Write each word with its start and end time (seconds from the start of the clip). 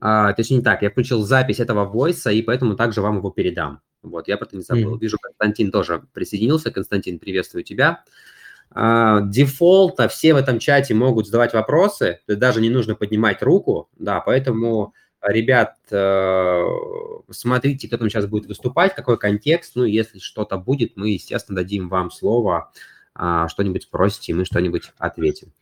а, 0.00 0.32
точнее 0.32 0.58
не 0.58 0.62
так, 0.62 0.82
я 0.82 0.90
включил 0.90 1.22
запись 1.22 1.60
этого 1.60 1.84
войса, 1.84 2.30
и 2.30 2.42
поэтому 2.42 2.76
также 2.76 3.02
вам 3.02 3.18
его 3.18 3.30
передам. 3.30 3.80
Вот, 4.02 4.28
я 4.28 4.36
про 4.36 4.46
это 4.46 4.56
не 4.56 4.62
забыл. 4.62 4.94
Mm-hmm. 4.94 5.00
Вижу, 5.00 5.18
Константин 5.20 5.72
тоже 5.72 6.04
присоединился. 6.12 6.70
Константин, 6.70 7.18
приветствую 7.18 7.64
тебя. 7.64 8.04
А, 8.70 9.22
дефолта 9.22 10.08
все 10.08 10.34
в 10.34 10.36
этом 10.36 10.58
чате 10.58 10.94
могут 10.94 11.26
задавать 11.26 11.52
вопросы, 11.52 12.20
даже 12.26 12.60
не 12.60 12.70
нужно 12.70 12.94
поднимать 12.94 13.42
руку, 13.42 13.88
да, 13.96 14.20
поэтому, 14.20 14.94
ребят, 15.22 15.76
э, 15.90 16.62
смотрите, 17.30 17.88
кто 17.88 17.96
там 17.96 18.10
сейчас 18.10 18.26
будет 18.26 18.46
выступать, 18.46 18.94
какой 18.94 19.18
контекст, 19.18 19.72
ну, 19.74 19.84
если 19.84 20.18
что-то 20.18 20.58
будет, 20.58 20.96
мы, 20.96 21.10
естественно, 21.10 21.56
дадим 21.56 21.88
вам 21.88 22.10
слово, 22.10 22.70
а, 23.14 23.48
что-нибудь 23.48 23.84
спросите, 23.84 24.32
и 24.32 24.34
мы 24.34 24.44
что-нибудь 24.44 24.92
ответим. 24.98 25.52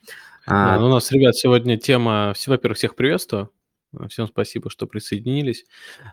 А, 0.46 0.79
ну, 0.79 0.87
у 0.87 0.91
нас, 0.91 1.11
ребят, 1.12 1.37
сегодня 1.37 1.79
тема, 1.79 2.34
во-первых, 2.46 2.77
всех 2.77 2.96
приветствую, 2.96 3.50
Всем 4.09 4.27
спасибо, 4.27 4.71
что 4.71 4.87
присоединились. 4.87 5.64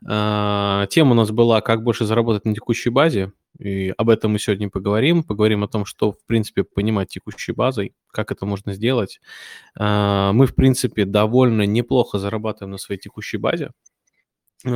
А, 0.08 0.88
тема 0.88 1.12
у 1.12 1.16
нас 1.16 1.32
была 1.32 1.62
«Как 1.62 1.84
больше 1.84 2.06
заработать 2.06 2.46
на 2.46 2.54
текущей 2.54 2.90
базе». 2.90 3.32
И 3.60 3.94
об 3.98 4.10
этом 4.10 4.32
мы 4.32 4.40
сегодня 4.40 4.70
поговорим. 4.70 5.24
Поговорим 5.24 5.64
о 5.64 5.68
том, 5.68 5.86
что, 5.86 6.12
в 6.12 6.26
принципе, 6.26 6.64
понимать 6.64 7.10
текущей 7.10 7.52
базой, 7.52 7.94
как 8.12 8.32
это 8.32 8.46
можно 8.46 8.74
сделать. 8.74 9.20
А, 9.78 10.34
мы, 10.34 10.48
в 10.48 10.56
принципе, 10.56 11.06
довольно 11.06 11.64
неплохо 11.64 12.20
зарабатываем 12.20 12.72
на 12.72 12.78
своей 12.78 13.00
текущей 13.00 13.38
базе. 13.38 13.72
Э, 14.66 14.70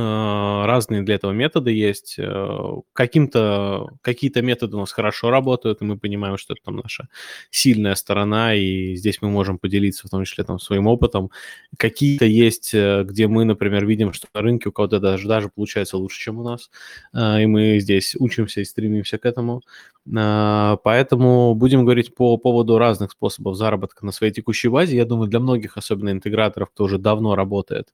разные 0.66 1.00
для 1.02 1.14
этого 1.14 1.32
методы 1.32 1.70
есть. 1.72 2.16
Э, 2.18 2.76
каким-то, 2.92 3.88
какие-то 4.02 4.42
методы 4.42 4.76
у 4.76 4.80
нас 4.80 4.92
хорошо 4.92 5.30
работают, 5.30 5.80
и 5.80 5.84
мы 5.86 5.96
понимаем, 5.98 6.36
что 6.36 6.52
это 6.52 6.62
там 6.64 6.76
наша 6.76 7.08
сильная 7.50 7.94
сторона, 7.94 8.54
и 8.54 8.94
здесь 8.96 9.22
мы 9.22 9.30
можем 9.30 9.58
поделиться 9.58 10.06
в 10.06 10.10
том 10.10 10.24
числе 10.24 10.44
там 10.44 10.58
своим 10.58 10.86
опытом. 10.88 11.30
Какие-то 11.78 12.26
есть, 12.26 12.74
э, 12.74 13.02
где 13.04 13.28
мы, 13.28 13.44
например, 13.44 13.86
видим, 13.86 14.12
что 14.12 14.26
на 14.34 14.42
рынке 14.42 14.68
у 14.68 14.72
кого-то 14.72 15.00
даже, 15.00 15.26
даже 15.26 15.48
получается 15.48 15.96
лучше, 15.96 16.20
чем 16.20 16.38
у 16.38 16.42
нас, 16.42 16.70
и 17.14 17.46
мы 17.46 17.78
здесь 17.80 18.14
учимся 18.18 18.60
и 18.60 18.64
стремимся 18.64 19.16
к 19.18 19.24
этому. 19.24 19.62
Поэтому 20.10 21.54
будем 21.54 21.84
говорить 21.84 22.14
по 22.14 22.36
поводу 22.38 22.78
разных 22.78 23.12
способов 23.12 23.56
заработка 23.56 24.04
на 24.06 24.12
своей 24.12 24.32
текущей 24.32 24.68
базе. 24.68 24.96
Я 24.96 25.04
думаю, 25.04 25.28
для 25.28 25.38
многих, 25.40 25.76
особенно 25.76 26.10
интеграторов, 26.10 26.70
кто 26.70 26.84
уже 26.84 26.98
давно 26.98 27.34
работает, 27.34 27.88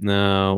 у 0.00 0.04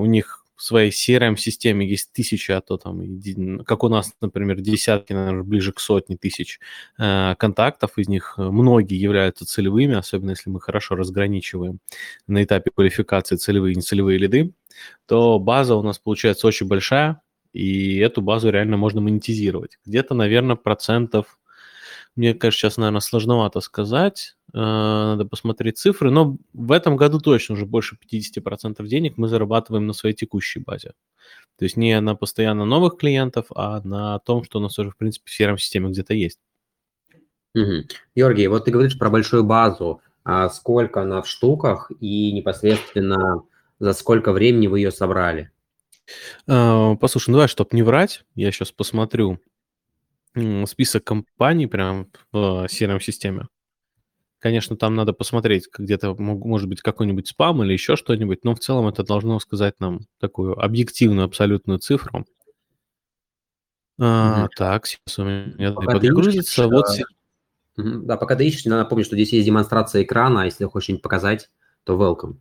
них 0.06 0.39
в 0.60 0.62
своей 0.62 0.90
CRM-системе 0.90 1.88
есть 1.88 2.12
тысячи, 2.12 2.52
а 2.52 2.60
то 2.60 2.76
там, 2.76 3.64
как 3.64 3.82
у 3.82 3.88
нас, 3.88 4.12
например, 4.20 4.60
десятки, 4.60 5.14
наверное, 5.14 5.42
ближе 5.42 5.72
к 5.72 5.80
сотне 5.80 6.18
тысяч 6.18 6.60
э, 6.98 7.34
контактов, 7.38 7.92
из 7.96 8.08
них 8.08 8.34
э, 8.36 8.42
многие 8.42 9.00
являются 9.00 9.46
целевыми, 9.46 9.94
особенно 9.94 10.30
если 10.30 10.50
мы 10.50 10.60
хорошо 10.60 10.96
разграничиваем 10.96 11.78
на 12.26 12.44
этапе 12.44 12.70
квалификации 12.74 13.36
целевые 13.36 13.72
и 13.72 13.76
нецелевые 13.76 14.18
лиды, 14.18 14.52
то 15.06 15.38
база 15.38 15.76
у 15.76 15.82
нас 15.82 15.98
получается 15.98 16.46
очень 16.46 16.66
большая, 16.66 17.22
и 17.54 17.96
эту 17.96 18.20
базу 18.20 18.50
реально 18.50 18.76
можно 18.76 19.00
монетизировать. 19.00 19.78
Где-то, 19.86 20.12
наверное, 20.12 20.56
процентов 20.56 21.38
мне, 22.16 22.34
конечно, 22.34 22.58
сейчас, 22.58 22.76
наверное, 22.76 23.00
сложновато 23.00 23.60
сказать. 23.60 24.36
Э, 24.52 24.58
надо 24.58 25.26
посмотреть 25.26 25.78
цифры. 25.78 26.10
Но 26.10 26.36
в 26.52 26.72
этом 26.72 26.96
году 26.96 27.20
точно 27.20 27.54
уже 27.54 27.66
больше 27.66 27.96
50% 27.96 28.84
денег 28.86 29.16
мы 29.16 29.28
зарабатываем 29.28 29.86
на 29.86 29.92
своей 29.92 30.14
текущей 30.14 30.60
базе. 30.60 30.92
То 31.58 31.64
есть 31.64 31.76
не 31.76 32.00
на 32.00 32.14
постоянно 32.14 32.64
новых 32.64 32.96
клиентов, 32.96 33.46
а 33.54 33.80
на 33.82 34.18
том, 34.20 34.44
что 34.44 34.58
у 34.58 34.62
нас 34.62 34.78
уже, 34.78 34.90
в 34.90 34.96
принципе, 34.96 35.30
в 35.30 35.40
CRM-системе 35.40 35.90
где-то 35.90 36.14
есть. 36.14 36.40
Угу. 37.54 37.88
Георгий, 38.14 38.46
вот 38.46 38.64
ты 38.64 38.70
говоришь 38.70 38.98
про 38.98 39.10
большую 39.10 39.44
базу. 39.44 40.00
А 40.24 40.48
сколько 40.48 41.02
она 41.02 41.22
в 41.22 41.28
штуках 41.28 41.90
и 42.00 42.32
непосредственно 42.32 43.42
за 43.78 43.92
сколько 43.94 44.32
времени 44.32 44.66
вы 44.66 44.80
ее 44.80 44.90
собрали? 44.90 45.50
Э, 46.46 46.96
послушай, 47.00 47.30
ну 47.30 47.36
давай, 47.36 47.48
чтобы 47.48 47.70
не 47.72 47.82
врать, 47.82 48.24
я 48.34 48.50
сейчас 48.50 48.72
посмотрю 48.72 49.38
список 50.66 51.02
компаний 51.02 51.66
прям 51.66 52.08
в 52.30 52.66
CRM-системе. 52.70 53.48
Конечно, 54.40 54.74
там 54.74 54.94
надо 54.94 55.12
посмотреть, 55.12 55.68
где-то 55.70 56.14
может 56.14 56.66
быть 56.66 56.80
какой-нибудь 56.80 57.28
спам 57.28 57.62
или 57.62 57.74
еще 57.74 57.94
что-нибудь, 57.94 58.42
но 58.42 58.54
в 58.54 58.58
целом 58.58 58.88
это 58.88 59.04
должно 59.04 59.38
сказать 59.38 59.78
нам 59.80 60.00
такую 60.18 60.58
объективную 60.58 61.26
абсолютную 61.26 61.78
цифру. 61.78 62.24
А, 64.00 64.48
так, 64.56 64.86
сейчас 64.86 65.18
у 65.18 65.24
меня 65.24 65.72
пока 65.72 65.92
подгрузится. 65.92 66.66
Вот... 66.68 66.86
Да, 67.76 68.16
пока 68.16 68.34
ты 68.34 68.48
ищешь, 68.48 68.64
надо 68.64 68.84
напомнить, 68.84 69.06
что 69.06 69.14
здесь 69.14 69.32
есть 69.34 69.44
демонстрация 69.44 70.04
экрана, 70.04 70.42
а 70.42 70.44
если 70.46 70.64
хочешь 70.64 70.84
что-нибудь 70.84 71.02
показать, 71.02 71.50
то 71.84 71.96
welcome. 71.96 72.36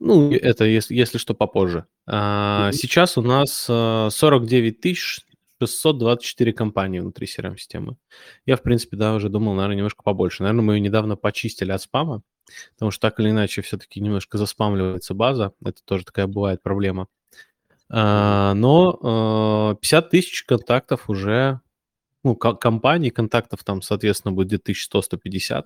Ну, 0.00 0.32
это 0.32 0.64
если, 0.64 0.94
если 0.94 1.18
что 1.18 1.34
попозже. 1.34 1.84
А, 2.06 2.72
сейчас 2.72 3.18
у 3.18 3.22
нас 3.22 3.64
49 3.64 4.80
тысяч 4.80 5.20
624 5.66 6.52
компании 6.52 7.00
внутри 7.00 7.26
CRM-системы. 7.26 7.96
Я, 8.46 8.56
в 8.56 8.62
принципе, 8.62 8.96
да, 8.96 9.14
уже 9.14 9.28
думал, 9.28 9.54
наверное, 9.54 9.76
немножко 9.76 10.02
побольше. 10.02 10.42
Наверное, 10.42 10.62
мы 10.62 10.74
ее 10.74 10.80
недавно 10.80 11.16
почистили 11.16 11.72
от 11.72 11.82
спама, 11.82 12.22
потому 12.74 12.90
что 12.90 13.00
так 13.00 13.20
или 13.20 13.30
иначе 13.30 13.62
все-таки 13.62 14.00
немножко 14.00 14.38
заспамливается 14.38 15.14
база. 15.14 15.52
Это 15.64 15.82
тоже 15.84 16.04
такая 16.04 16.26
бывает 16.26 16.62
проблема. 16.62 17.08
А, 17.88 18.54
но 18.54 19.76
50 19.80 20.04
а, 20.04 20.08
тысяч 20.08 20.44
контактов 20.44 21.10
уже, 21.10 21.60
ну, 22.24 22.34
компаний, 22.34 23.10
контактов 23.10 23.64
там, 23.64 23.82
соответственно, 23.82 24.32
будет 24.32 24.48
где-то 24.48 24.72
1100-150. 24.72 25.64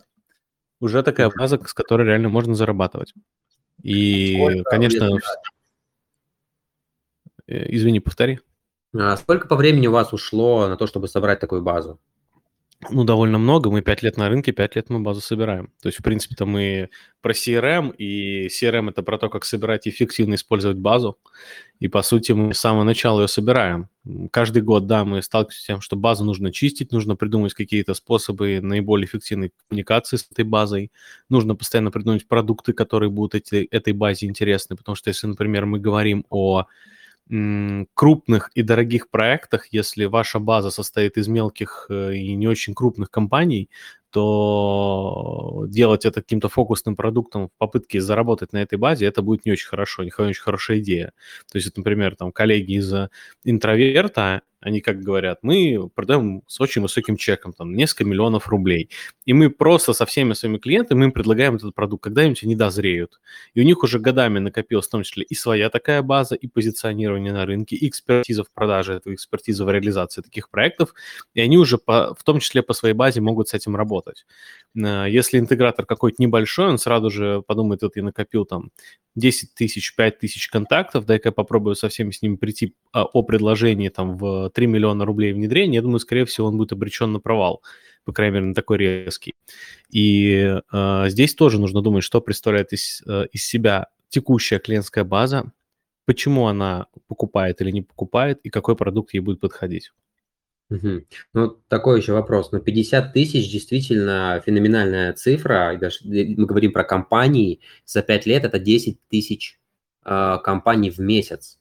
Уже 0.81 1.03
такая 1.03 1.31
база, 1.31 1.59
с 1.65 1.73
которой 1.73 2.07
реально 2.07 2.29
можно 2.29 2.55
зарабатывать. 2.55 3.15
И, 3.83 4.37
Сколько 4.37 4.71
конечно... 4.71 5.19
Э, 7.47 7.67
извини, 7.73 8.01
повтори. 8.01 8.41
А 8.99 9.17
сколько 9.17 9.49
по 9.49 9.57
времени 9.57 9.87
у 9.87 9.93
вас 9.93 10.13
ушло 10.13 10.69
на 10.69 10.77
то, 10.77 10.87
чтобы 10.87 11.09
собрать 11.09 11.41
такую 11.41 11.63
базу? 11.63 11.99
Ну, 12.91 13.05
довольно 13.05 13.39
много. 13.39 13.71
Мы 13.71 13.81
пять 13.81 14.03
лет 14.03 14.17
на 14.17 14.29
рынке, 14.29 14.53
пять 14.53 14.77
лет 14.77 14.91
мы 14.91 15.01
базу 15.01 15.21
собираем. 15.21 15.73
То 15.81 15.89
есть, 15.89 15.99
в 15.99 16.03
принципе-то 16.03 16.45
мы 16.45 16.91
про 17.23 17.33
CRM, 17.33 17.95
и 17.97 18.49
CRM– 18.49 18.91
это 18.91 19.03
про 19.03 19.19
то, 19.19 19.31
как 19.31 19.45
собирать 19.45 19.87
и 19.87 19.91
эффективно 19.91 20.35
использовать 20.35 20.77
базу. 20.77 21.19
И, 21.81 21.89
по 21.89 22.03
сути, 22.03 22.33
мы 22.33 22.55
с 22.55 22.61
самого 22.61 22.85
начала 22.85 23.23
ее 23.23 23.29
собираем. 23.29 23.89
Каждый 24.31 24.63
год, 24.63 24.87
да, 24.87 25.05
мы 25.05 25.23
сталкиваемся 25.23 25.63
с 25.63 25.67
тем, 25.67 25.81
что 25.81 25.97
базу 25.97 26.25
нужно 26.25 26.53
чистить, 26.53 26.93
нужно 26.93 27.17
придумать 27.17 27.55
какие-то 27.55 27.95
способы 27.95 28.61
наиболее 28.61 29.07
эффективной 29.07 29.53
коммуникации 29.69 30.19
с 30.19 30.29
этой 30.31 30.45
базой. 30.45 30.93
Нужно 31.31 31.57
постоянно 31.57 31.91
придумать 31.91 32.29
продукты, 32.29 32.73
которые 32.73 33.11
будут 33.11 33.35
эти, 33.35 33.65
этой 33.71 33.95
базе 33.95 34.27
интересны. 34.27 34.77
Потому 34.77 34.97
что 34.97 35.09
если, 35.09 35.27
например, 35.27 35.65
мы 35.65 35.81
говорим 35.81 36.27
о 36.29 36.67
крупных 37.95 38.51
и 38.55 38.63
дорогих 38.63 39.11
проектах, 39.11 39.67
если 39.73 40.05
ваша 40.05 40.39
база 40.39 40.71
состоит 40.71 41.17
из 41.17 41.27
мелких 41.29 41.87
э, 41.91 42.15
и 42.15 42.35
не 42.37 42.47
очень 42.47 42.75
крупных 42.75 43.11
компаний, 43.11 43.69
то 44.17 45.67
делать 45.69 46.07
это 46.07 46.23
каким-то 46.23 46.49
фокусным 46.49 46.97
продуктом 46.97 47.49
в 47.49 47.51
попытке 47.59 48.01
заработать 48.01 48.55
на 48.55 48.63
этой 48.63 48.79
базе, 48.79 49.05
это 49.05 49.21
будет 49.21 49.45
не 49.45 49.53
очень 49.53 49.69
хорошо, 49.69 50.05
не 50.05 50.11
очень 50.17 50.41
хорошая 50.41 50.79
идея. 50.79 51.13
То 51.53 51.59
есть, 51.59 51.77
например, 51.77 52.17
там 52.17 52.33
коллеги 52.33 52.79
из 52.79 52.95
интроверта, 53.45 54.41
они 54.61 54.81
как 54.81 55.01
говорят, 55.01 55.41
мы 55.43 55.91
продаем 55.95 56.43
с 56.47 56.61
очень 56.61 56.83
высоким 56.83 57.17
чеком, 57.17 57.53
там, 57.53 57.75
несколько 57.75 58.05
миллионов 58.05 58.49
рублей. 58.49 58.89
И 59.27 59.33
мы 59.33 59.51
просто 59.51 59.93
со 59.93 60.07
всеми 60.07 60.33
своими 60.33 60.59
клиентами 60.59 61.05
им 61.05 61.13
предлагаем 61.13 61.57
этот 61.57 61.75
продукт, 61.75 62.05
когда-нибудь 62.05 62.43
они 62.43 62.57
дозреют. 62.57 63.21
И 63.55 63.61
у 63.61 63.65
них 63.65 63.83
уже 63.83 63.99
годами 63.99 64.39
накопилась 64.39 64.87
в 64.87 64.91
том 64.91 65.03
числе 65.03 65.25
и 65.25 65.35
своя 65.35 65.69
такая 65.69 66.03
база, 66.03 66.35
и 66.35 66.49
позиционирование 66.49 67.33
на 67.33 67.45
рынке, 67.45 67.77
и 67.77 67.89
экспертиза 67.89 68.45
в 68.45 68.51
продаже 68.51 68.95
этого, 68.95 69.15
экспертиза 69.15 69.65
в 69.65 69.71
реализации 69.71 70.23
таких 70.23 70.49
проектов. 70.49 70.95
И 71.35 71.41
они 71.41 71.59
уже 71.59 71.77
по, 71.77 72.15
в 72.15 72.25
том 72.25 72.41
числе 72.41 72.63
по 72.63 72.73
своей 72.73 72.95
базе 72.95 73.21
могут 73.21 73.49
с 73.49 73.55
этим 73.55 73.77
работать. 73.77 74.06
Э, 74.77 75.07
если 75.09 75.39
интегратор 75.39 75.87
какой-то 75.87 76.17
небольшой, 76.23 76.69
он 76.69 76.79
сразу 76.79 77.11
же 77.11 77.43
подумает, 77.47 77.83
вот 77.83 77.97
я 77.97 78.03
накопил 78.03 78.45
там 78.45 78.71
10 79.15 79.55
тысяч, 79.55 79.95
5 79.97 80.19
тысяч 80.19 80.49
контактов, 80.49 81.07
дай-ка 81.07 81.29
я 81.29 81.33
попробую 81.33 81.75
со 81.75 81.89
всеми 81.89 82.11
с 82.11 82.23
ними 82.23 82.37
прийти 82.37 82.75
а, 82.93 83.05
о 83.05 83.23
предложении 83.23 83.89
там 83.89 84.17
в 84.17 84.51
3 84.51 84.67
миллиона 84.67 85.05
рублей 85.05 85.33
внедрения, 85.33 85.77
я 85.77 85.83
думаю, 85.83 85.99
скорее 86.01 86.25
всего, 86.25 86.49
он 86.49 86.57
будет 86.57 86.73
обречен 86.73 87.13
на 87.13 87.21
провал, 87.21 87.63
по 88.05 88.13
крайней 88.13 88.35
мере, 88.35 88.47
на 88.47 88.55
такой 88.55 88.79
резкий. 88.79 89.35
И 89.91 90.61
э, 90.73 91.05
здесь 91.09 91.35
тоже 91.35 91.61
нужно 91.61 91.83
думать, 91.83 92.05
что 92.05 92.21
представляет 92.21 92.73
из, 92.73 93.03
э, 93.07 93.27
из 93.33 93.45
себя 93.45 93.89
текущая 94.09 94.59
клиентская 94.59 95.05
база, 95.05 95.53
почему 96.05 96.47
она 96.47 96.87
покупает 97.09 97.61
или 97.61 97.71
не 97.71 97.83
покупает, 97.83 98.41
и 98.43 98.51
какой 98.51 98.77
продукт 98.77 99.15
ей 99.15 99.21
будет 99.21 99.41
подходить. 99.41 99.93
Угу. 100.69 101.03
Ну, 101.35 101.49
такой 101.69 102.01
еще 102.01 102.13
вопрос. 102.13 102.51
Но 102.53 102.59
50 102.59 103.13
тысяч 103.13 103.51
действительно 103.51 104.43
феноменальная 104.45 105.13
цифра. 105.13 105.75
И 105.75 105.79
даже 105.79 105.99
мы 106.05 106.47
говорим 106.47 106.73
про 106.73 106.85
компании. 106.85 107.61
За 107.85 108.03
5 108.03 108.27
лет 108.27 108.45
это 108.45 108.59
10 108.59 108.99
тысяч 109.09 109.61
э, 110.05 110.39
компаний 110.43 110.91
в 110.91 110.99
месяц. 110.99 111.59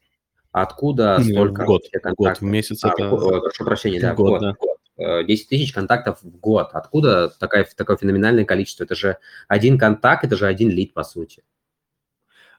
Откуда 0.51 1.17
Нет, 1.19 1.33
столько 1.33 1.63
в 1.63 1.65
год, 1.65 1.83
контактов? 1.91 2.15
год, 2.17 2.37
в 2.39 2.41
месяц 2.43 2.83
а, 2.83 2.89
это... 2.89 3.09
В, 3.09 3.41
прошу 3.41 3.65
прощения, 3.65 3.99
да, 3.99 4.13
в 4.13 4.15
год, 4.15 4.29
год, 4.29 4.41
да. 4.41 4.53
год. 4.59 5.25
10 5.27 5.49
тысяч 5.49 5.73
контактов 5.73 6.19
в 6.23 6.39
год. 6.39 6.69
Откуда 6.71 7.29
такая, 7.29 7.67
такое 7.75 7.97
феноменальное 7.97 8.45
количество? 8.45 8.85
Это 8.85 8.95
же 8.95 9.17
один 9.47 9.77
контакт, 9.77 10.23
это 10.23 10.37
же 10.37 10.47
один 10.47 10.69
лид, 10.69 10.93
по 10.93 11.03
сути. 11.03 11.43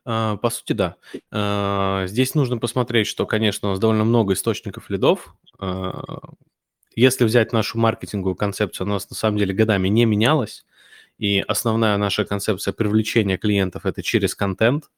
А, 0.06 0.36
по 0.36 0.50
сути, 0.50 0.72
да. 0.72 0.96
А, 1.32 2.06
здесь 2.06 2.34
нужно 2.36 2.58
посмотреть, 2.58 3.08
что, 3.08 3.26
конечно, 3.26 3.68
у 3.68 3.70
нас 3.72 3.80
довольно 3.80 4.04
много 4.04 4.34
источников 4.34 4.88
лидов. 4.88 5.34
А, 5.58 6.20
если 6.94 7.24
взять 7.24 7.52
нашу 7.52 7.78
маркетинговую 7.78 8.36
концепцию, 8.36 8.86
у 8.86 8.90
нас 8.90 9.10
на 9.10 9.16
самом 9.16 9.38
деле 9.38 9.52
годами 9.52 9.88
не 9.88 10.04
менялась. 10.04 10.64
И 11.18 11.40
основная 11.40 11.96
наша 11.96 12.24
концепция 12.24 12.72
привлечения 12.72 13.36
клиентов– 13.36 13.84
это 13.84 14.02
через 14.02 14.36
контент. 14.36 14.90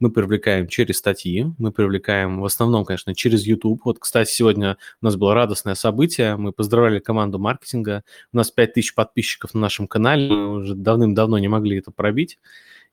Мы 0.00 0.10
привлекаем 0.10 0.66
через 0.68 0.98
статьи, 0.98 1.46
мы 1.58 1.70
привлекаем 1.70 2.40
в 2.40 2.44
основном, 2.44 2.84
конечно, 2.86 3.14
через 3.14 3.44
YouTube. 3.44 3.82
Вот, 3.84 3.98
кстати, 3.98 4.30
сегодня 4.30 4.78
у 5.02 5.04
нас 5.04 5.16
было 5.16 5.34
радостное 5.34 5.74
событие. 5.74 6.36
Мы 6.36 6.52
поздравляли 6.52 7.00
команду 7.00 7.38
маркетинга. 7.38 8.02
У 8.32 8.36
нас 8.36 8.50
5000 8.50 8.94
подписчиков 8.94 9.52
на 9.52 9.60
нашем 9.60 9.88
канале. 9.88 10.32
Мы 10.32 10.54
уже 10.54 10.74
давным-давно 10.74 11.38
не 11.38 11.48
могли 11.48 11.78
это 11.78 11.90
пробить. 11.90 12.38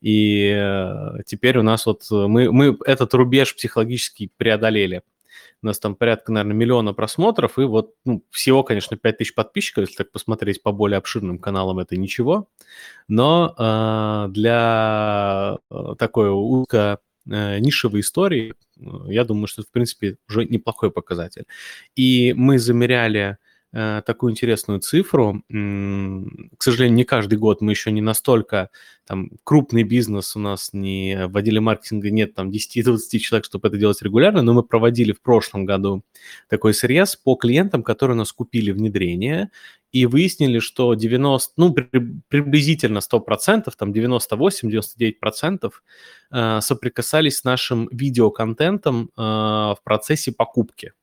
И 0.01 0.51
э, 0.55 1.23
теперь 1.25 1.57
у 1.57 1.63
нас 1.63 1.85
вот 1.85 2.03
э, 2.11 2.27
мы, 2.27 2.51
мы 2.51 2.77
этот 2.85 3.13
рубеж 3.13 3.55
психологически 3.55 4.31
преодолели. 4.35 5.03
У 5.61 5.67
нас 5.67 5.79
там 5.79 5.95
порядка, 5.95 6.31
наверное, 6.31 6.55
миллиона 6.55 6.93
просмотров, 6.93 7.59
и 7.59 7.63
вот 7.63 7.93
ну, 8.03 8.23
всего, 8.31 8.63
конечно, 8.63 8.97
5000 8.97 9.35
подписчиков, 9.35 9.83
если 9.83 9.97
так 9.97 10.11
посмотреть 10.11 10.63
по 10.63 10.71
более 10.71 10.97
обширным 10.97 11.37
каналам, 11.37 11.77
это 11.77 11.97
ничего. 11.97 12.49
Но 13.07 13.53
э, 13.57 14.31
для 14.31 15.57
э, 15.69 15.95
такой 15.99 16.31
узко 16.31 16.99
э, 17.29 17.59
нишевой 17.59 17.99
истории, 17.99 18.55
я 19.05 19.23
думаю, 19.23 19.45
что 19.45 19.61
это, 19.61 19.69
в 19.69 19.71
принципе, 19.71 20.17
уже 20.27 20.45
неплохой 20.45 20.89
показатель. 20.89 21.45
И 21.95 22.33
мы 22.35 22.57
замеряли 22.57 23.37
Э, 23.37 23.50
такую 23.71 24.31
интересную 24.31 24.79
цифру. 24.79 25.43
К 25.49 26.63
сожалению, 26.63 26.97
не 26.97 27.03
каждый 27.05 27.37
год 27.37 27.61
мы 27.61 27.71
еще 27.71 27.91
не 27.91 28.01
настолько 28.01 28.69
там 29.05 29.31
крупный 29.43 29.83
бизнес 29.83 30.35
у 30.35 30.39
нас 30.39 30.69
не 30.73 31.27
в 31.27 31.35
отделе 31.35 31.59
маркетинга 31.59 32.11
нет 32.11 32.33
там 32.33 32.49
10-20 32.49 33.19
человек, 33.19 33.45
чтобы 33.45 33.67
это 33.67 33.77
делать 33.77 34.01
регулярно, 34.01 34.41
но 34.41 34.53
мы 34.53 34.63
проводили 34.63 35.11
в 35.11 35.21
прошлом 35.21 35.65
году 35.65 36.03
такой 36.47 36.73
срез 36.73 37.15
по 37.15 37.35
клиентам, 37.35 37.83
которые 37.83 38.15
у 38.15 38.19
нас 38.19 38.31
купили 38.31 38.71
внедрение 38.71 39.49
и 39.91 40.05
выяснили, 40.05 40.59
что 40.59 40.93
90, 40.93 41.53
ну, 41.57 41.73
приблизительно 41.73 42.99
100%, 42.99 43.69
там 43.77 43.91
98-99% 43.91 45.71
э, 46.31 46.61
соприкасались 46.61 47.39
с 47.39 47.43
нашим 47.43 47.89
видеоконтентом 47.91 49.11
э, 49.17 49.21
в 49.21 49.79
процессе 49.83 50.31
покупки. 50.31 50.93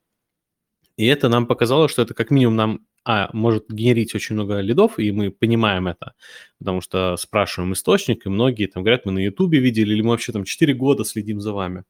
И 0.98 1.06
это 1.06 1.28
нам 1.28 1.46
показало, 1.46 1.88
что 1.88 2.02
это 2.02 2.12
как 2.12 2.32
минимум 2.32 2.56
нам, 2.56 2.80
а, 3.04 3.30
может 3.32 3.70
генерить 3.70 4.16
очень 4.16 4.34
много 4.34 4.58
лидов, 4.58 4.98
и 4.98 5.12
мы 5.12 5.30
понимаем 5.30 5.86
это, 5.86 6.14
потому 6.58 6.80
что 6.80 7.16
спрашиваем 7.16 7.72
источник, 7.72 8.26
и 8.26 8.28
многие 8.28 8.66
там 8.66 8.82
говорят, 8.82 9.06
мы 9.06 9.12
на 9.12 9.20
Ютубе 9.20 9.60
видели, 9.60 9.94
или 9.94 10.02
мы 10.02 10.10
вообще 10.10 10.32
там 10.32 10.42
4 10.42 10.74
года 10.74 11.04
следим 11.04 11.40
за 11.40 11.52
вами. 11.52 11.84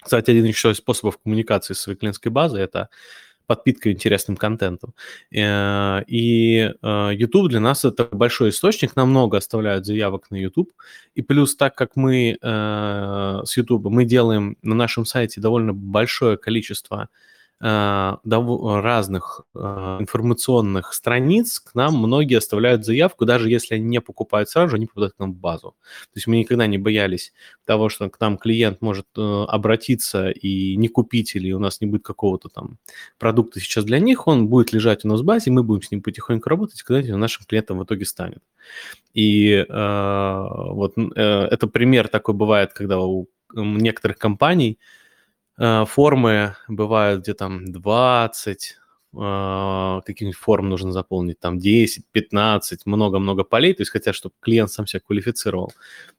Кстати, 0.00 0.30
один 0.30 0.44
еще 0.44 0.70
из 0.70 0.76
способов 0.76 1.18
коммуникации 1.18 1.74
с 1.74 1.80
своей 1.80 1.98
клиентской 1.98 2.30
базой– 2.30 2.60
это 2.62 2.90
подпитка 3.46 3.90
интересным 3.90 4.36
контентом. 4.36 4.94
Э, 5.34 6.04
и 6.06 6.72
э, 6.80 7.10
YouTube 7.12 7.48
для 7.48 7.58
нас 7.58 7.84
это 7.84 8.04
большой 8.04 8.50
источник, 8.50 8.94
нам 8.94 9.10
много 9.10 9.38
оставляют 9.38 9.84
заявок 9.84 10.30
на 10.30 10.36
YouTube. 10.36 10.72
И 11.16 11.22
плюс, 11.22 11.56
так 11.56 11.74
как 11.74 11.96
мы 11.96 12.38
э, 12.40 13.40
с 13.44 13.56
YouTube, 13.56 13.86
мы 13.86 14.04
делаем 14.04 14.56
на 14.62 14.76
нашем 14.76 15.06
сайте 15.06 15.40
довольно 15.40 15.74
большое 15.74 16.36
количество 16.36 17.08
Э, 17.08 17.32
разных 17.62 19.42
э, 19.54 19.96
информационных 20.00 20.92
страниц 20.92 21.60
к 21.60 21.76
нам 21.76 21.94
многие 21.94 22.38
оставляют 22.38 22.84
заявку, 22.84 23.24
даже 23.24 23.48
если 23.48 23.76
они 23.76 23.84
не 23.84 24.00
покупают 24.00 24.48
сразу 24.48 24.74
они 24.74 24.86
попадают 24.86 25.14
к 25.14 25.18
нам 25.20 25.32
в 25.32 25.36
базу. 25.36 25.76
То 26.12 26.16
есть 26.16 26.26
мы 26.26 26.38
никогда 26.38 26.66
не 26.66 26.78
боялись 26.78 27.32
того, 27.64 27.88
что 27.88 28.10
к 28.10 28.18
нам 28.18 28.36
клиент 28.36 28.82
может 28.82 29.06
э, 29.16 29.44
обратиться 29.48 30.30
и 30.30 30.74
не 30.76 30.88
купить, 30.88 31.36
или 31.36 31.52
у 31.52 31.60
нас 31.60 31.80
не 31.80 31.86
будет 31.86 32.02
какого-то 32.02 32.48
там 32.48 32.78
продукта 33.18 33.60
сейчас 33.60 33.84
для 33.84 34.00
них, 34.00 34.26
он 34.26 34.48
будет 34.48 34.72
лежать 34.72 35.04
у 35.04 35.08
нас 35.08 35.20
в 35.20 35.24
базе, 35.24 35.52
мы 35.52 35.62
будем 35.62 35.82
с 35.82 35.90
ним 35.92 36.02
потихоньку 36.02 36.48
работать, 36.48 36.80
и 36.80 36.82
когда-нибудь 36.82 37.16
нашим 37.16 37.44
клиентом 37.46 37.78
в 37.78 37.84
итоге 37.84 38.06
станет. 38.06 38.42
И 39.14 39.52
э, 39.52 39.64
вот 39.68 40.94
э, 40.96 41.22
это 41.22 41.68
пример 41.68 42.08
такой 42.08 42.34
бывает, 42.34 42.72
когда 42.72 42.98
у 42.98 43.28
некоторых 43.54 44.18
компаний 44.18 44.80
Э, 44.80 45.01
формы 45.58 46.56
бывают 46.68 47.22
где 47.22 47.34
там 47.34 47.70
20, 47.70 48.76
э, 49.14 50.00
каких-нибудь 50.06 50.36
форм 50.36 50.68
нужно 50.68 50.92
заполнить, 50.92 51.38
там 51.38 51.58
10, 51.58 52.04
15, 52.12 52.86
много-много 52.86 53.44
полей, 53.44 53.74
то 53.74 53.82
есть 53.82 53.90
хотят, 53.90 54.14
чтобы 54.14 54.34
клиент 54.40 54.70
сам 54.70 54.86
себя 54.86 55.00
квалифицировал. 55.06 55.72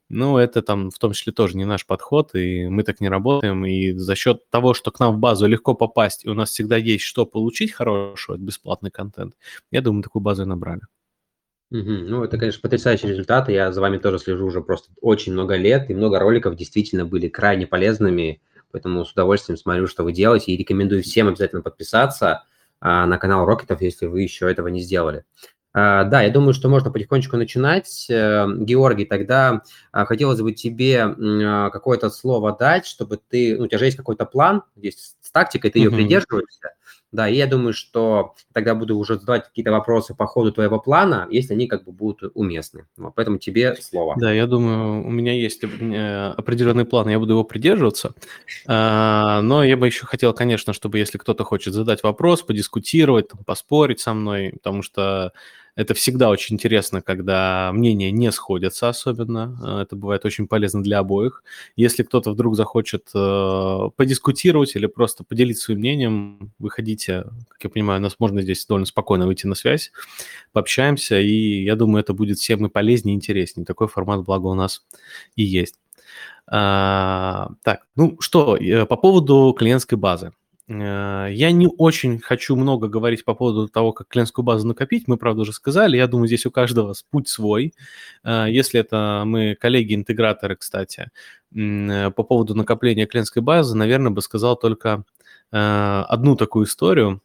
Ну, 0.08 0.38
это 0.38 0.62
там 0.62 0.90
в 0.90 0.98
том 0.98 1.12
числе 1.12 1.32
тоже 1.32 1.56
не 1.56 1.64
наш 1.64 1.86
подход, 1.86 2.34
и 2.34 2.68
мы 2.68 2.82
так 2.82 3.00
не 3.00 3.08
работаем, 3.08 3.64
и 3.66 3.92
за 3.92 4.14
счет 4.14 4.48
того, 4.50 4.74
что 4.74 4.90
к 4.90 5.00
нам 5.00 5.16
в 5.16 5.18
базу 5.18 5.46
легко 5.46 5.74
попасть, 5.74 6.24
и 6.24 6.28
у 6.28 6.34
нас 6.34 6.50
всегда 6.50 6.76
есть 6.76 7.04
что 7.04 7.26
получить 7.26 7.72
хорошего, 7.72 8.36
бесплатный 8.36 8.90
контент, 8.90 9.34
я 9.70 9.80
думаю, 9.80 10.02
такую 10.02 10.22
базу 10.22 10.42
и 10.42 10.46
набрали. 10.46 10.82
Угу. 11.70 11.80
Ну, 11.80 12.22
это, 12.22 12.38
конечно, 12.38 12.60
потрясающие 12.60 13.10
результаты. 13.10 13.52
Я 13.52 13.72
за 13.72 13.80
вами 13.80 13.98
тоже 13.98 14.20
слежу 14.20 14.46
уже 14.46 14.60
просто 14.60 14.92
очень 15.00 15.32
много 15.32 15.56
лет, 15.56 15.90
и 15.90 15.94
много 15.94 16.20
роликов 16.20 16.54
действительно 16.54 17.04
были 17.04 17.28
крайне 17.28 17.66
полезными. 17.66 18.40
Поэтому 18.74 19.04
с 19.04 19.12
удовольствием 19.12 19.56
смотрю, 19.56 19.86
что 19.86 20.02
вы 20.02 20.12
делаете, 20.12 20.50
и 20.50 20.56
рекомендую 20.56 21.04
всем 21.04 21.28
обязательно 21.28 21.62
подписаться 21.62 22.42
а, 22.80 23.06
на 23.06 23.18
канал 23.18 23.46
Рокетов, 23.46 23.80
если 23.80 24.06
вы 24.06 24.22
еще 24.22 24.50
этого 24.50 24.66
не 24.66 24.80
сделали. 24.80 25.24
А, 25.72 26.02
да, 26.02 26.22
я 26.22 26.30
думаю, 26.30 26.54
что 26.54 26.68
можно 26.68 26.90
потихонечку 26.90 27.36
начинать. 27.36 28.08
А, 28.10 28.48
Георгий, 28.48 29.04
тогда 29.04 29.62
а, 29.92 30.06
хотелось 30.06 30.40
бы 30.40 30.50
тебе 30.50 31.06
какое-то 31.70 32.10
слово 32.10 32.56
дать, 32.56 32.84
чтобы 32.84 33.20
ты, 33.28 33.56
ну, 33.56 33.66
у 33.66 33.68
тебя 33.68 33.78
же 33.78 33.84
есть 33.84 33.96
какой-то 33.96 34.26
план, 34.26 34.64
есть 34.74 35.18
с 35.20 35.30
тактикой, 35.30 35.70
ты 35.70 35.78
ее 35.78 35.90
mm-hmm. 35.90 35.94
придерживаешься. 35.94 36.70
Да, 37.14 37.28
и 37.28 37.36
я 37.36 37.46
думаю, 37.46 37.74
что 37.74 38.34
тогда 38.52 38.74
буду 38.74 38.98
уже 38.98 39.20
задавать 39.20 39.44
какие-то 39.44 39.70
вопросы 39.70 40.16
по 40.16 40.26
ходу 40.26 40.50
твоего 40.50 40.80
плана, 40.80 41.28
если 41.30 41.54
они 41.54 41.68
как 41.68 41.84
бы 41.84 41.92
будут 41.92 42.32
уместны. 42.34 42.86
Вот, 42.96 43.14
поэтому 43.14 43.38
тебе 43.38 43.76
слово. 43.76 44.16
Да, 44.18 44.32
я 44.32 44.48
думаю, 44.48 45.06
у 45.06 45.10
меня 45.10 45.32
есть 45.32 45.62
э, 45.62 46.34
определенный 46.36 46.84
план, 46.84 47.08
я 47.08 47.20
буду 47.20 47.34
его 47.34 47.44
придерживаться. 47.44 48.14
А, 48.66 49.42
но 49.42 49.62
я 49.62 49.76
бы 49.76 49.86
еще 49.86 50.06
хотел, 50.06 50.34
конечно, 50.34 50.72
чтобы 50.72 50.98
если 50.98 51.16
кто-то 51.16 51.44
хочет 51.44 51.72
задать 51.72 52.02
вопрос, 52.02 52.42
подискутировать, 52.42 53.28
поспорить 53.46 54.00
со 54.00 54.12
мной, 54.12 54.50
потому 54.54 54.82
что 54.82 55.32
это 55.76 55.94
всегда 55.94 56.30
очень 56.30 56.54
интересно, 56.54 57.02
когда 57.02 57.70
мнения 57.72 58.10
не 58.12 58.30
сходятся 58.30 58.88
особенно. 58.88 59.58
Э, 59.62 59.82
это 59.82 59.96
бывает 59.96 60.24
очень 60.24 60.46
полезно 60.46 60.82
для 60.82 61.00
обоих. 61.00 61.42
Если 61.76 62.02
кто-то 62.02 62.30
вдруг 62.32 62.54
захочет 62.56 63.08
э, 63.14 63.90
подискутировать 63.96 64.76
или 64.76 64.86
просто 64.86 65.24
поделиться 65.24 65.64
своим 65.64 65.80
мнением, 65.80 66.52
выходите. 66.58 67.24
Как 67.48 67.64
я 67.64 67.70
понимаю, 67.70 68.00
нас 68.00 68.16
можно 68.18 68.42
здесь 68.42 68.64
довольно 68.66 68.86
спокойно 68.86 69.26
выйти 69.26 69.46
на 69.46 69.54
связь, 69.54 69.90
пообщаемся, 70.52 71.18
и 71.20 71.64
я 71.64 71.76
думаю, 71.76 72.02
это 72.02 72.14
будет 72.14 72.38
всем 72.38 72.64
и 72.66 72.68
полезнее, 72.68 73.14
и 73.14 73.16
интереснее. 73.16 73.66
Такой 73.66 73.88
формат, 73.88 74.24
благо, 74.24 74.46
у 74.46 74.54
нас 74.54 74.84
и 75.36 75.42
есть. 75.42 75.74
А, 76.46 77.50
так, 77.62 77.86
ну 77.96 78.16
что, 78.20 78.56
э, 78.56 78.86
по 78.86 78.96
поводу 78.96 79.54
клиентской 79.58 79.98
базы. 79.98 80.32
Э, 80.68 81.28
я 81.30 81.52
не 81.52 81.68
очень 81.78 82.20
хочу 82.20 82.56
много 82.56 82.88
говорить 82.88 83.24
по 83.24 83.34
поводу 83.34 83.68
того, 83.68 83.92
как 83.92 84.08
клиентскую 84.08 84.44
базу 84.44 84.66
накопить. 84.66 85.08
Мы, 85.08 85.16
правда, 85.16 85.42
уже 85.42 85.52
сказали. 85.52 85.96
Я 85.96 86.06
думаю, 86.06 86.26
здесь 86.26 86.46
у 86.46 86.50
каждого 86.50 86.94
путь 87.10 87.28
свой. 87.28 87.74
Э, 88.24 88.46
если 88.48 88.80
это 88.80 89.22
мы 89.26 89.56
коллеги-интеграторы, 89.60 90.56
кстати, 90.56 91.10
э, 91.54 92.10
по 92.10 92.22
поводу 92.22 92.54
накопления 92.54 93.06
клиентской 93.06 93.42
базы, 93.42 93.76
наверное, 93.76 94.10
бы 94.10 94.22
сказал 94.22 94.56
только 94.56 95.04
одну 95.50 96.34
такую 96.34 96.66
историю. 96.66 97.20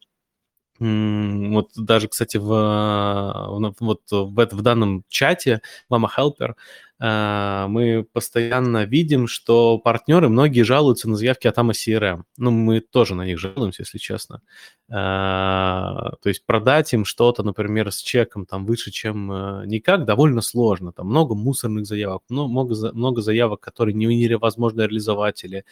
Вот 0.79 1.71
даже, 1.75 2.07
кстати, 2.07 2.37
в, 2.37 3.73
вот 3.79 4.01
в, 4.09 4.55
в 4.55 4.61
данном 4.61 5.03
чате 5.09 5.61
Mama 5.91 6.07
Helper 6.17 6.53
а, 7.01 7.67
мы 7.69 8.05
постоянно 8.11 8.83
видим, 8.83 9.27
что 9.27 9.77
партнеры, 9.77 10.27
многие 10.27 10.63
жалуются 10.63 11.09
на 11.09 11.15
заявки 11.15 11.47
от 11.47 11.57
AMA 11.57 11.71
CRM. 11.71 12.23
Ну, 12.37 12.51
мы 12.51 12.81
тоже 12.81 13.15
на 13.15 13.25
них 13.25 13.39
жалуемся, 13.39 13.83
если 13.83 13.97
честно. 13.97 14.41
А, 14.89 16.11
то 16.21 16.27
есть 16.27 16.45
продать 16.45 16.93
им 16.93 17.05
что-то, 17.05 17.43
например, 17.43 17.91
с 17.91 18.01
чеком 18.01 18.45
там 18.45 18.65
выше, 18.65 18.91
чем 18.91 19.31
э, 19.31 19.65
никак, 19.65 20.03
довольно 20.03 20.41
сложно. 20.41 20.91
Там 20.91 21.07
много 21.07 21.35
мусорных 21.35 21.85
заявок, 21.85 22.23
много, 22.27 22.75
много 22.91 23.21
заявок, 23.21 23.61
которые 23.61 23.95
невозможно 23.95 24.81
реализовать 24.81 25.43
или 25.45 25.63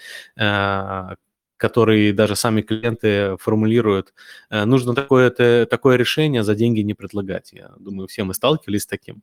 которые 1.58 2.14
даже 2.14 2.36
сами 2.36 2.62
клиенты 2.62 3.36
формулируют. 3.40 4.14
Э, 4.50 4.66
нужно 4.66 4.94
такое, 4.94 5.30
такое 5.66 5.98
решение 5.98 6.44
за 6.44 6.56
деньги 6.56 6.82
не 6.82 6.94
предлагать. 6.94 7.52
Я 7.54 7.72
думаю, 7.80 8.08
все 8.08 8.24
мы 8.24 8.34
сталкивались 8.34 8.84
с 8.84 8.88
таким. 8.88 9.22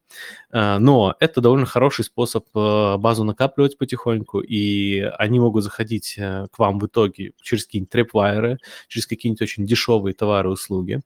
Э, 0.53 0.79
но 0.79 1.14
это 1.21 1.41
довольно 1.41 1.67
хороший 1.67 2.05
способ 2.05 2.47
э, 2.55 2.97
базу 2.99 3.25
накапливать 3.25 3.79
потихоньку, 3.79 4.41
и 4.41 5.00
они 5.19 5.41
могут 5.41 5.64
заходить 5.64 6.14
к 6.17 6.59
вам 6.59 6.79
в 6.79 6.87
итоге 6.87 7.33
через 7.41 7.64
какие-нибудь 7.64 7.91
трепвайеры, 7.91 8.59
через 8.88 9.07
какие-нибудь 9.07 9.43
очень 9.43 9.67
дешевые 9.67 10.14
товары 10.14 10.50
и 10.50 10.53
услуги. 10.53 11.00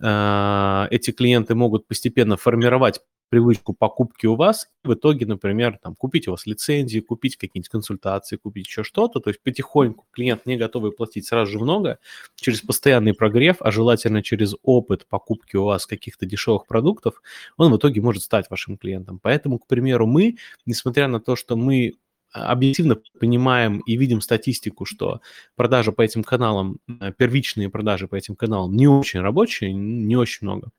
Эти 0.00 1.10
клиенты 1.10 1.54
могут 1.54 1.86
постепенно 1.86 2.36
формировать 2.36 3.00
привычку 3.28 3.74
покупки 3.74 4.26
у 4.26 4.34
вас, 4.34 4.68
в 4.84 4.94
итоге, 4.94 5.26
например, 5.26 5.78
там, 5.82 5.94
купить 5.94 6.28
у 6.28 6.32
вас 6.32 6.46
лицензии, 6.46 7.00
купить 7.00 7.36
какие-нибудь 7.36 7.68
консультации, 7.68 8.36
купить 8.36 8.66
еще 8.66 8.84
что-то, 8.84 9.20
то 9.20 9.30
есть 9.30 9.42
потихоньку 9.42 10.06
клиент 10.10 10.46
не 10.46 10.56
готовый 10.56 10.92
платить 10.92 11.26
сразу 11.26 11.52
же 11.52 11.58
много, 11.58 11.98
через 12.36 12.60
постоянный 12.60 13.14
прогрев, 13.14 13.56
а 13.60 13.70
желательно 13.70 14.22
через 14.22 14.54
опыт 14.62 15.06
покупки 15.08 15.56
у 15.56 15.64
вас 15.64 15.86
каких-то 15.86 16.26
дешевых 16.26 16.66
продуктов, 16.66 17.22
он 17.56 17.72
в 17.72 17.76
итоге 17.76 18.00
может 18.00 18.22
стать 18.22 18.50
вашим 18.50 18.76
клиентом. 18.76 19.18
Поэтому, 19.22 19.58
к 19.58 19.66
примеру, 19.66 20.06
мы, 20.06 20.36
несмотря 20.66 21.08
на 21.08 21.20
то, 21.20 21.36
что 21.36 21.56
мы 21.56 21.96
объективно 22.32 22.96
понимаем 23.18 23.80
и 23.80 23.96
видим 23.96 24.20
статистику, 24.20 24.84
что 24.84 25.20
продажи 25.56 25.92
по 25.92 26.02
этим 26.02 26.22
каналам, 26.22 26.78
э, 27.00 27.12
первичные 27.16 27.68
продажи 27.68 28.08
по 28.08 28.16
этим 28.16 28.36
каналам 28.36 28.74
не 28.74 28.86
очень 28.86 29.20
рабочие, 29.20 29.72
не 29.72 30.16
очень 30.16 30.46
много. 30.46 30.70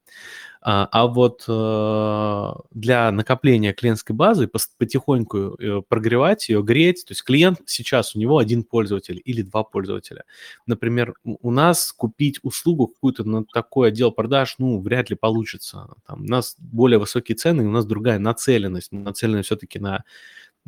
А, 0.62 0.90
а 0.92 1.08
вот 1.08 1.46
э, 1.48 2.54
для 2.72 3.12
накопления 3.12 3.72
клиентской 3.72 4.14
базы 4.14 4.50
потихоньку 4.78 5.56
э, 5.58 5.82
прогревать 5.88 6.50
ее, 6.50 6.62
греть, 6.62 7.06
то 7.06 7.14
есть 7.14 7.24
клиент 7.24 7.62
сейчас 7.66 8.14
у 8.14 8.20
него 8.20 8.40
один 8.40 8.66
пользователь 8.66 9.22
или 9.24 9.42
два 9.42 9.64
пользователя. 9.64 10.26
Например, 10.66 11.14
у 11.24 11.52
нас 11.52 11.94
купить 11.94 12.40
услугу 12.44 12.88
какую-то 12.88 13.24
на 13.24 13.46
такой 13.46 13.90
отдел 13.90 14.12
продаж, 14.12 14.56
ну, 14.58 14.82
вряд 14.82 15.10
ли 15.10 15.16
получится. 15.16 15.88
Там, 16.06 16.24
у 16.24 16.28
нас 16.28 16.58
более 16.60 17.00
высокие 17.00 17.38
цены, 17.38 17.66
у 17.66 17.72
нас 17.72 17.86
другая 17.86 18.20
нацеленность. 18.20 18.92
Мы 18.92 19.00
нацелены 19.00 19.44
все-таки 19.44 19.80
на 19.80 20.04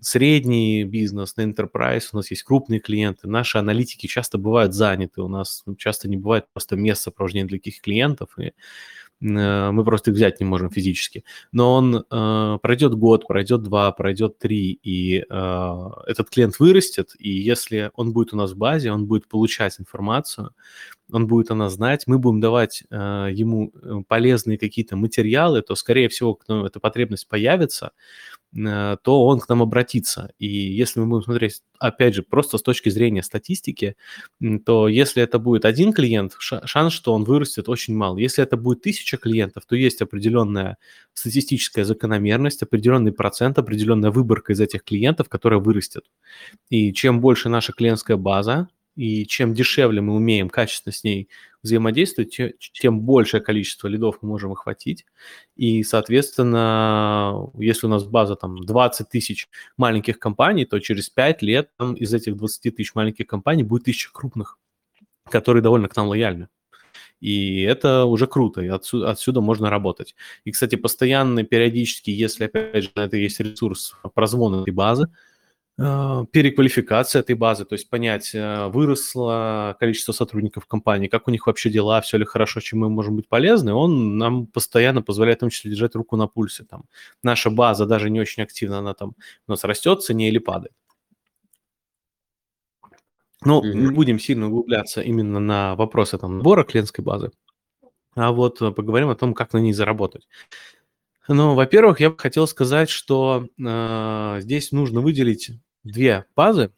средний 0.01 0.84
бизнес, 0.84 1.38
на 1.38 1.41
enterprise, 1.41 2.10
у 2.12 2.17
нас 2.17 2.31
есть 2.31 2.43
крупные 2.43 2.79
клиенты. 2.79 3.27
Наши 3.27 3.58
аналитики 3.58 4.08
часто 4.08 4.38
бывают 4.38 4.74
заняты, 4.74 5.22
у 5.22 5.27
нас 5.27 5.63
часто 5.77 6.10
не 6.10 6.17
бывает 6.17 6.46
просто 6.51 6.75
мест 6.75 7.03
сопровождения 7.03 7.48
для 7.48 7.60
таких 7.60 7.81
клиентов, 7.81 8.29
и 8.39 8.48
э, 8.48 8.51
мы 9.72 9.86
просто 9.86 10.10
их 10.10 10.17
взять 10.17 10.39
не 10.39 10.46
можем 10.46 10.72
физически. 10.72 11.24
Но 11.51 11.75
он 11.75 11.96
э, 12.10 12.58
пройдет 12.62 12.96
год, 12.96 13.27
пройдет 13.27 13.62
два, 13.62 13.91
пройдет 13.91 14.39
три, 14.39 14.79
и 14.81 15.20
э, 15.20 15.89
этот 16.08 16.31
клиент 16.31 16.60
вырастет, 16.60 17.13
и 17.20 17.29
если 17.29 17.91
он 17.93 18.12
будет 18.12 18.34
у 18.34 18.38
нас 18.38 18.51
в 18.51 18.58
базе, 18.58 18.91
он 18.91 19.05
будет 19.05 19.27
получать 19.27 19.79
информацию, 19.79 20.51
он 21.12 21.27
будет 21.27 21.51
о 21.51 21.55
нас 21.55 21.74
знать, 21.74 22.03
мы 22.08 22.17
будем 22.17 22.39
давать 22.39 22.84
э, 22.89 23.29
ему 23.31 23.72
э, 23.74 24.01
полезные 24.08 24.58
какие-то 24.58 24.96
материалы, 24.96 25.62
то, 25.62 25.75
скорее 25.75 26.10
всего, 26.10 26.39
ну, 26.48 26.65
эта 26.65 26.79
потребность 26.79 27.27
появится, 27.27 27.91
то 28.53 29.25
он 29.25 29.39
к 29.39 29.48
нам 29.48 29.62
обратится. 29.62 30.31
И 30.38 30.48
если 30.48 31.00
мы 31.00 31.05
будем 31.08 31.24
смотреть, 31.24 31.62
опять 31.79 32.15
же, 32.15 32.24
просто 32.24 32.58
с 32.58 32.62
точки 32.62 32.89
зрения 32.89 33.24
статистики, 33.24 33.96
то 34.65 34.88
если 34.89 35.24
это 35.24 35.39
будет 35.39 35.63
один 35.65 35.93
клиент, 35.93 36.36
шанс, 36.39 36.93
что 36.93 37.13
он 37.13 37.24
вырастет, 37.24 37.70
очень 37.70 37.96
мал. 37.96 38.17
Если 38.17 38.43
это 38.43 38.58
будет 38.58 38.81
тысяча 38.81 39.17
клиентов, 39.17 39.63
то 39.65 39.75
есть 39.75 40.01
определенная 40.01 40.77
статистическая 41.13 41.86
закономерность, 41.86 42.62
определенный 42.62 43.13
процент, 43.13 43.58
определенная 43.58 44.12
выборка 44.12 44.53
из 44.53 44.60
этих 44.60 44.84
клиентов, 44.84 45.29
которая 45.29 45.60
вырастет. 45.60 46.03
И 46.70 46.93
чем 46.93 47.22
больше 47.22 47.48
наша 47.50 47.72
клиентская 47.74 48.17
база, 48.17 48.67
и 48.96 49.26
чем 49.26 49.54
дешевле 49.54 50.02
мы 50.02 50.16
умеем 50.16 50.50
качественно 50.50 50.94
с 50.94 51.04
ней 51.04 51.30
взаимодействовать, 51.64 52.38
тем 52.74 53.02
большее 53.02 53.42
количество 53.42 53.88
лидов 53.88 54.18
мы 54.22 54.30
можем 54.30 54.52
охватить. 54.52 55.06
И, 55.56 55.84
соответственно, 55.84 57.50
если 57.58 57.86
у 57.86 57.90
нас 57.90 58.04
база 58.04 58.36
там 58.36 58.58
20 58.58 59.10
тысяч 59.10 59.48
маленьких 59.78 60.18
компаний, 60.20 60.66
то 60.66 60.80
через 60.80 61.10
5 61.10 61.42
лет 61.44 61.70
там, 61.78 61.94
из 61.94 62.14
этих 62.14 62.36
20 62.36 62.76
тысяч 62.76 62.96
маленьких 62.96 63.28
компаний 63.28 63.64
будет 63.64 63.84
тысяча 63.84 64.10
крупных, 64.12 64.58
которые 65.30 65.62
довольно 65.62 65.88
к 65.88 65.96
нам 65.96 66.08
лояльны. 66.08 66.48
И 67.20 67.62
это 67.62 68.06
уже 68.06 68.26
круто, 68.26 68.62
и 68.62 68.68
отсюда, 68.68 69.12
отсюда 69.12 69.42
можно 69.42 69.70
работать. 69.70 70.16
И, 70.44 70.52
кстати, 70.52 70.76
постоянно, 70.76 71.44
периодически, 71.44 72.10
если, 72.10 72.46
опять 72.46 72.86
же, 72.86 72.90
на 72.96 73.02
это 73.02 73.18
есть 73.18 73.40
ресурс 73.40 73.96
прозвона 74.16 74.62
этой 74.64 74.74
базы, 74.74 75.08
переквалификация 76.32 77.22
этой 77.22 77.36
базы, 77.36 77.66
то 77.66 77.74
есть 77.74 77.90
понять, 77.90 78.32
э, 78.34 78.68
выросло 78.68 79.76
количество 79.80 80.12
сотрудников 80.12 80.66
компании, 80.66 81.08
как 81.08 81.28
у 81.28 81.32
них 81.32 81.48
вообще 81.48 81.70
дела, 81.70 82.02
все 82.02 82.18
ли 82.18 82.26
хорошо, 82.26 82.60
чем 82.60 82.80
мы 82.80 82.90
можем 82.90 83.16
быть 83.16 83.28
полезны, 83.28 83.74
он 83.74 84.18
нам 84.18 84.48
постоянно 84.48 85.02
позволяет 85.02 85.40
в 85.40 85.42
том 85.42 85.50
числе 85.50 85.72
держать 85.72 85.96
руку 85.96 86.18
на 86.18 86.28
пульсе. 86.28 86.64
Там. 86.64 86.86
Наша 87.24 87.50
база 87.50 87.86
даже 87.86 88.10
не 88.10 88.20
очень 88.20 88.44
активна, 88.44 88.80
она 88.80 88.94
там 88.94 89.16
у 89.48 89.52
нас 89.52 89.64
растет 89.64 90.00
в 90.00 90.06
цене 90.06 90.30
или 90.30 90.40
падает. 90.40 90.74
Но 93.44 93.62
mm-hmm. 93.62 93.74
не 93.74 93.94
будем 93.94 94.20
сильно 94.20 94.48
углубляться 94.48 95.02
именно 95.02 95.40
на 95.40 95.76
вопросы 95.76 96.18
там, 96.18 96.38
набора 96.38 96.64
клиентской 96.64 97.04
базы, 97.04 97.32
а 98.16 98.32
вот 98.32 98.62
э, 98.62 98.72
поговорим 98.72 99.10
о 99.10 99.16
том, 99.16 99.34
как 99.34 99.54
на 99.54 99.58
ней 99.58 99.74
заработать. 99.74 100.28
Ну, 101.28 101.56
во-первых, 101.56 102.00
я 102.00 102.10
бы 102.10 102.18
хотел 102.18 102.48
сказать, 102.48 102.90
что 102.90 103.48
э, 103.58 104.38
здесь 104.42 104.72
нужно 104.72 105.02
выделить 105.02 105.52
две 105.84 106.26
базы. 106.36 106.72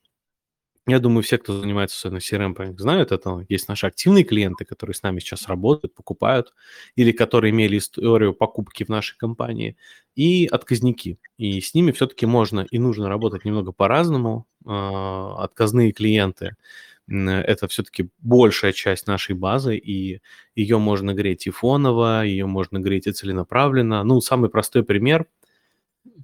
Я 0.86 1.00
думаю, 1.00 1.24
все, 1.24 1.38
кто 1.38 1.57
занимается 1.60 1.95
особенно 1.98 2.19
CRM, 2.19 2.77
знают 2.77 3.13
это. 3.13 3.45
Есть 3.48 3.69
наши 3.69 3.88
активные 3.88 4.25
клиенты, 4.25 4.65
которые 4.65 4.95
с 4.95 5.01
нами 5.03 5.19
сейчас 5.19 5.48
работают, 5.48 5.95
покупают, 5.95 6.53
или 6.98 7.13
которые 7.13 7.51
имели 7.51 7.77
историю 7.77 8.33
покупки 8.33 8.83
в 8.83 8.89
нашей 8.89 9.17
компании, 9.17 9.77
и 10.15 10.45
отказники. 10.45 11.19
И 11.38 11.62
с 11.62 11.74
ними 11.74 11.91
все-таки 11.93 12.25
можно 12.25 12.67
и 12.69 12.79
нужно 12.79 13.07
работать 13.07 13.45
немного 13.45 13.72
по-разному. 13.72 14.45
Э, 14.65 15.36
отказные 15.38 15.93
клиенты– 15.93 16.57
это 17.07 17.67
все-таки 17.69 18.10
большая 18.19 18.74
часть 18.74 19.07
нашей 19.07 19.36
базы, 19.36 19.77
и 19.77 20.22
ее 20.55 20.77
можно 20.79 21.13
греть 21.13 21.48
и 21.48 21.50
фоново, 21.50 22.25
ее 22.25 22.45
можно 22.45 22.79
греть 22.79 23.07
и 23.07 23.12
целенаправленно. 23.13 24.03
Ну, 24.03 24.19
самый 24.22 24.50
простой 24.50 24.83
пример, 24.83 25.27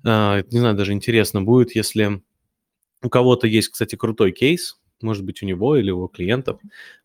а, 0.06 0.42
не 0.52 0.60
знаю, 0.60 0.76
даже 0.76 0.94
интересно 0.94 1.42
будет, 1.42 1.76
если 1.76 2.22
у 3.04 3.10
кого-то 3.10 3.48
есть, 3.48 3.70
кстати, 3.70 3.96
крутой 3.96 4.32
кейс, 4.32 4.80
может 5.02 5.26
быть, 5.26 5.42
у 5.42 5.46
него 5.46 5.78
или 5.78 5.92
у 5.92 6.08
клиентов, 6.08 6.60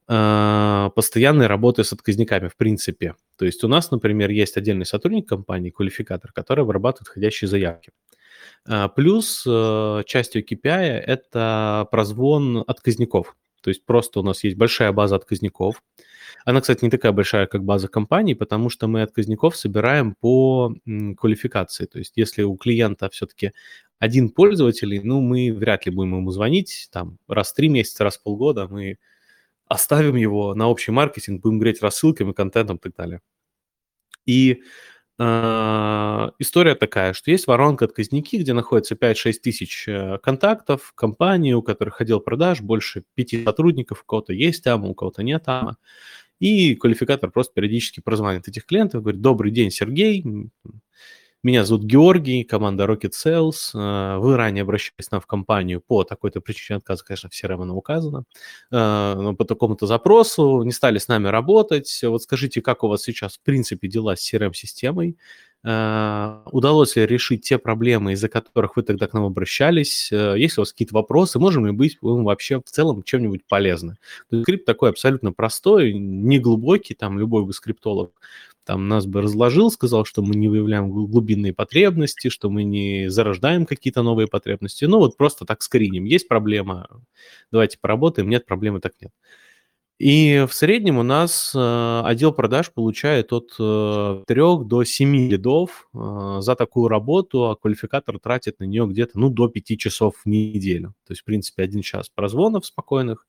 а, 0.07 0.91
постоянной 0.91 1.47
работы 1.47 1.85
с 1.85 1.93
отказниками, 1.93 2.49
в 2.49 2.57
принципе. 2.57 3.15
То 3.37 3.45
есть 3.45 3.65
у 3.65 3.69
нас, 3.69 3.91
например, 3.91 4.31
есть 4.31 4.57
отдельный 4.57 4.87
сотрудник 4.87 5.29
компании, 5.29 5.71
квалификатор, 5.71 6.33
который 6.33 6.65
вырабатывает 6.65 7.09
входящие 7.09 7.49
заявки. 7.49 7.93
А, 8.67 8.89
плюс 8.89 9.45
э, 9.47 10.03
частью 10.07 10.45
KPI– 10.45 10.99
это 11.07 11.87
прозвон 11.91 12.65
отказников. 12.67 13.37
То 13.65 13.71
есть 13.71 13.83
просто 13.87 14.21
у 14.21 14.23
нас 14.23 14.45
есть 14.45 14.59
большая 14.59 14.93
база 14.93 15.17
отказников. 15.17 15.83
Она, 16.45 16.61
кстати, 16.61 16.85
не 16.85 16.91
такая 16.91 17.13
большая, 17.13 17.47
как 17.47 17.65
база 17.65 17.89
компаний, 17.89 18.35
потому 18.35 18.69
что 18.69 18.89
мы 18.89 19.01
отказников 19.01 19.57
собираем 19.57 20.15
по 20.21 20.75
квалификации. 21.17 21.87
То 21.87 21.99
есть 21.99 22.13
если 22.17 22.43
у 22.43 22.57
клиента 22.57 23.09
все-таки 23.09 23.53
один 23.99 24.29
пользователь, 24.29 25.01
ну, 25.03 25.23
мы 25.23 25.51
вряд 25.51 25.87
ли 25.87 25.93
будем 25.93 26.17
ему 26.17 26.31
звонить 26.31 26.89
там 26.93 27.17
раз 27.27 27.53
в 27.53 27.55
три 27.55 27.71
месяца, 27.71 28.05
раз 28.05 28.19
в 28.19 28.23
полгода. 28.23 28.69
Мы 28.69 28.99
оставим 29.67 30.17
его 30.17 30.55
на 30.55 30.69
общий 30.69 30.93
маркетинг, 30.93 31.41
будем 31.41 31.59
греть 31.59 31.81
рассылками, 31.81 32.33
контентом 32.33 32.77
и 32.77 32.81
так 32.81 32.95
далее. 32.95 33.23
И 34.27 34.63
история 35.19 36.75
такая, 36.75 37.13
что 37.13 37.31
есть 37.31 37.47
воронка 37.47 37.85
отказники, 37.85 38.37
где 38.37 38.53
находится 38.53 38.97
5-6 38.97 39.33
тысяч 39.43 39.87
э, 39.87 40.19
контактов, 40.19 40.93
компаний, 40.97 41.55
у 41.55 41.63
которых 41.63 42.01
отдел 42.01 42.21
продаж, 42.21 42.61
больше 42.61 43.05
5 43.15 43.45
сотрудников, 43.45 44.03
у 44.03 44.07
кого-то 44.07 44.33
есть 44.33 44.65
там, 44.65 44.85
у 44.85 44.95
кого-то 44.95 45.23
нет 45.23 45.45
там. 45.45 45.77
И 46.41 46.75
квалификатор 46.75 47.31
просто 47.31 47.55
периодически 47.55 48.01
прозванивает 48.01 48.49
этих 48.49 48.67
клиентов, 48.67 49.03
говорит, 49.03 49.21
добрый 49.21 49.53
день, 49.53 49.71
Сергей, 49.71 50.25
меня 51.45 51.65
зовут 51.65 51.85
Георгий, 51.85 52.43
команда 52.43 52.85
Rocket 52.85 53.13
Sales. 53.13 53.71
Э, 53.75 54.17
вы 54.19 54.37
ранее 54.37 54.63
обращались 54.63 55.09
к 55.09 55.13
нам 55.13 55.21
в 55.21 55.27
компанию 55.27 55.83
по 55.87 56.03
такой-то 56.03 56.41
причине 56.41 56.79
отказа, 56.79 57.05
конечно, 57.05 57.29
в 57.29 57.33
CRM 57.33 57.63
оно 57.63 57.77
указано, 57.77 58.25
э, 58.71 59.15
но 59.17 59.35
по 59.35 59.45
такому-то 59.45 59.87
запросу, 59.87 60.63
не 60.63 60.73
стали 60.73 60.99
с 60.99 61.07
нами 61.07 61.29
работать. 61.29 62.01
Вот 62.03 62.23
скажите, 62.23 62.63
как 62.63 62.83
у 62.83 62.89
вас 62.89 63.03
сейчас, 63.03 63.37
в 63.37 63.43
принципе, 63.43 63.89
дела 63.89 64.17
с 64.17 64.33
CRM-системой? 64.33 65.19
Э, 65.65 66.39
удалось 66.51 66.97
ли 66.97 67.07
решить 67.07 67.43
те 67.43 67.59
проблемы, 67.59 68.15
из-за 68.15 68.31
которых 68.31 68.77
вы 68.77 68.83
тогда 68.83 69.07
к 69.07 69.13
нам 69.13 69.25
обращались? 69.25 70.11
Есть 70.13 70.57
ли 70.57 70.61
у 70.61 70.63
вас 70.63 70.73
какие-то 70.73 70.95
вопросы? 70.95 71.39
Можем 71.39 71.67
ли 71.67 71.73
быть 71.73 71.99
мы 72.01 72.25
вообще 72.25 72.59
в 72.59 72.71
целом 72.71 73.03
чем-нибудь 73.03 73.43
полезны? 73.47 73.97
Скрипт 74.33 74.65
такой 74.65 74.89
абсолютно 74.89 75.31
простой, 75.33 75.93
не 75.93 76.39
глубокий, 76.39 76.95
там 76.95 77.19
любой 77.19 77.45
бы 77.45 77.53
скриптолог 77.53 78.13
там 78.65 78.89
нас 78.89 79.07
бы 79.07 79.23
разложил, 79.23 79.71
сказал, 79.71 80.05
что 80.05 80.23
мы 80.23 80.35
не 80.35 80.49
выявляем 80.49 80.91
глубинные 80.91 81.53
потребности, 81.53 82.29
что 82.29 82.51
мы 82.51 82.65
не 82.65 83.09
зарождаем 83.11 83.67
какие-то 83.67 84.03
новые 84.03 84.27
потребности. 84.27 84.85
Ну 84.87 84.99
вот 84.99 85.17
просто 85.17 85.45
так 85.45 85.63
скриним. 85.63 86.05
Есть 86.05 86.29
проблема, 86.29 86.89
давайте 87.53 87.79
поработаем, 87.79 88.29
нет 88.29 88.47
проблемы, 88.47 88.81
так 88.81 88.95
нет. 89.01 89.13
И 90.01 90.45
в 90.49 90.53
среднем 90.53 90.99
у 90.99 91.05
нас 91.05 91.53
э, 91.55 92.03
отдел 92.05 92.33
продаж 92.33 92.73
получает 92.73 93.33
от 93.33 93.55
э, 93.61 94.25
3 94.27 94.41
до 94.65 94.83
7 94.83 95.17
лидов 95.17 95.89
э, 95.95 96.37
за 96.41 96.57
такую 96.57 96.89
работу, 96.89 97.49
а 97.49 97.57
квалификатор 97.57 98.19
тратит 98.19 98.59
на 98.59 98.65
нее 98.65 98.87
где-то 98.89 99.19
ну, 99.21 99.31
до 99.31 99.49
5 99.49 99.79
часов 99.79 100.17
в 100.25 100.27
неделю. 100.29 100.95
То 101.07 101.13
есть, 101.13 101.23
в 101.23 101.25
принципе, 101.25 101.63
один 101.63 101.83
час 101.83 102.09
прозвонов 102.09 102.67
спокойных, 102.67 103.25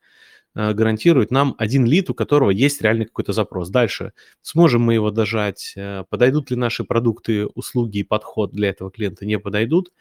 гарантирует 0.55 1.31
нам 1.31 1.55
один 1.57 1.85
лид, 1.85 2.09
у 2.09 2.13
которого 2.13 2.49
есть 2.49 2.81
реальный 2.81 3.05
какой-то 3.05 3.33
запрос. 3.33 3.69
Дальше, 3.69 4.13
сможем 4.41 4.81
мы 4.81 4.93
его 4.93 5.11
дожать, 5.11 5.73
э, 5.75 6.03
подойдут 6.09 6.49
ли 6.51 6.55
наши 6.55 6.83
продукты, 6.83 7.45
услуги 7.47 7.99
и 7.99 8.03
подход 8.03 8.51
для 8.51 8.69
этого 8.69 8.89
клиента, 8.89 9.25
не 9.25 9.37
подойдут, 9.37 9.91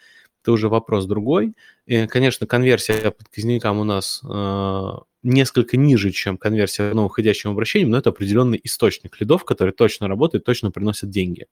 это 0.45 0.53
уже 0.53 0.69
вопрос 0.69 1.07
другой. 1.07 1.55
И, 1.87 2.07
конечно, 2.07 2.47
конверсия 2.47 3.11
по 3.11 3.25
у 3.81 3.85
нас 3.85 4.21
э, 4.23 4.91
несколько 5.23 5.79
ниже, 5.79 6.11
чем 6.11 6.37
конверсия 6.37 6.91
по 6.91 6.95
новоходящим 6.95 7.51
обращениям, 7.51 7.91
но 7.91 7.99
это 7.99 8.11
определенный 8.11 8.61
источник 8.63 9.19
лидов, 9.21 9.45
который 9.45 9.73
точно 9.73 10.07
работает, 10.07 10.45
точно 10.45 10.71
приносит 10.71 11.09
деньги. 11.09 11.47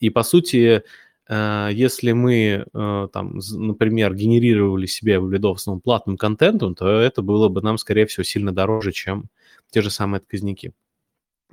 И, 0.00 0.10
по 0.10 0.22
сути, 0.22 0.56
э, 0.56 0.82
если 1.28 2.12
мы, 2.12 2.66
э, 2.72 3.08
там, 3.12 3.40
например, 3.52 4.14
генерировали 4.14 4.86
себе 4.86 5.18
в 5.18 5.30
лидов 5.30 5.56
в 5.56 5.60
основном 5.60 5.80
платным 5.80 6.16
контентом, 6.16 6.74
то 6.76 6.88
это 6.88 7.20
было 7.22 7.48
бы 7.48 7.62
нам, 7.62 7.78
скорее 7.78 8.06
всего, 8.06 8.22
сильно 8.22 8.54
дороже, 8.54 8.92
чем 8.92 9.24
те 9.70 9.82
же 9.82 9.90
самые 9.90 10.18
отказники. 10.18 10.72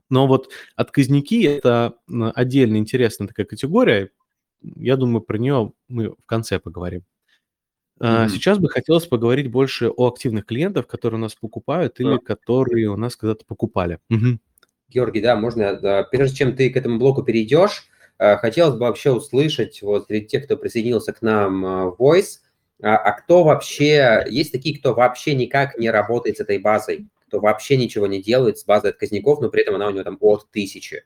Но 0.09 0.27
вот 0.27 0.51
отказники– 0.75 1.43
это 1.47 1.95
отдельно 2.35 2.77
интересная 2.77 3.27
такая 3.27 3.47
категория, 3.47 4.11
я 4.61 4.95
думаю, 4.95 5.21
про 5.21 5.37
нее 5.37 5.73
мы 5.87 6.11
в 6.11 6.25
конце 6.25 6.59
поговорим. 6.59 7.03
Mm-hmm. 7.99 8.29
Сейчас 8.29 8.59
бы 8.59 8.69
хотелось 8.69 9.07
поговорить 9.07 9.49
больше 9.49 9.89
о 9.89 10.07
активных 10.07 10.45
клиентах, 10.45 10.87
которые 10.87 11.19
у 11.19 11.21
нас 11.21 11.35
покупают 11.35 11.99
или 11.99 12.17
которые 12.17 12.89
у 12.89 12.97
нас 12.97 13.15
когда-то 13.15 13.45
покупали. 13.45 13.99
Mm-hmm. 14.11 14.37
Георгий, 14.89 15.21
да, 15.21 15.35
можно, 15.35 16.07
прежде 16.11 16.37
чем 16.37 16.55
ты 16.55 16.69
к 16.69 16.77
этому 16.77 16.99
блоку 16.99 17.23
перейдешь, 17.23 17.87
хотелось 18.41 18.75
бы 18.75 18.81
вообще 18.81 19.11
услышать 19.11 19.81
вот 19.81 20.07
среди 20.07 20.27
тех, 20.27 20.45
кто 20.45 20.57
присоединился 20.57 21.13
к 21.13 21.21
нам 21.21 21.61
в 21.61 21.95
Voice, 21.99 22.39
а, 22.81 22.97
а 22.97 23.11
кто 23.13 23.43
вообще, 23.43 24.25
есть 24.29 24.51
такие, 24.51 24.77
кто 24.77 24.93
вообще 24.93 25.35
никак 25.35 25.77
не 25.77 25.89
работает 25.89 26.37
с 26.37 26.41
этой 26.41 26.57
базой, 26.57 27.07
кто 27.27 27.39
вообще 27.39 27.77
ничего 27.77 28.07
не 28.07 28.21
делает 28.21 28.59
с 28.59 28.65
базой 28.65 28.91
отказников, 28.91 29.39
но 29.41 29.49
при 29.49 29.61
этом 29.61 29.75
она 29.75 29.87
у 29.87 29.91
него 29.91 30.03
там 30.03 30.17
от 30.19 30.49
тысячи. 30.51 31.05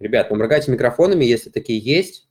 Ребят, 0.00 0.28
поморгайте 0.28 0.72
микрофонами, 0.72 1.24
если 1.24 1.50
такие 1.50 1.78
есть. 1.78 2.28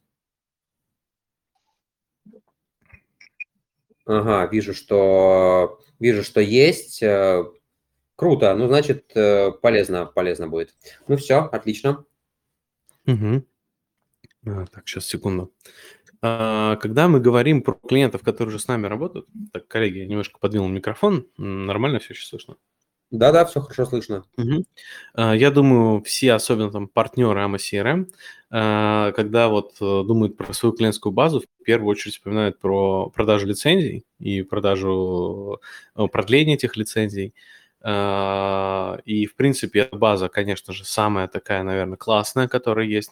Ага, 4.05 4.50
вижу, 4.51 4.74
что 4.74 5.79
вижу, 6.00 6.24
что 6.24 6.41
есть. 6.41 7.01
Э, 7.01 7.46
круто. 8.17 8.53
Ну, 8.53 8.67
значит, 8.67 9.12
э, 9.15 9.51
полезно, 9.51 10.05
полезно 10.05 10.50
будет. 10.50 10.75
Ну, 11.08 11.15
все, 11.15 11.39
отлично. 11.39 12.05
Угу. 13.07 13.45
А, 14.45 14.65
так, 14.67 14.88
сейчас, 14.88 15.05
секунду. 15.05 15.53
А, 16.22 16.77
когда 16.77 17.07
мы 17.07 17.19
говорим 17.19 17.62
про 17.62 17.74
клиентов, 17.74 18.22
которые 18.22 18.50
уже 18.50 18.60
с 18.60 18.67
нами 18.67 18.88
работают, 18.88 19.27
так, 19.51 19.67
коллеги, 19.67 20.00
я 20.00 20.07
немножко 20.07 20.39
подвинул 20.39 20.67
микрофон, 20.69 21.27
нормально 21.38 22.00
все 22.00 22.13
сейчас 22.13 22.29
слышно? 22.29 22.55
Да-да, 23.12 23.45
все 23.45 23.62
хорошо 23.62 23.86
слышно. 23.86 24.24
Угу. 24.38 24.65
Я 25.36 25.51
думаю, 25.51 26.01
все, 26.01 26.33
особенно 26.33 26.72
там 26.72 26.88
партнеры 26.88 27.41
AMA 27.41 27.57
CRM, 27.57 28.07
а, 28.50 29.12
когда 29.13 29.50
вот 29.50 29.75
э, 29.81 30.03
думают 30.05 30.38
про 30.38 30.53
свою 30.53 30.74
клиентскую 30.74 31.12
базу, 31.12 31.41
в 31.41 31.63
первую 31.63 31.89
очередь 31.89 32.15
вспоминают 32.15 32.60
про 32.60 33.10
продажу 33.10 33.48
лицензий 33.48 34.05
и 34.19 34.43
продажу 34.43 35.60
э, 35.95 36.07
продления 36.07 36.53
этих 36.53 36.75
лицензий. 36.75 37.33
А, 37.86 39.00
и, 39.04 39.25
в 39.25 39.36
принципе, 39.36 39.82
эта 39.82 39.98
база, 39.98 40.30
конечно 40.30 40.74
же, 40.74 40.86
самая 40.86 41.28
такая, 41.28 41.63
наверное, 41.63 41.98
классная, 41.98 42.48
которая 42.48 42.86
есть. 42.86 43.12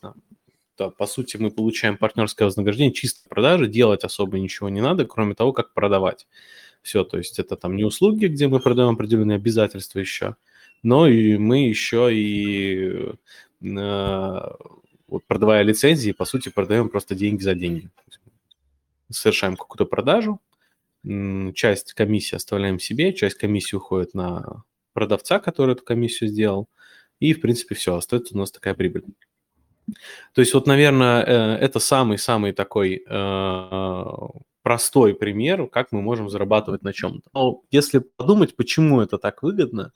Да, 0.77 0.89
по 0.89 1.05
сути, 1.05 1.37
мы 1.37 1.51
получаем 1.51 1.97
партнерское 1.97 2.45
вознаграждение, 2.45 2.93
чисто 2.93 3.27
продажи, 3.27 3.67
делать 3.67 4.05
особо 4.05 4.39
ничего 4.39 4.69
не 4.69 4.81
надо, 4.81 5.05
кроме 5.05 5.35
того, 5.35 5.51
как 5.51 5.73
продавать. 5.73 6.27
Все, 6.81 7.03
то 7.03 7.17
есть 7.17 7.37
это 7.37 7.57
там 7.57 7.75
не 7.75 7.83
услуги, 7.83 8.27
где 8.27 8.47
мы 8.47 8.59
продаем 8.59 8.93
определенные 8.93 9.35
обязательства 9.35 9.99
еще, 9.99 10.35
но 10.81 11.07
и 11.07 11.37
мы 11.37 11.67
еще 11.67 12.09
и 12.11 13.13
э, 13.61 14.51
вот 15.07 15.25
продавая 15.27 15.61
лицензии, 15.63 16.13
по 16.13 16.25
сути, 16.25 16.49
продаем 16.49 16.89
просто 16.89 17.13
деньги 17.13 17.43
за 17.43 17.53
деньги. 17.53 17.89
Совершаем 19.11 19.57
какую-то 19.57 19.85
продажу, 19.85 20.39
часть 21.53 21.93
комиссии 21.93 22.35
оставляем 22.35 22.79
себе, 22.79 23.13
часть 23.13 23.37
комиссии 23.37 23.75
уходит 23.75 24.13
на 24.13 24.63
продавца, 24.93 25.39
который 25.39 25.73
эту 25.73 25.83
комиссию 25.83 26.29
сделал, 26.29 26.67
и, 27.19 27.33
в 27.33 27.41
принципе, 27.41 27.75
все, 27.75 27.95
остается 27.95 28.35
у 28.35 28.37
нас 28.37 28.51
такая 28.51 28.73
прибыль. 28.73 29.03
То 30.33 30.41
есть 30.41 30.53
вот, 30.53 30.67
наверное, 30.67 31.23
э, 31.23 31.57
это 31.57 31.79
самый-самый 31.79 32.53
такой 32.53 33.03
э, 33.07 34.05
простой 34.63 35.15
пример, 35.15 35.67
как 35.67 35.91
мы 35.91 36.01
можем 36.01 36.29
зарабатывать 36.29 36.83
на 36.83 36.93
чем-то. 36.93 37.29
Но 37.33 37.63
если 37.71 37.99
подумать, 37.99 38.55
почему 38.55 39.01
это 39.01 39.17
так 39.17 39.43
выгодно, 39.43 39.91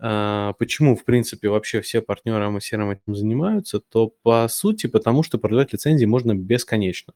а, 0.00 0.52
почему, 0.54 0.96
в 0.96 1.04
принципе, 1.04 1.48
вообще 1.48 1.80
все 1.80 2.00
партнеры 2.00 2.44
AMA 2.44 2.60
этим 2.92 3.16
занимаются, 3.16 3.80
то 3.80 4.12
по 4.22 4.46
сути 4.48 4.86
потому, 4.86 5.22
что 5.22 5.38
продавать 5.38 5.72
лицензии 5.72 6.06
можно 6.06 6.34
бесконечно. 6.34 7.14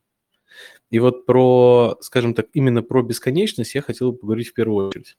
И 0.90 0.98
вот 0.98 1.26
про, 1.26 1.96
скажем 2.00 2.34
так, 2.34 2.46
именно 2.52 2.82
про 2.82 3.02
бесконечность 3.02 3.74
я 3.74 3.82
хотел 3.82 4.12
бы 4.12 4.18
поговорить 4.18 4.48
в 4.48 4.54
первую 4.54 4.88
очередь. 4.88 5.16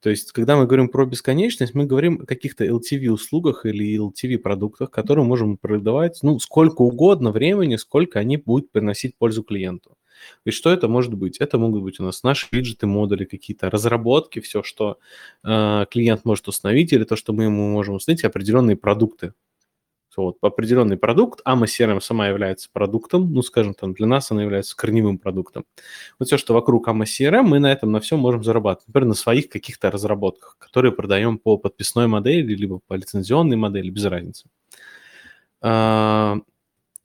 То 0.00 0.10
есть, 0.10 0.32
когда 0.32 0.56
мы 0.56 0.66
говорим 0.66 0.88
про 0.88 1.04
бесконечность, 1.04 1.74
мы 1.74 1.86
говорим 1.86 2.20
о 2.22 2.26
каких-то 2.26 2.64
LTV-услугах 2.64 3.66
или 3.66 3.98
LTV-продуктах, 3.98 4.90
которые 4.90 5.24
можем 5.24 5.56
продавать 5.56 6.18
ну, 6.22 6.38
сколько 6.38 6.82
угодно 6.82 7.32
времени, 7.32 7.76
сколько 7.76 8.18
они 8.18 8.36
будут 8.36 8.70
приносить 8.70 9.16
пользу 9.16 9.42
клиенту. 9.42 9.96
И 10.44 10.50
что 10.50 10.70
это 10.70 10.88
может 10.88 11.14
быть? 11.14 11.38
Это 11.38 11.58
могут 11.58 11.82
быть 11.82 12.00
у 12.00 12.04
нас 12.04 12.22
наши 12.22 12.46
виджеты, 12.50 12.86
модули, 12.86 13.24
какие-то 13.24 13.70
разработки, 13.70 14.40
все, 14.40 14.62
что 14.62 14.98
э, 15.44 15.86
клиент 15.90 16.24
может 16.24 16.48
установить, 16.48 16.92
или 16.92 17.04
то, 17.04 17.16
что 17.16 17.32
мы 17.32 17.44
ему 17.44 17.68
можем 17.70 17.94
установить, 17.96 18.24
определенные 18.24 18.76
продукты. 18.76 19.32
Вот, 20.22 20.36
определенный 20.40 20.96
продукт, 20.96 21.40
AMA 21.46 21.64
CRM 21.64 22.00
сама 22.00 22.28
является 22.28 22.68
продуктом, 22.72 23.32
ну, 23.32 23.42
скажем, 23.42 23.74
там, 23.74 23.94
для 23.94 24.06
нас 24.06 24.30
она 24.30 24.42
является 24.42 24.76
корневым 24.76 25.18
продуктом. 25.18 25.64
Вот 26.18 26.28
все, 26.28 26.36
что 26.38 26.54
вокруг 26.54 26.88
AMA 26.88 27.04
CRM, 27.04 27.42
мы 27.42 27.58
на 27.58 27.72
этом 27.72 27.92
на 27.92 28.00
все 28.00 28.16
можем 28.16 28.42
зарабатывать. 28.44 28.88
Например, 28.88 29.08
на 29.08 29.14
своих 29.14 29.48
каких-то 29.48 29.90
разработках, 29.90 30.56
которые 30.58 30.92
продаем 30.92 31.38
по 31.38 31.56
подписной 31.56 32.06
модели, 32.06 32.54
либо 32.54 32.80
по 32.86 32.94
лицензионной 32.94 33.56
модели, 33.56 33.90
без 33.90 34.04
разницы. 34.04 34.48
А, 35.60 36.38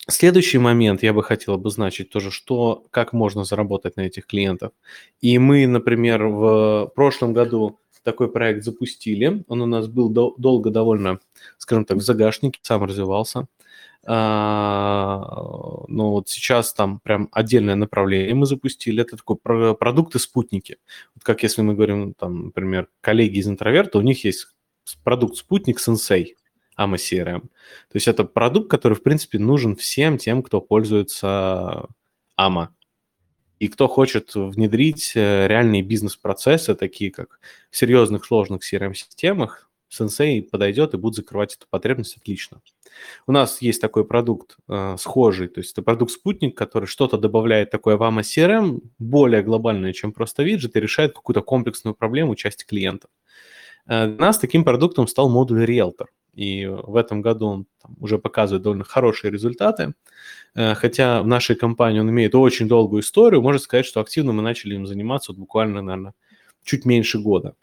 Следующий 0.10 0.58
момент 0.58 1.02
я 1.02 1.14
бы 1.14 1.24
хотел 1.24 1.54
обозначить 1.54 2.10
тоже, 2.10 2.30
что, 2.30 2.84
как 2.92 3.14
можно 3.14 3.46
заработать 3.46 3.96
на 3.96 4.02
этих 4.02 4.28
клиентов. 4.28 4.74
И 5.22 5.40
мы, 5.40 5.66
например, 5.66 6.26
в 6.28 6.92
прошлом 6.94 7.34
году 7.34 7.80
такой 8.04 8.32
проект 8.32 8.64
запустили. 8.64 9.44
Он 9.48 9.62
у 9.62 9.66
нас 9.66 9.88
был 9.88 10.10
до, 10.10 10.36
долго 10.38 10.70
довольно, 10.70 11.20
скажем 11.58 11.86
так, 11.86 11.98
в 11.98 12.02
загашнике, 12.02 12.60
сам 12.62 12.84
развивался. 12.84 13.48
А, 14.06 15.86
но 15.88 16.12
вот 16.12 16.28
сейчас 16.28 16.74
там 16.74 17.00
прям 17.00 17.30
отдельное 17.32 17.76
направление 17.76 18.36
мы 18.36 18.46
запустили. 18.46 19.02
Это 19.02 19.18
такой 19.18 19.38
про, 19.38 19.74
продукты-спутники. 19.74 20.78
Вот 21.16 21.24
как 21.24 21.44
если 21.44 21.62
мы 21.62 21.74
говорим, 21.74 22.14
там, 22.14 22.46
например, 22.46 22.88
коллеги 23.02 23.40
из 23.40 23.48
интроверта, 23.48 23.98
у 23.98 24.02
них 24.02 24.26
есть 24.26 24.48
продукт 25.04 25.38
спутник 25.38 25.80
Sensei. 25.80 26.36
AMA 26.78 26.96
CRM. 26.96 27.42
То 27.42 27.94
есть 27.94 28.08
это 28.08 28.24
продукт, 28.24 28.70
который, 28.70 28.96
в 28.96 29.04
принципе, 29.04 29.40
нужен 29.40 29.76
всем 29.76 30.18
тем, 30.18 30.42
кто 30.42 30.60
пользуется 30.60 31.88
AMA. 32.40 32.70
И 33.64 33.70
кто 33.70 33.88
хочет 33.88 34.36
внедрить 34.36 35.14
э, 35.16 35.48
реальные 35.48 35.84
бизнес-процессы, 35.84 36.76
такие 36.76 37.12
как 37.12 37.40
в 37.72 37.78
серьезных 37.78 38.26
сложных 38.26 38.62
CRM-системах, 38.62 39.70
Sensei 39.90 40.42
подойдет 40.42 40.94
и 40.94 40.98
будет 40.98 41.16
закрывать 41.16 41.56
эту 41.56 41.66
потребность 41.70 42.18
отлично. 42.18 42.62
У 43.26 43.32
нас 43.32 43.62
есть 43.62 43.80
такой 43.80 44.04
продукт 44.04 44.58
э, 44.68 44.98
схожий, 45.00 45.48
то 45.48 45.62
есть 45.62 45.72
это 45.72 45.82
продукт-спутник, 45.82 46.58
который 46.58 46.88
что-то 46.88 47.18
добавляет 47.18 47.72
такое 47.72 47.96
в 47.96 48.02
AMA 48.04 48.20
CRM, 48.20 48.82
более 49.00 49.44
глобальное, 49.44 49.94
чем 49.94 50.12
просто 50.12 50.44
виджет, 50.44 50.76
и 50.76 50.82
решает 50.82 51.14
какую-то 51.14 51.42
комплексную 51.42 51.96
проблему 51.96 52.36
части 52.36 52.66
клиентов. 52.66 53.12
Э, 53.88 54.08
для 54.08 54.18
нас 54.18 54.40
таким 54.40 54.66
продуктом 54.66 55.08
стал 55.08 55.30
модуль 55.30 55.64
Realtor– 55.64 56.08
и 56.34 56.66
в 56.66 56.96
этом 56.96 57.22
году 57.22 57.48
он 57.48 57.66
там, 57.82 57.96
уже 58.00 58.18
показывает 58.18 58.64
довольно 58.64 58.84
хорошие 58.84 59.32
результаты. 59.32 59.94
Э, 60.56 60.74
хотя 60.76 61.22
в 61.22 61.28
нашей 61.28 61.56
компании 61.56 62.00
он 62.00 62.10
имеет 62.10 62.36
очень 62.36 62.68
долгую 62.68 63.02
историю, 63.02 63.42
можно 63.42 63.60
сказать, 63.60 63.86
что 63.86 64.02
активно 64.02 64.34
мы 64.34 64.42
начали 64.42 64.76
им 64.76 64.88
заниматься 64.88 65.32
вот 65.32 65.40
буквально, 65.40 65.82
наверное, 65.82 66.14
чуть 66.64 66.86
меньше 66.86 67.20
года. 67.20 67.56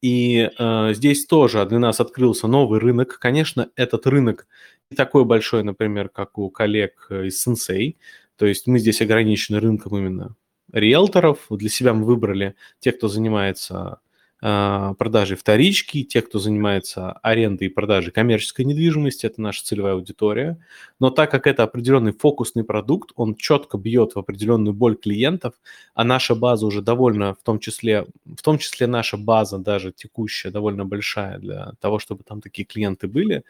И 0.00 0.50
э, 0.56 0.94
здесь 0.94 1.26
тоже 1.26 1.64
для 1.66 1.78
нас 1.78 2.00
открылся 2.00 2.46
новый 2.46 2.78
рынок. 2.78 3.18
Конечно, 3.18 3.70
этот 3.74 4.06
рынок 4.06 4.46
не 4.90 4.96
такой 4.96 5.24
большой, 5.24 5.64
например, 5.64 6.08
как 6.08 6.38
у 6.38 6.50
коллег 6.50 7.08
из 7.10 7.46
Sensei. 7.46 7.96
То 8.36 8.46
есть 8.46 8.66
мы 8.66 8.78
здесь 8.78 9.02
ограничены 9.02 9.58
рынком 9.60 9.96
именно 9.96 10.36
риэлторов. 10.72 11.46
Для 11.50 11.68
себя 11.68 11.94
мы 11.94 12.04
выбрали 12.04 12.54
тех, 12.78 12.96
кто 12.96 13.08
занимается 13.08 14.00
продажей 14.40 15.36
вторички, 15.36 16.04
те, 16.04 16.22
кто 16.22 16.38
занимается 16.38 17.12
арендой 17.22 17.66
и 17.66 17.70
продажей 17.70 18.12
коммерческой 18.12 18.64
недвижимости, 18.66 19.26
это 19.26 19.42
наша 19.42 19.64
целевая 19.64 19.94
аудитория. 19.94 20.58
Но 21.00 21.10
так 21.10 21.30
как 21.30 21.46
это 21.46 21.64
определенный 21.64 22.12
фокусный 22.12 22.62
продукт, 22.62 23.10
он 23.16 23.34
четко 23.34 23.78
бьет 23.78 24.14
в 24.14 24.18
определенную 24.18 24.74
боль 24.74 24.96
клиентов, 24.96 25.54
а 25.94 26.04
наша 26.04 26.36
база 26.36 26.66
уже 26.66 26.82
довольно, 26.82 27.34
в 27.34 27.42
том 27.42 27.58
числе, 27.58 28.06
в 28.24 28.42
том 28.42 28.58
числе 28.58 28.86
наша 28.86 29.16
база 29.16 29.58
даже 29.58 29.92
текущая 29.92 30.50
довольно 30.50 30.84
большая 30.84 31.38
для 31.38 31.72
того, 31.80 31.98
чтобы 31.98 32.22
там 32.22 32.40
такие 32.40 32.64
клиенты 32.64 33.08
были, 33.08 33.42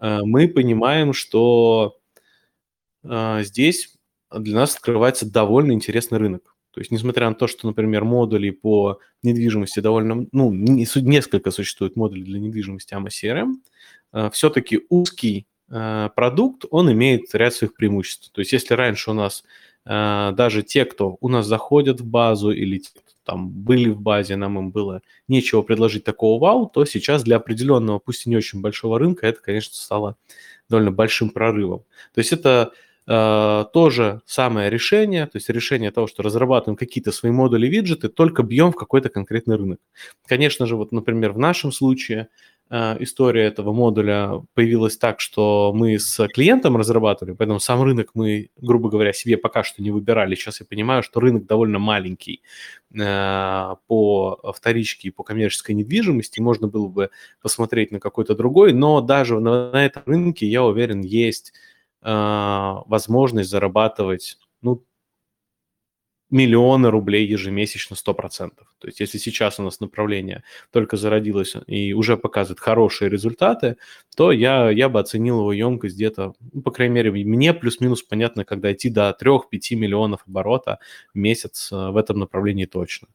а, 0.00 0.24
мы 0.24 0.48
понимаем, 0.48 1.12
что 1.12 1.96
а, 3.04 3.42
здесь 3.42 3.94
для 4.30 4.56
нас 4.56 4.74
открывается 4.74 5.30
довольно 5.30 5.72
интересный 5.72 6.18
рынок. 6.18 6.53
То 6.74 6.80
есть, 6.80 6.90
несмотря 6.90 7.28
на 7.28 7.36
то, 7.36 7.46
что, 7.46 7.68
например, 7.68 8.02
модули 8.02 8.50
по 8.50 8.98
недвижимости 9.22 9.78
довольно, 9.78 10.26
ну, 10.32 10.52
несколько 10.52 11.52
существует 11.52 11.94
модулей 11.94 12.24
для 12.24 12.40
недвижимости 12.40 12.94
AMA 12.94 13.10
CRM, 13.10 13.52
э, 14.12 14.30
все-таки 14.32 14.80
узкий 14.88 15.46
э, 15.70 16.10
продукт, 16.16 16.64
он 16.70 16.90
имеет 16.90 17.32
ряд 17.32 17.54
своих 17.54 17.74
преимуществ. 17.74 18.32
То 18.32 18.40
есть, 18.40 18.52
если 18.52 18.74
раньше 18.74 19.12
у 19.12 19.14
нас 19.14 19.44
э, 19.86 20.32
даже 20.36 20.64
те, 20.64 20.84
кто 20.84 21.16
у 21.20 21.28
нас 21.28 21.46
заходят 21.46 22.00
в 22.00 22.06
базу 22.06 22.50
или 22.50 22.82
там 23.22 23.50
были 23.50 23.88
в 23.90 24.00
базе, 24.00 24.34
нам 24.34 24.58
им 24.58 24.70
было 24.72 25.00
нечего 25.28 25.62
предложить 25.62 26.02
такого 26.02 26.40
вау, 26.40 26.66
то 26.66 26.84
сейчас 26.84 27.22
для 27.22 27.36
определенного, 27.36 28.00
пусть 28.00 28.26
и 28.26 28.30
не 28.30 28.36
очень 28.36 28.60
большого 28.60 28.98
рынка, 28.98 29.28
это, 29.28 29.40
конечно, 29.40 29.74
стало 29.76 30.16
довольно 30.68 30.90
большим 30.90 31.30
прорывом. 31.30 31.84
То 32.14 32.18
есть 32.18 32.32
это 32.32 32.72
тоже 33.06 34.22
самое 34.24 34.70
решение, 34.70 35.26
то 35.26 35.36
есть 35.36 35.50
решение 35.50 35.90
того, 35.90 36.06
что 36.06 36.22
разрабатываем 36.22 36.76
какие-то 36.76 37.12
свои 37.12 37.32
модули, 37.32 37.66
виджеты, 37.66 38.08
только 38.08 38.42
бьем 38.42 38.72
в 38.72 38.76
какой-то 38.76 39.10
конкретный 39.10 39.56
рынок. 39.56 39.78
Конечно 40.26 40.64
же, 40.64 40.76
вот, 40.76 40.90
например, 40.90 41.32
в 41.32 41.38
нашем 41.38 41.70
случае 41.70 42.28
uh, 42.70 42.96
история 43.02 43.44
этого 43.44 43.72
модуля 43.72 44.42
появилась 44.54 44.96
так, 44.96 45.20
что 45.20 45.72
мы 45.74 45.98
с 45.98 46.26
клиентом 46.28 46.76
разрабатывали, 46.76 47.34
поэтому 47.34 47.60
сам 47.60 47.82
рынок 47.82 48.10
мы, 48.14 48.48
грубо 48.56 48.88
говоря, 48.88 49.12
себе 49.12 49.36
пока 49.36 49.62
что 49.64 49.82
не 49.82 49.90
выбирали. 49.90 50.34
Сейчас 50.34 50.60
я 50.60 50.66
понимаю, 50.66 51.02
что 51.02 51.20
рынок 51.20 51.46
довольно 51.46 51.78
маленький 51.78 52.42
uh, 52.94 53.76
по 53.86 54.40
вторичке 54.56 55.08
и 55.08 55.10
по 55.10 55.22
коммерческой 55.22 55.72
недвижимости, 55.74 56.40
можно 56.40 56.68
было 56.68 56.88
бы 56.88 57.10
посмотреть 57.42 57.92
на 57.92 58.00
какой-то 58.00 58.34
другой, 58.34 58.72
но 58.72 59.00
даже 59.00 59.40
на, 59.40 59.70
этом 59.74 60.02
рынке, 60.06 60.46
я 60.46 60.64
уверен, 60.64 61.02
есть 61.02 61.52
возможность 62.04 63.50
зарабатывать, 63.50 64.38
ну, 64.62 64.84
миллионы 66.34 66.90
рублей 66.90 67.26
ежемесячно 67.26 67.94
100%. 67.94 68.50
То 68.78 68.88
есть 68.88 68.98
если 68.98 69.18
сейчас 69.18 69.60
у 69.60 69.62
нас 69.62 69.78
направление 69.78 70.42
только 70.72 70.96
зародилось 70.96 71.54
и 71.68 71.92
уже 71.92 72.16
показывает 72.16 72.58
хорошие 72.58 73.08
результаты, 73.08 73.76
то 74.16 74.32
я, 74.32 74.68
я 74.70 74.88
бы 74.88 74.98
оценил 74.98 75.38
его 75.40 75.52
емкость 75.52 75.94
где-то, 75.94 76.34
ну, 76.52 76.62
по 76.62 76.72
крайней 76.72 76.94
мере, 76.94 77.12
мне 77.12 77.54
плюс-минус 77.54 78.02
понятно, 78.02 78.44
когда 78.44 78.72
идти 78.72 78.90
до 78.90 79.16
3-5 79.20 79.76
миллионов 79.76 80.22
оборота 80.26 80.80
в 81.14 81.18
месяц 81.18 81.70
а, 81.72 81.92
в 81.92 81.96
этом 81.96 82.18
направлении 82.18 82.64
точно. 82.64 83.06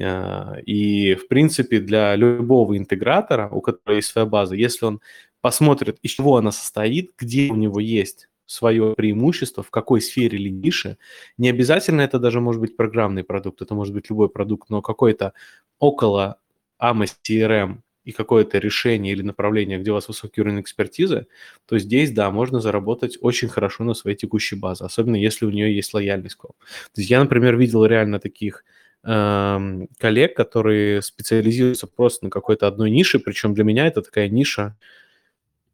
А, 0.00 0.56
и, 0.66 1.14
в 1.14 1.28
принципе, 1.28 1.78
для 1.78 2.16
любого 2.16 2.76
интегратора, 2.76 3.48
у 3.50 3.60
которого 3.60 3.96
есть 3.96 4.08
своя 4.08 4.26
база, 4.26 4.56
если 4.56 4.86
он 4.86 5.00
посмотрит, 5.40 5.98
из 6.02 6.12
чего 6.12 6.36
она 6.36 6.52
состоит, 6.52 7.12
где 7.18 7.50
у 7.50 7.56
него 7.56 7.80
есть 7.80 8.28
свое 8.46 8.94
преимущество, 8.94 9.62
в 9.62 9.70
какой 9.70 10.00
сфере 10.00 10.38
или 10.38 10.48
нише. 10.48 10.96
Не 11.36 11.50
обязательно 11.50 12.00
это 12.00 12.18
даже 12.18 12.40
может 12.40 12.60
быть 12.60 12.76
программный 12.76 13.22
продукт, 13.22 13.60
это 13.60 13.74
может 13.74 13.94
быть 13.94 14.08
любой 14.08 14.30
продукт, 14.30 14.70
но 14.70 14.80
какой-то 14.80 15.34
около 15.78 16.38
AMA 16.82 17.06
CRM 17.22 17.80
и 18.04 18.12
какое-то 18.12 18.56
решение 18.56 19.12
или 19.12 19.20
направление, 19.20 19.78
где 19.78 19.90
у 19.90 19.94
вас 19.94 20.08
высокий 20.08 20.40
уровень 20.40 20.62
экспертизы, 20.62 21.26
то 21.66 21.78
здесь, 21.78 22.10
да, 22.10 22.30
можно 22.30 22.58
заработать 22.58 23.18
очень 23.20 23.48
хорошо 23.48 23.84
на 23.84 23.92
своей 23.92 24.16
текущей 24.16 24.56
базе, 24.56 24.86
особенно 24.86 25.16
если 25.16 25.44
у 25.44 25.50
нее 25.50 25.74
есть 25.76 25.92
лояльность 25.92 26.36
к 26.36 26.44
вам. 26.44 26.54
То 26.94 27.02
есть 27.02 27.10
я, 27.10 27.20
например, 27.20 27.58
видел 27.58 27.84
реально 27.84 28.18
таких 28.18 28.64
эм, 29.04 29.88
коллег, 29.98 30.34
которые 30.34 31.02
специализируются 31.02 31.86
просто 31.86 32.24
на 32.24 32.30
какой-то 32.30 32.66
одной 32.66 32.90
нише, 32.90 33.18
причем 33.18 33.52
для 33.52 33.64
меня 33.64 33.86
это 33.86 34.00
такая 34.00 34.30
ниша, 34.30 34.74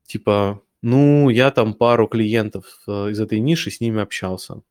типа, 0.07 0.63
ну, 0.83 1.31
я 1.31 1.51
там 1.51 1.75
пару 1.75 2.07
клиентов 2.09 2.81
э, 2.87 3.11
из 3.11 3.21
этой 3.21 3.41
ниши 3.41 3.71
с 3.71 3.81
ними 3.81 4.03
общался. 4.03 4.63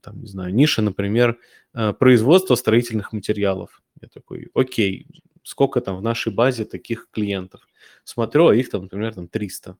Там, 0.00 0.20
не 0.20 0.28
знаю, 0.28 0.54
ниша, 0.54 0.82
например, 0.82 1.38
э, 1.74 1.92
производство 1.92 2.54
строительных 2.54 3.12
материалов. 3.12 3.82
Я 4.00 4.08
такой, 4.08 4.48
окей, 4.54 5.06
сколько 5.42 5.80
там 5.80 5.96
в 5.96 6.02
нашей 6.02 6.32
базе 6.32 6.64
таких 6.64 7.08
клиентов? 7.10 7.60
Смотрю, 8.04 8.48
а 8.48 8.54
их 8.54 8.70
там, 8.70 8.82
например, 8.82 9.14
там 9.14 9.26
300, 9.26 9.76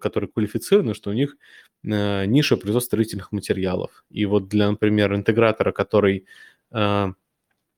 которые 0.00 0.30
квалифицированы, 0.30 0.94
что 0.94 1.10
у 1.10 1.14
них 1.14 1.36
э, 1.84 2.24
ниша 2.26 2.56
производства 2.56 2.96
строительных 2.96 3.30
материалов. 3.32 4.04
И 4.08 4.24
вот 4.26 4.48
для, 4.48 4.70
например, 4.70 5.14
интегратора, 5.14 5.72
который 5.72 6.26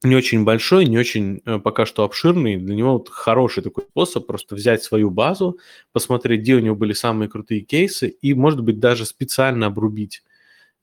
не 0.05 0.17
очень 0.17 0.45
большой, 0.45 0.87
не 0.87 0.99
очень 0.99 1.41
э, 1.45 1.59
пока 1.59 1.87
что 1.87 2.05
обширный. 2.05 2.57
Для 2.57 2.75
него 2.75 2.95
вот 2.95 3.09
хороший 3.09 3.63
такой 3.63 3.85
способ 3.85 4.27
просто 4.27 4.55
взять 4.55 4.83
свою 4.83 5.11
базу, 5.11 5.59
посмотреть, 5.93 6.41
где 6.41 6.55
у 6.55 6.61
него 6.61 6.77
были 6.77 6.93
самые 6.93 7.29
крутые 7.29 7.63
кейсы, 7.63 8.09
и, 8.09 8.35
может 8.35 8.63
быть, 8.63 8.79
даже 8.79 9.07
специально 9.07 9.67
обрубить 9.67 10.23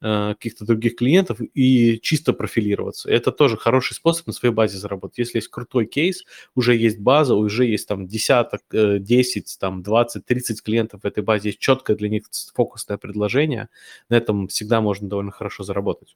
э, 0.01 0.33
каких-то 0.33 0.65
других 0.65 0.95
клиентов 0.95 1.39
и 1.41 1.99
чисто 2.01 2.33
профилироваться. 2.33 3.09
Это 3.09 3.31
тоже 3.31 3.57
хороший 3.57 3.93
способ 3.93 4.27
на 4.27 4.33
своей 4.33 4.53
базе 4.53 4.77
заработать. 4.77 5.19
Если 5.19 5.37
есть 5.37 5.49
крутой 5.49 5.85
кейс, 5.85 6.23
уже 6.55 6.75
есть 6.75 6.99
база, 6.99 7.35
уже 7.35 7.65
есть 7.65 7.87
там 7.87 8.07
десяток, 8.07 8.61
10, 8.71 9.43
э, 9.43 9.59
там 9.59 9.83
20, 9.83 10.25
30 10.25 10.61
клиентов 10.63 11.01
в 11.03 11.05
этой 11.05 11.23
базе, 11.23 11.49
есть 11.49 11.59
четкое 11.59 11.95
для 11.95 12.09
них 12.09 12.23
фокусное 12.53 12.97
предложение, 12.97 13.69
на 14.09 14.15
этом 14.15 14.47
всегда 14.47 14.81
можно 14.81 15.07
довольно 15.09 15.31
хорошо 15.31 15.63
заработать. 15.63 16.15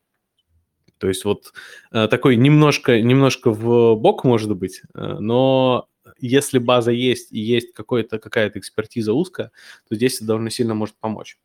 То 0.97 1.07
есть 1.07 1.25
вот 1.25 1.53
э, 1.91 2.07
такой 2.07 2.35
немножко, 2.35 3.01
немножко 3.01 3.51
в 3.51 3.95
бок 3.95 4.23
может 4.23 4.55
быть, 4.55 4.81
э, 4.93 5.17
но 5.19 5.87
если 6.19 6.59
база 6.59 6.91
есть 6.91 7.31
и 7.31 7.39
есть 7.39 7.73
какая-то 7.73 8.59
экспертиза 8.59 9.13
узкая, 9.13 9.51
то 9.87 9.95
здесь 9.95 10.17
это 10.17 10.25
довольно 10.25 10.49
сильно 10.49 10.73
может 10.73 10.95
помочь. 10.95 11.37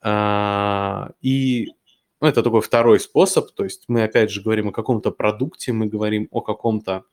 А, 0.00 1.10
и 1.20 1.68
ну, 2.20 2.28
это 2.28 2.42
такой 2.42 2.60
второй 2.60 3.00
способ, 3.00 3.50
то 3.52 3.64
есть 3.64 3.84
мы 3.88 4.02
опять 4.02 4.30
же 4.30 4.42
говорим 4.42 4.68
о 4.68 4.72
каком-то 4.72 5.10
продукте, 5.10 5.72
мы 5.72 5.86
говорим 5.86 6.28
о 6.30 6.40
каком-то 6.40 7.04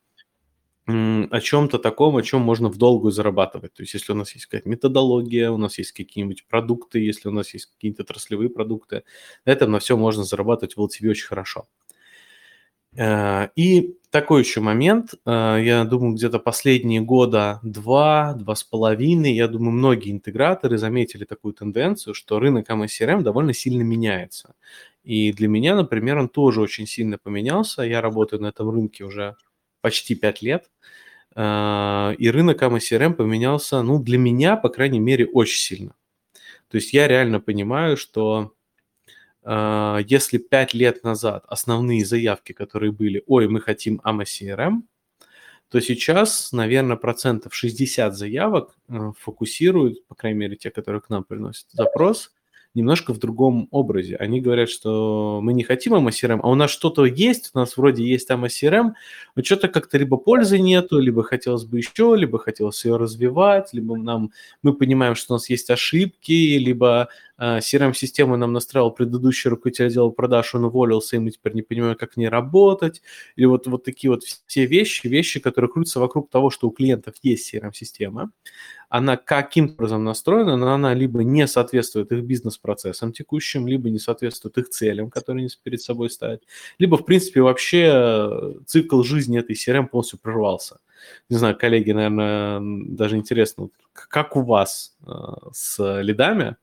о 0.88 1.40
чем-то 1.42 1.80
таком, 1.80 2.16
о 2.18 2.22
чем 2.22 2.42
можно 2.42 2.70
в 2.70 2.78
долгую 2.78 3.12
зарабатывать. 3.12 3.74
То 3.74 3.82
есть 3.84 3.94
если 3.96 4.12
у 4.12 4.16
нас 4.16 4.34
есть 4.34 4.46
какая-то 4.46 4.70
методология, 4.70 5.50
у 5.50 5.58
нас 5.58 5.78
есть 5.80 5.92
какие-нибудь 5.94 6.46
продукты, 6.48 7.00
если 7.00 7.28
у 7.28 7.32
нас 7.32 7.54
есть 7.54 7.68
какие-то 7.68 8.04
отраслевые 8.04 8.50
продукты, 8.50 9.04
на 9.46 9.52
этом 9.52 9.72
на 9.72 9.80
все 9.80 9.98
можно 9.98 10.24
зарабатывать 10.24 10.76
в 10.78 10.80
LTV 10.80 11.10
очень 11.10 11.28
хорошо. 11.28 11.68
Э, 12.98 13.50
и 13.56 13.98
такой 14.12 14.42
еще 14.44 14.62
момент, 14.62 15.16
э, 15.26 15.30
я 15.64 15.84
думаю, 15.86 16.14
где-то 16.14 16.40
последние 16.40 17.02
года 17.02 17.60
два, 17.64 18.34
два 18.34 18.56
с 18.56 18.64
половиной, 18.64 19.34
я 19.34 19.48
думаю, 19.48 19.72
многие 19.72 20.12
интеграторы 20.12 20.78
заметили 20.78 21.26
такую 21.26 21.54
тенденцию, 21.54 22.14
что 22.14 22.40
рынок 22.40 22.70
MSRM 22.70 23.22
довольно 23.22 23.54
сильно 23.54 23.82
меняется. 23.82 24.56
И 25.04 25.32
для 25.34 25.48
меня, 25.48 25.76
например, 25.76 26.18
он 26.18 26.30
тоже 26.30 26.62
очень 26.62 26.88
сильно 26.88 27.18
поменялся. 27.18 27.84
Я 27.84 28.02
работаю 28.02 28.42
на 28.42 28.48
этом 28.48 28.70
рынке 28.70 29.04
уже 29.04 29.36
почти 29.86 30.16
5 30.16 30.42
лет. 30.42 30.72
А, 31.36 32.16
и 32.18 32.32
рынок 32.32 32.64
AMA 32.64 33.14
поменялся, 33.14 33.84
ну, 33.84 34.00
для 34.00 34.18
меня, 34.18 34.58
по 34.58 34.70
крайней 34.70 35.00
мере, 35.00 35.28
очень 35.28 35.60
сильно. 35.60 35.94
То 36.70 36.78
есть 36.78 36.92
я 36.92 37.08
реально 37.08 37.40
понимаю, 37.40 37.96
что 37.96 38.54
а, 39.44 40.00
если 40.08 40.40
5 40.40 40.74
лет 40.74 41.04
назад 41.04 41.46
основные 41.48 42.04
заявки, 42.04 42.52
которые 42.52 42.92
были, 42.92 43.24
ой, 43.28 43.48
мы 43.48 43.62
хотим 43.62 44.02
AMA 44.04 44.82
то 45.70 45.80
сейчас, 45.80 46.52
наверное, 46.52 46.98
процентов 46.98 47.54
60 47.54 48.16
заявок 48.16 48.76
э, 48.88 49.12
фокусируют, 49.20 50.08
по 50.08 50.16
крайней 50.16 50.40
мере, 50.40 50.56
те, 50.56 50.72
которые 50.72 51.02
к 51.02 51.10
нам 51.10 51.24
приносят 51.24 51.68
запрос, 51.72 52.34
немножко 52.76 53.14
в 53.14 53.20
другом 53.20 53.68
образе. 53.72 54.18
Они 54.18 54.42
говорят, 54.42 54.70
что 54.70 55.40
мы 55.42 55.54
не 55.54 55.64
хотим 55.64 55.96
AMA 55.96 56.40
а 56.44 56.50
у 56.50 56.56
нас 56.56 56.70
что-то 56.70 57.06
есть, 57.06 57.52
у 57.54 57.60
нас 57.60 57.78
вроде 57.78 58.04
есть 58.04 58.30
AMA 58.30 58.50
но 59.36 59.44
что-то 59.44 59.70
как-то 59.70 59.98
либо 59.98 60.18
пользы 60.18 60.60
нету, 60.60 61.00
либо 61.00 61.24
хотелось 61.24 61.64
бы 61.64 61.78
еще, 61.78 62.16
либо 62.16 62.38
хотелось 62.38 62.84
ее 62.86 62.98
развивать, 62.98 63.70
либо 63.74 63.96
нам, 63.96 64.32
мы 64.62 64.74
понимаем, 64.74 65.16
что 65.16 65.34
у 65.34 65.36
нас 65.36 65.50
есть 65.50 65.70
ошибки, 65.70 66.58
либо 66.58 67.08
э, 67.38 67.60
CRM-систему 67.60 68.36
нам 68.36 68.52
настраивал 68.54 68.92
предыдущий 68.92 69.50
руководитель 69.50 69.88
отдела 69.88 70.10
продаж, 70.10 70.54
он 70.56 70.66
уволился, 70.66 71.16
и 71.16 71.20
мы 71.20 71.32
теперь 71.32 71.54
не 71.54 71.62
понимаем, 71.62 71.96
как 71.96 72.14
в 72.14 72.18
ней 72.18 72.28
работать. 72.28 73.02
Или 73.38 73.46
вот, 73.46 73.68
вот 73.68 73.84
такие 73.86 74.12
вот 74.12 74.24
все 74.24 74.66
вещи, 74.66 75.08
вещи, 75.08 75.40
которые 75.40 75.72
крутятся 75.72 76.00
вокруг 76.02 76.30
того, 76.30 76.50
что 76.50 76.68
у 76.68 76.72
клиентов 76.72 77.16
есть 77.24 77.54
CRM-система, 77.54 78.32
она 78.98 79.18
каким 79.18 79.72
образом 79.72 80.06
настроена, 80.06 80.56
но 80.56 80.74
она 80.74 80.94
либо 80.94 81.22
не 81.22 81.48
соответствует 81.48 82.14
их 82.14 82.24
бизнес-процессам 82.24 83.12
текущим, 83.12 83.68
либо 83.68 83.90
не 83.90 84.00
соответствует 84.00 84.58
их 84.58 84.70
целям, 84.70 85.10
которые 85.10 85.42
они 85.42 85.50
перед 85.64 85.82
собой 85.82 86.10
ставят, 86.10 86.44
либо, 86.80 86.98
в 86.98 87.06
принципе, 87.06 87.42
вообще 87.42 87.92
э, 87.94 88.54
цикл 88.66 89.04
жизни 89.04 89.38
этой 89.38 89.56
CRM 89.56 89.88
полностью 89.88 90.18
прервался. 90.20 90.80
Не 91.30 91.36
знаю, 91.36 91.58
коллеги, 91.58 91.92
наверное, 91.92 92.62
даже 92.62 93.18
интересно, 93.18 93.68
как 93.92 94.38
у 94.38 94.44
вас 94.44 94.96
э, 95.06 95.12
с 95.52 96.02
лидами? 96.02 96.56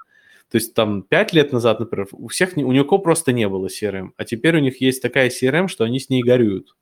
То 0.51 0.57
есть 0.57 0.73
там 0.73 1.03
5 1.03 1.35
лет 1.35 1.53
назад, 1.53 1.81
например, 1.81 2.09
у 2.13 2.29
всех, 2.29 2.57
у 2.57 2.73
никого 2.73 2.99
просто 2.99 3.33
не 3.33 3.47
было 3.47 3.67
CRM, 3.67 4.13
а 4.17 4.25
теперь 4.25 4.57
у 4.57 4.61
них 4.61 4.81
есть 4.81 5.03
такая 5.03 5.29
CRM, 5.29 5.69
что 5.69 5.85
они 5.85 6.01
с 6.01 6.09
ней 6.09 6.23
горюют. 6.23 6.75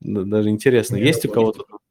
Даже 0.00 0.50
интересно, 0.50 0.96
не 0.96 1.04
есть 1.04 1.24
работает. 1.24 1.56
у 1.56 1.62
кого-то? 1.62 1.81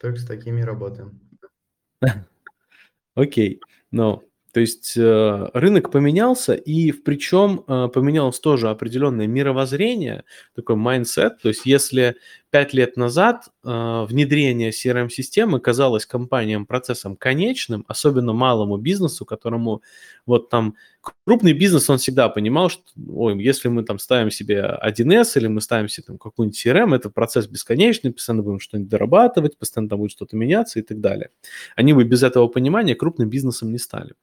Только 0.00 0.18
с 0.18 0.26
такими 0.26 0.62
работаем. 0.62 1.20
Окей, 3.14 3.60
но 3.90 4.22
то 4.52 4.58
есть 4.58 4.96
э, 4.96 5.50
рынок 5.54 5.92
поменялся, 5.92 6.54
и 6.54 6.90
причем 6.90 7.62
э, 7.68 7.88
поменялось 7.88 8.40
тоже 8.40 8.68
определенное 8.68 9.28
мировоззрение, 9.28 10.24
такой 10.56 10.74
mindset. 10.76 11.36
То 11.40 11.48
есть 11.48 11.66
если 11.66 12.16
пять 12.50 12.74
лет 12.74 12.96
назад 12.96 13.48
э, 13.64 14.06
внедрение 14.08 14.70
CRM-системы 14.70 15.60
казалось 15.60 16.04
компаниям 16.04 16.66
процессом 16.66 17.16
конечным, 17.16 17.84
особенно 17.88 18.32
малому 18.32 18.76
бизнесу, 18.76 19.24
которому 19.24 19.82
вот 20.26 20.50
там 20.50 20.74
крупный 21.00 21.52
бизнес, 21.52 21.88
он 21.88 21.98
всегда 21.98 22.28
понимал, 22.28 22.68
что 22.68 22.82
ой, 23.08 23.40
если 23.42 23.68
мы 23.68 23.84
там 23.84 23.98
ставим 23.98 24.30
себе 24.30 24.78
1С 24.84 25.36
или 25.36 25.46
мы 25.46 25.60
ставим 25.60 25.88
себе 25.88 26.04
там 26.08 26.18
какую-нибудь 26.18 26.66
CRM, 26.66 26.94
это 26.94 27.08
процесс 27.08 27.46
бесконечный, 27.46 28.12
постоянно 28.12 28.42
будем 28.42 28.60
что-нибудь 28.60 28.90
дорабатывать, 28.90 29.56
постоянно 29.56 29.88
там 29.88 30.00
будет 30.00 30.10
что-то 30.10 30.36
меняться 30.36 30.80
и 30.80 30.82
так 30.82 31.00
далее. 31.00 31.30
Они 31.76 31.92
бы 31.92 32.04
без 32.04 32.22
этого 32.22 32.48
понимания 32.48 32.96
крупным 32.96 33.30
бизнесом 33.30 33.70
не 33.70 33.78
стали. 33.78 34.14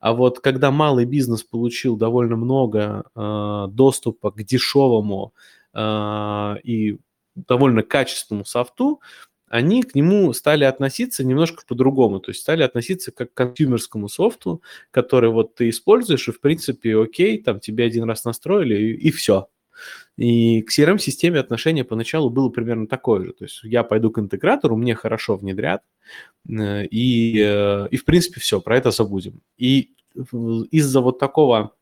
А 0.00 0.14
вот 0.14 0.40
когда 0.40 0.70
малый 0.70 1.04
бизнес 1.04 1.42
получил 1.42 1.96
довольно 1.96 2.36
много 2.36 3.04
э, 3.14 3.66
доступа 3.70 4.30
к 4.30 4.42
дешевому 4.42 5.34
э, 5.74 6.54
и 6.64 6.98
довольно 7.34 7.82
качественному 7.82 8.44
софту, 8.44 9.00
они 9.48 9.82
к 9.82 9.94
нему 9.94 10.32
стали 10.32 10.64
относиться 10.64 11.22
немножко 11.24 11.64
по-другому, 11.66 12.18
то 12.18 12.30
есть 12.30 12.40
стали 12.40 12.62
относиться 12.62 13.12
как 13.12 13.32
к 13.32 13.36
консюмерскому 13.36 14.08
софту, 14.08 14.62
который 14.90 15.30
вот 15.30 15.54
ты 15.54 15.68
используешь, 15.68 16.28
и 16.28 16.32
в 16.32 16.40
принципе, 16.40 16.98
окей, 16.98 17.40
там 17.40 17.60
тебе 17.60 17.84
один 17.84 18.04
раз 18.04 18.24
настроили, 18.24 18.74
и, 18.74 18.92
и 18.94 19.10
все. 19.10 19.48
И 20.16 20.62
к 20.62 20.70
CRM-системе 20.70 21.40
отношение 21.40 21.84
поначалу 21.84 22.30
было 22.30 22.48
примерно 22.48 22.86
такое 22.86 23.24
же. 23.24 23.32
То 23.32 23.44
есть 23.44 23.60
я 23.64 23.82
пойду 23.82 24.10
к 24.10 24.18
интегратору, 24.18 24.76
мне 24.76 24.94
хорошо 24.94 25.36
внедрят, 25.36 25.82
э, 26.48 26.86
и, 26.86 27.40
э, 27.40 27.88
и 27.90 27.96
в 27.96 28.04
принципе 28.04 28.40
все, 28.40 28.60
про 28.60 28.76
это 28.76 28.90
забудем. 28.90 29.40
И 29.56 29.90
из-за 30.70 31.00
вот 31.00 31.18
такого 31.18 31.74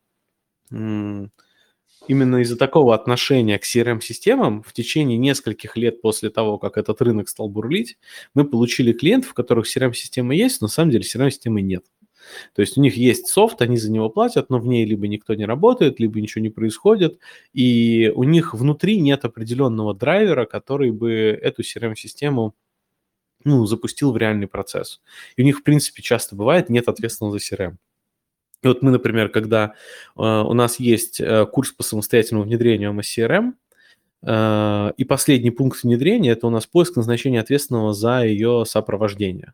именно 2.07 2.37
из-за 2.37 2.57
такого 2.57 2.95
отношения 2.95 3.57
к 3.57 3.63
CRM-системам 3.63 4.63
в 4.63 4.73
течение 4.73 5.17
нескольких 5.17 5.77
лет 5.77 6.01
после 6.01 6.29
того, 6.29 6.57
как 6.57 6.77
этот 6.77 7.01
рынок 7.01 7.29
стал 7.29 7.49
бурлить, 7.49 7.97
мы 8.33 8.45
получили 8.45 8.93
клиентов, 8.93 9.31
у 9.31 9.35
которых 9.35 9.65
CRM-система 9.65 10.35
есть, 10.35 10.61
но 10.61 10.65
на 10.65 10.71
самом 10.71 10.91
деле 10.91 11.03
CRM-системы 11.03 11.61
нет. 11.61 11.85
То 12.55 12.61
есть 12.61 12.77
у 12.77 12.81
них 12.81 12.95
есть 12.95 13.27
софт, 13.27 13.61
они 13.61 13.77
за 13.77 13.91
него 13.91 14.09
платят, 14.09 14.49
но 14.49 14.59
в 14.59 14.65
ней 14.65 14.85
либо 14.85 15.07
никто 15.07 15.33
не 15.33 15.45
работает, 15.45 15.99
либо 15.99 16.21
ничего 16.21 16.41
не 16.41 16.49
происходит, 16.49 17.19
и 17.53 18.11
у 18.15 18.23
них 18.23 18.53
внутри 18.53 18.99
нет 18.99 19.25
определенного 19.25 19.93
драйвера, 19.93 20.45
который 20.45 20.91
бы 20.91 21.11
эту 21.11 21.61
CRM-систему 21.63 22.55
ну, 23.43 23.65
запустил 23.65 24.11
в 24.11 24.17
реальный 24.17 24.47
процесс. 24.47 25.01
И 25.35 25.41
у 25.41 25.45
них, 25.45 25.59
в 25.59 25.63
принципе, 25.63 26.01
часто 26.01 26.35
бывает 26.35 26.69
нет 26.69 26.87
ответственного 26.87 27.37
за 27.37 27.43
CRM. 27.43 27.75
И 28.63 28.67
вот 28.67 28.81
мы, 28.81 28.91
например, 28.91 29.29
когда 29.29 29.73
э, 30.15 30.21
у 30.21 30.53
нас 30.53 30.79
есть 30.79 31.19
э, 31.19 31.45
курс 31.45 31.71
по 31.71 31.83
самостоятельному 31.83 32.45
внедрению 32.45 32.91
MSCRM, 32.93 33.53
э, 34.25 34.93
и 34.97 35.03
последний 35.03 35.51
пункт 35.51 35.83
внедрения– 35.83 36.31
это 36.31 36.47
у 36.47 36.49
нас 36.49 36.65
поиск 36.65 36.95
назначения 36.95 37.41
ответственного 37.41 37.93
за 37.93 38.23
ее 38.23 38.63
сопровождение. 38.65 39.53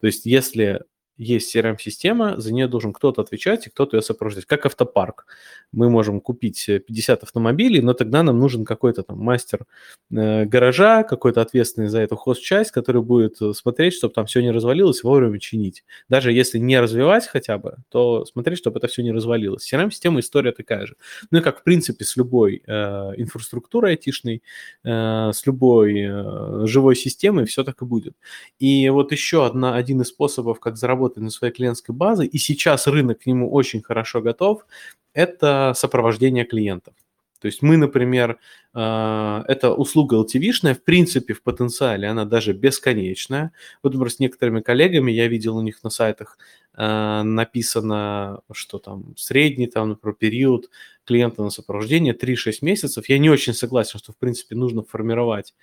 То 0.00 0.06
есть 0.08 0.26
если 0.26 0.82
есть 1.16 1.54
CRM-система, 1.54 2.40
за 2.40 2.52
нее 2.52 2.66
должен 2.66 2.92
кто-то 2.92 3.22
отвечать 3.22 3.66
и 3.66 3.70
кто-то 3.70 3.96
ее 3.96 4.02
сопровождать, 4.02 4.46
как 4.46 4.66
автопарк. 4.66 5.26
Мы 5.72 5.90
можем 5.90 6.20
купить 6.20 6.66
50 6.66 7.22
автомобилей, 7.22 7.80
но 7.80 7.94
тогда 7.94 8.22
нам 8.22 8.38
нужен 8.38 8.64
какой-то 8.64 9.02
там 9.02 9.18
мастер 9.18 9.66
э, 10.10 10.44
гаража, 10.44 11.04
какой-то 11.04 11.40
ответственный 11.40 11.88
за 11.88 12.00
эту 12.00 12.16
хозчасть, 12.16 12.70
который 12.70 13.02
будет 13.02 13.40
э, 13.40 13.52
смотреть, 13.54 13.94
чтобы 13.94 14.14
там 14.14 14.26
все 14.26 14.40
не 14.42 14.50
развалилось, 14.50 15.02
вовремя 15.02 15.38
чинить. 15.38 15.84
Даже 16.08 16.32
если 16.32 16.58
не 16.58 16.80
развивать 16.80 17.26
хотя 17.26 17.58
бы, 17.58 17.76
то 17.88 18.24
смотреть, 18.24 18.58
чтобы 18.58 18.78
это 18.78 18.88
все 18.88 19.02
не 19.02 19.12
развалилось. 19.12 19.72
CRM-система 19.72 20.20
история 20.20 20.52
такая 20.52 20.86
же. 20.86 20.96
Ну 21.30 21.38
и 21.38 21.42
как, 21.42 21.60
в 21.60 21.62
принципе, 21.62 22.04
с 22.04 22.16
любой 22.16 22.62
э, 22.66 22.72
инфраструктурой 23.16 23.92
айтишной, 23.92 24.42
э, 24.84 25.30
с 25.32 25.46
любой 25.46 26.00
э, 26.00 26.66
живой 26.66 26.96
системой 26.96 27.44
все 27.46 27.64
так 27.64 27.82
и 27.82 27.84
будет. 27.84 28.14
И 28.58 28.88
вот 28.88 29.12
еще 29.12 29.46
одна, 29.46 29.74
один 29.74 30.00
из 30.02 30.08
способов, 30.08 30.60
как 30.60 30.76
заработать 30.76 31.03
работает 31.04 31.24
на 31.24 31.30
своей 31.30 31.52
клиентской 31.52 31.94
базе, 31.94 32.24
и 32.24 32.38
сейчас 32.38 32.86
рынок 32.86 33.20
к 33.20 33.26
нему 33.26 33.52
очень 33.52 33.82
хорошо 33.82 34.20
готов, 34.22 34.66
это 35.14 35.72
сопровождение 35.76 36.44
клиентов. 36.44 36.94
То 37.40 37.48
есть 37.48 37.62
мы, 37.62 37.76
например, 37.76 38.38
э, 38.74 39.44
эта 39.48 39.74
услуга 39.74 40.16
LTV-шная, 40.16 40.74
в 40.74 40.82
принципе, 40.82 41.34
в 41.34 41.42
потенциале 41.42 42.08
она 42.08 42.24
даже 42.24 42.54
бесконечная. 42.54 43.52
Вот, 43.82 43.92
например, 43.92 44.10
с 44.10 44.18
некоторыми 44.18 44.62
коллегами 44.62 45.12
я 45.12 45.28
видел 45.28 45.56
у 45.56 45.62
них 45.62 45.84
на 45.84 45.90
сайтах 45.90 46.38
э, 46.74 47.22
написано, 47.22 48.40
что 48.50 48.78
там 48.78 49.14
средний, 49.18 49.66
там, 49.66 49.90
например, 49.90 50.16
период 50.18 50.70
клиента 51.04 51.42
на 51.42 51.50
сопровождение 51.50 52.14
3-6 52.14 52.52
месяцев. 52.62 53.10
Я 53.10 53.18
не 53.18 53.28
очень 53.28 53.52
согласен, 53.52 53.98
что, 53.98 54.12
в 54.12 54.16
принципе, 54.16 54.56
нужно 54.56 54.82
формировать 54.82 55.54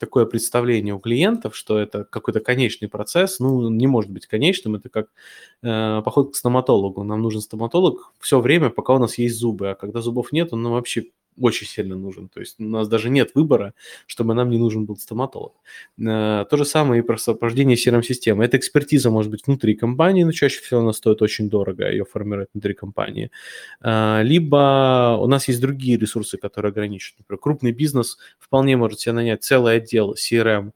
такое 0.00 0.26
представление 0.26 0.94
у 0.94 0.98
клиентов, 0.98 1.56
что 1.56 1.78
это 1.78 2.04
какой-то 2.04 2.40
конечный 2.40 2.88
процесс, 2.88 3.38
ну, 3.38 3.68
не 3.70 3.86
может 3.86 4.10
быть 4.10 4.26
конечным, 4.26 4.74
это 4.74 4.88
как 4.88 5.08
э, 5.62 6.02
поход 6.04 6.32
к 6.32 6.36
стоматологу. 6.36 7.04
Нам 7.04 7.22
нужен 7.22 7.40
стоматолог 7.40 8.12
все 8.20 8.40
время, 8.40 8.70
пока 8.70 8.94
у 8.94 8.98
нас 8.98 9.18
есть 9.18 9.36
зубы, 9.36 9.70
а 9.70 9.74
когда 9.74 10.00
зубов 10.00 10.32
нет, 10.32 10.52
он 10.52 10.62
нам 10.62 10.72
вообще 10.72 11.06
очень 11.38 11.66
сильно 11.66 11.96
нужен. 11.96 12.28
То 12.28 12.40
есть 12.40 12.60
у 12.60 12.64
нас 12.64 12.88
даже 12.88 13.10
нет 13.10 13.30
выбора, 13.34 13.74
чтобы 14.06 14.34
нам 14.34 14.50
не 14.50 14.58
нужен 14.58 14.84
был 14.84 14.96
стоматолог. 14.96 15.52
Э, 15.98 16.44
то 16.48 16.56
же 16.56 16.64
самое 16.64 17.02
и 17.02 17.04
про 17.04 17.16
сопровождение 17.16 17.76
CRM-системы. 17.76 18.44
Эта 18.44 18.56
экспертиза 18.56 19.10
может 19.10 19.30
быть 19.30 19.46
внутри 19.46 19.74
компании, 19.74 20.24
но 20.24 20.32
чаще 20.32 20.60
всего 20.60 20.80
она 20.80 20.92
стоит 20.92 21.22
очень 21.22 21.48
дорого, 21.48 21.90
ее 21.90 22.04
формировать 22.04 22.48
внутри 22.52 22.74
компании. 22.74 23.30
Э, 23.80 24.20
либо 24.22 25.16
у 25.20 25.26
нас 25.26 25.48
есть 25.48 25.60
другие 25.60 25.98
ресурсы, 25.98 26.36
которые 26.36 26.70
ограничивают. 26.70 27.20
Например, 27.20 27.40
крупный 27.40 27.72
бизнес 27.72 28.18
вполне 28.38 28.76
может 28.76 29.00
себе 29.00 29.12
нанять 29.12 29.42
целый 29.42 29.76
отдел 29.76 30.14
CRM, 30.14 30.72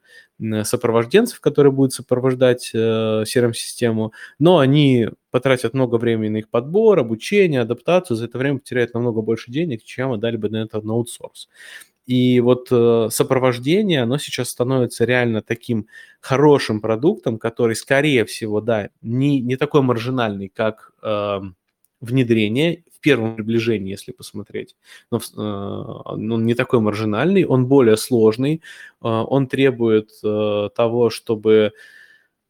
сопровожденцев, 0.65 1.41
которые 1.41 1.73
будут 1.73 1.95
сопровождать 1.95 2.71
э, 2.75 3.25
CRM-систему, 3.27 4.13
но 4.39 4.59
они 4.59 5.09
потратят 5.37 5.75
много 5.75 5.97
времени 5.97 6.31
на 6.31 6.37
их 6.39 6.49
подбор, 6.49 6.99
обучение, 6.99 7.61
адаптацию, 7.61 8.17
за 8.17 8.25
это 8.25 8.39
время 8.39 8.59
потеряют 8.59 8.95
намного 8.95 9.21
больше 9.21 9.51
денег, 9.51 9.85
чем 9.85 10.13
отдали 10.13 10.39
бы 10.39 10.49
на 10.49 10.63
это 10.63 10.81
на 10.81 10.95
аутсорс. 10.95 11.51
И 12.07 12.41
вот 12.41 12.69
э, 12.71 13.09
сопровождение, 13.11 14.01
оно 14.01 14.17
сейчас 14.17 14.49
становится 14.49 15.05
реально 15.05 15.43
таким 15.43 15.89
хорошим 16.21 16.81
продуктом, 16.81 17.39
который, 17.39 17.77
скорее 17.77 18.25
всего, 18.25 18.63
да, 18.63 18.89
не, 19.03 19.41
не 19.41 19.57
такой 19.57 19.83
маржинальный, 19.83 20.49
как 20.49 20.93
э, 21.03 21.41
внедрение 22.01 22.85
в 22.91 23.01
первом 23.01 23.37
приближении, 23.37 23.91
если 23.91 24.13
посмотреть. 24.13 24.75
Но 25.11 25.19
э, 25.19 25.41
он 25.43 26.47
не 26.47 26.55
такой 26.55 26.81
маржинальный, 26.81 27.45
он 27.45 27.67
более 27.67 27.99
сложный, 27.99 28.55
э, 28.55 28.61
он 29.03 29.49
требует 29.49 30.13
э, 30.25 30.71
того, 30.75 31.11
чтобы 31.11 31.73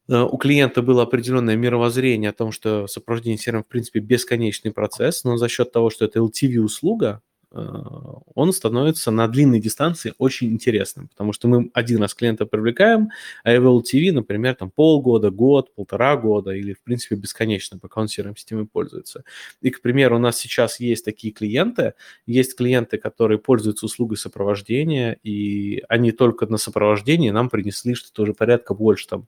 у 0.07 0.37
клиента 0.37 0.81
было 0.81 1.03
определенное 1.03 1.55
мировоззрение 1.55 2.29
о 2.29 2.33
том, 2.33 2.51
что 2.51 2.87
сопровождение 2.87 3.37
сервером, 3.37 3.63
в 3.63 3.67
принципе, 3.67 3.99
бесконечный 3.99 4.71
процесс, 4.71 5.23
но 5.23 5.37
за 5.37 5.49
счет 5.49 5.71
того, 5.71 5.89
что 5.89 6.05
это 6.05 6.19
LTV-услуга, 6.19 7.21
Э, 7.51 7.73
он 8.35 8.51
становится 8.53 9.11
на 9.11 9.27
длинной 9.27 9.59
дистанции 9.59 10.13
очень 10.17 10.51
интересным, 10.51 11.07
потому 11.07 11.33
что 11.33 11.47
мы 11.47 11.69
один 11.73 12.01
раз 12.01 12.13
клиента 12.13 12.45
привлекаем, 12.45 13.09
а 13.43 13.53
Eval 13.55 13.81
TV, 13.81 14.11
например, 14.11 14.55
там 14.55 14.69
полгода, 14.69 15.31
год, 15.31 15.73
полтора 15.73 16.17
года 16.17 16.51
или, 16.51 16.73
в 16.73 16.81
принципе, 16.81 17.15
бесконечно, 17.15 17.79
пока 17.79 18.01
он 18.01 18.07
CRM-системой 18.07 18.65
пользуется. 18.67 19.23
И, 19.61 19.69
к 19.69 19.81
примеру, 19.81 20.17
у 20.17 20.19
нас 20.19 20.37
сейчас 20.37 20.79
есть 20.79 21.05
такие 21.05 21.33
клиенты, 21.33 21.93
есть 22.25 22.55
клиенты, 22.57 22.97
которые 22.97 23.39
пользуются 23.39 23.85
услугой 23.85 24.17
сопровождения, 24.17 25.17
и 25.23 25.83
они 25.87 26.11
только 26.11 26.47
на 26.47 26.57
сопровождении 26.57 27.29
нам 27.29 27.49
принесли 27.49 27.95
что-то 27.95 28.23
уже 28.23 28.33
порядка 28.33 28.73
больше, 28.73 29.07
там, 29.07 29.27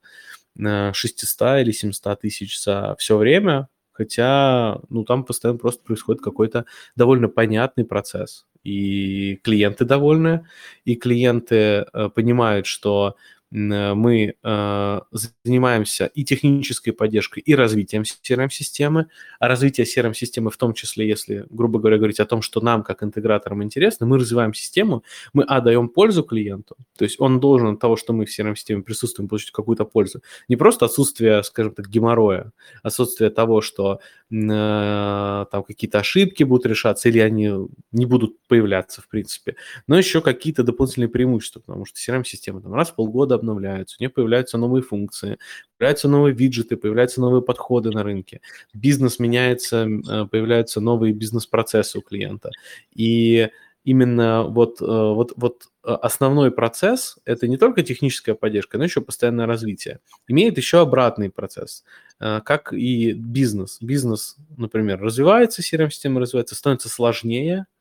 600 0.93 1.41
э, 1.41 1.61
или 1.61 1.71
700 1.71 2.21
тысяч 2.21 2.61
за 2.61 2.95
все 2.97 3.17
время, 3.17 3.69
хотя, 3.91 4.79
ну, 4.89 5.03
там 5.03 5.23
постоянно 5.25 5.59
просто 5.59 5.83
происходит 5.83 6.21
какой-то 6.21 6.65
довольно 6.95 7.27
понятный 7.27 7.85
процесс. 7.85 8.45
И 8.63 9.37
клиенты 9.43 9.85
довольны, 9.85 10.47
и 10.85 10.95
клиенты 10.95 11.55
э, 11.55 12.09
понимают, 12.13 12.65
что 12.65 13.15
мы 13.51 14.35
э, 14.43 14.99
занимаемся 15.11 16.05
и 16.05 16.23
технической 16.23 16.93
поддержкой, 16.93 17.39
и 17.39 17.55
развитием 17.55 18.03
CRM-системы. 18.03 19.07
А 19.39 19.47
развитие 19.47 19.85
CRM-системы 19.85 20.51
в 20.51 20.57
том 20.57 20.73
числе, 20.73 21.07
если, 21.07 21.45
грубо 21.49 21.79
говоря, 21.79 21.97
говорить 21.97 22.19
о 22.19 22.25
том, 22.25 22.41
что 22.41 22.61
нам, 22.61 22.83
как 22.83 23.03
интеграторам, 23.03 23.63
интересно, 23.63 24.05
мы 24.05 24.19
развиваем 24.19 24.53
систему, 24.53 25.03
мы, 25.33 25.43
а, 25.47 25.87
пользу 25.87 26.23
клиенту, 26.23 26.75
то 26.97 27.05
есть 27.05 27.19
он 27.19 27.39
должен 27.39 27.73
от 27.73 27.79
того, 27.79 27.95
что 27.95 28.13
мы 28.13 28.25
в 28.25 28.29
CRM-системе 28.29 28.83
присутствуем, 28.83 29.27
получить 29.27 29.51
какую-то 29.51 29.85
пользу. 29.85 30.21
Не 30.47 30.55
просто 30.55 30.85
отсутствие, 30.85 31.43
скажем 31.43 31.73
так, 31.73 31.87
геморроя, 31.89 32.51
отсутствие 32.83 33.29
того, 33.31 33.61
что 33.61 33.99
э, 34.31 35.45
там 35.51 35.63
какие-то 35.63 35.99
ошибки 35.99 36.43
будут 36.43 36.65
решаться 36.67 37.09
или 37.09 37.19
они 37.19 37.51
не 37.91 38.05
будут 38.05 38.37
появляться, 38.47 39.01
в 39.01 39.07
принципе, 39.07 39.55
но 39.87 39.97
еще 39.97 40.21
какие-то 40.21 40.63
дополнительные 40.63 41.09
преимущества, 41.09 41.61
потому 41.61 41.85
что 41.85 41.97
CRM-система 41.99 42.61
там 42.61 42.73
раз 42.73 42.89
в 42.89 42.95
полгода 42.95 43.38
обновляются, 43.39 43.97
у 43.99 44.03
них 44.03 44.13
появляются 44.13 44.57
новые 44.57 44.83
функции, 44.83 45.37
появляются 45.77 46.07
новые 46.07 46.33
виджеты, 46.33 46.77
появляются 46.77 47.21
новые 47.21 47.41
подходы 47.41 47.89
на 47.89 48.03
рынке, 48.03 48.41
бизнес 48.73 49.19
меняется, 49.19 49.87
э, 49.87 50.25
появляются 50.25 50.81
новые 50.81 51.13
бизнес-процессы 51.13 51.99
у 51.99 52.01
клиента. 52.01 52.51
И 52.93 53.49
именно 53.83 54.43
вот, 54.43 54.81
э, 54.81 54.85
вот, 54.85 55.33
вот 55.35 55.63
э, 55.83 55.91
основной 55.91 56.51
процесс– 56.51 57.17
это 57.25 57.47
не 57.47 57.57
только 57.57 57.81
техническая 57.81 58.35
поддержка, 58.35 58.77
но 58.77 58.83
еще 58.83 59.01
постоянное 59.01 59.45
развитие. 59.47 59.99
Имеет 60.27 60.57
еще 60.57 60.81
обратный 60.81 61.29
процесс, 61.29 61.83
как 62.19 62.73
и 62.73 63.13
бизнес. 63.13 63.77
Бизнес, 63.81 64.35
например, 64.57 64.99
развивается, 65.01 65.61
CRM-система 65.61 66.19
развивается, 66.19 66.55
становится 66.55 66.89
сложнее– 66.89 67.65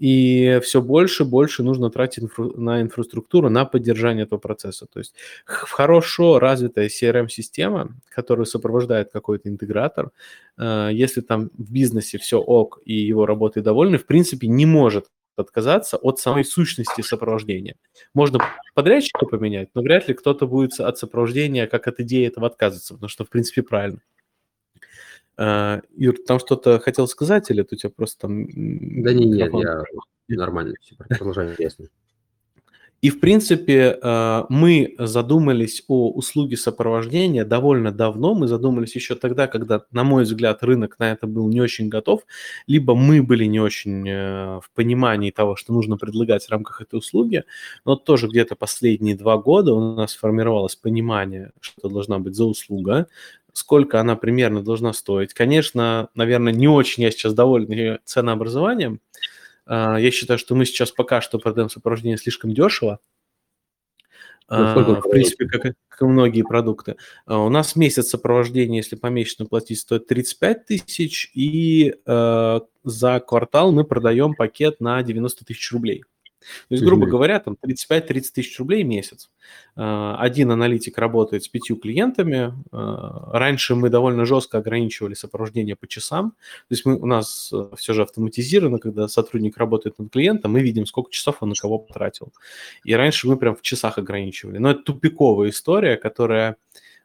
и 0.00 0.60
все 0.64 0.80
больше 0.80 1.24
и 1.24 1.26
больше 1.26 1.62
нужно 1.62 1.90
тратить 1.90 2.24
инфра- 2.24 2.56
на 2.56 2.80
инфраструктуру, 2.80 3.50
на 3.50 3.66
поддержание 3.66 4.24
этого 4.24 4.38
процесса. 4.38 4.86
То 4.86 4.98
есть 4.98 5.14
хорошо 5.44 6.38
развитая 6.38 6.88
CRM-система, 6.88 7.90
которую 8.08 8.46
сопровождает 8.46 9.12
какой-то 9.12 9.50
интегратор, 9.50 10.10
э, 10.56 10.88
если 10.92 11.20
там 11.20 11.50
в 11.58 11.70
бизнесе 11.70 12.16
все 12.16 12.40
ок 12.40 12.80
и 12.86 12.94
его 12.94 13.26
работой 13.26 13.62
довольны, 13.62 13.98
в 13.98 14.06
принципе, 14.06 14.48
не 14.48 14.64
может 14.64 15.10
отказаться 15.36 15.98
от 15.98 16.18
самой 16.18 16.46
сущности 16.46 17.02
сопровождения. 17.02 17.76
Можно 18.14 18.40
подрядчика 18.74 19.26
поменять, 19.26 19.68
но 19.74 19.82
вряд 19.82 20.08
ли 20.08 20.14
кто-то 20.14 20.46
будет 20.46 20.80
от 20.80 20.96
сопровождения 20.96 21.66
как 21.66 21.86
от 21.86 22.00
идеи 22.00 22.26
этого 22.26 22.46
отказываться, 22.46 22.94
потому 22.94 23.08
что, 23.08 23.26
в 23.26 23.28
принципе, 23.28 23.62
правильно. 23.62 24.00
А, 25.42 25.80
Юр, 25.96 26.16
там 26.26 26.38
что-то 26.38 26.78
хотел 26.80 27.08
сказать, 27.08 27.50
или 27.50 27.62
это 27.62 27.74
у 27.74 27.78
тебя 27.78 27.90
просто 27.96 28.28
там... 28.28 28.46
Да 28.46 29.14
не, 29.14 29.24
нет, 29.24 29.50
я 29.54 29.84
нормально, 30.28 30.74
все, 30.82 30.96
продолжаю 30.96 31.52
интересно. 31.52 31.88
И, 33.00 33.08
в 33.08 33.18
принципе, 33.18 33.98
а, 34.02 34.44
мы 34.50 34.94
задумались 34.98 35.82
о 35.88 36.10
услуге 36.10 36.58
сопровождения 36.58 37.46
довольно 37.46 37.90
давно. 37.90 38.34
Мы 38.34 38.46
задумались 38.46 38.94
еще 38.94 39.14
тогда, 39.14 39.46
когда, 39.46 39.84
на 39.90 40.04
мой 40.04 40.24
взгляд, 40.24 40.62
рынок 40.62 40.98
на 40.98 41.12
это 41.12 41.26
был 41.26 41.48
не 41.48 41.62
очень 41.62 41.88
готов. 41.88 42.26
Либо 42.66 42.94
мы 42.94 43.22
были 43.22 43.46
не 43.46 43.58
очень 43.58 44.06
э, 44.06 44.60
в 44.60 44.70
понимании 44.74 45.30
того, 45.30 45.56
что 45.56 45.72
нужно 45.72 45.96
предлагать 45.96 46.44
в 46.44 46.50
рамках 46.50 46.82
этой 46.82 46.98
услуги. 46.98 47.44
Но 47.86 47.96
тоже 47.96 48.28
где-то 48.28 48.54
последние 48.54 49.16
два 49.16 49.38
года 49.38 49.72
у 49.72 49.94
нас 49.94 50.12
сформировалось 50.12 50.76
понимание, 50.76 51.52
что 51.60 51.88
должна 51.88 52.18
быть 52.18 52.34
за 52.34 52.44
услуга, 52.44 53.06
сколько 53.52 54.00
она 54.00 54.16
примерно 54.16 54.62
должна 54.62 54.92
стоить. 54.92 55.34
Конечно, 55.34 56.08
наверное, 56.14 56.52
не 56.52 56.68
очень 56.68 57.02
я 57.02 57.10
сейчас 57.10 57.34
доволен 57.34 57.70
ее 57.70 58.00
ценообразованием. 58.04 59.00
А, 59.66 59.98
я 59.98 60.10
считаю, 60.10 60.38
что 60.38 60.54
мы 60.54 60.64
сейчас 60.64 60.90
пока 60.90 61.20
что 61.20 61.38
продаем 61.38 61.70
сопровождение 61.70 62.18
слишком 62.18 62.52
дешево. 62.52 62.98
Ну, 64.48 64.96
в 64.96 65.08
принципе, 65.08 65.46
как, 65.46 65.62
как 65.88 66.02
и 66.02 66.04
многие 66.04 66.42
продукты. 66.42 66.96
А, 67.24 67.38
у 67.38 67.48
нас 67.48 67.76
месяц 67.76 68.08
сопровождения, 68.08 68.78
если 68.78 68.96
помесячно 68.96 69.46
платить, 69.46 69.78
стоит 69.78 70.08
35 70.08 70.66
тысяч, 70.66 71.30
и 71.34 71.94
э, 72.04 72.60
за 72.82 73.20
квартал 73.20 73.70
мы 73.70 73.84
продаем 73.84 74.34
пакет 74.34 74.80
на 74.80 75.00
90 75.02 75.44
тысяч 75.44 75.70
рублей. 75.70 76.02
То 76.68 76.74
есть, 76.74 76.84
грубо 76.84 77.06
говоря, 77.06 77.38
там 77.40 77.56
35-30 77.62 78.24
тысяч 78.34 78.58
рублей 78.58 78.82
в 78.82 78.86
месяц. 78.86 79.30
А, 79.76 80.16
один 80.18 80.50
аналитик 80.50 80.98
работает 80.98 81.44
с 81.44 81.48
пятью 81.48 81.76
клиентами. 81.76 82.54
А, 82.72 83.38
раньше 83.38 83.74
мы 83.74 83.90
довольно 83.90 84.24
жестко 84.24 84.58
ограничивали 84.58 85.14
сопровождение 85.14 85.76
по 85.76 85.86
часам. 85.86 86.30
То 86.30 86.74
есть 86.74 86.86
мы, 86.86 86.96
у 86.96 87.06
нас 87.06 87.50
э, 87.52 87.70
все 87.76 87.92
же 87.92 88.02
автоматизировано, 88.02 88.78
когда 88.78 89.08
сотрудник 89.08 89.56
работает 89.56 89.98
над 89.98 90.10
клиентом, 90.10 90.52
мы 90.52 90.60
видим, 90.60 90.86
сколько 90.86 91.10
часов 91.10 91.36
он 91.40 91.50
на 91.50 91.54
кого 91.54 91.78
потратил. 91.78 92.32
И 92.84 92.94
раньше 92.94 93.28
мы 93.28 93.36
прям 93.36 93.54
в 93.54 93.62
часах 93.62 93.98
ограничивали. 93.98 94.58
Но 94.58 94.70
это 94.70 94.82
тупиковая 94.82 95.50
история, 95.50 95.96
которая 95.96 96.56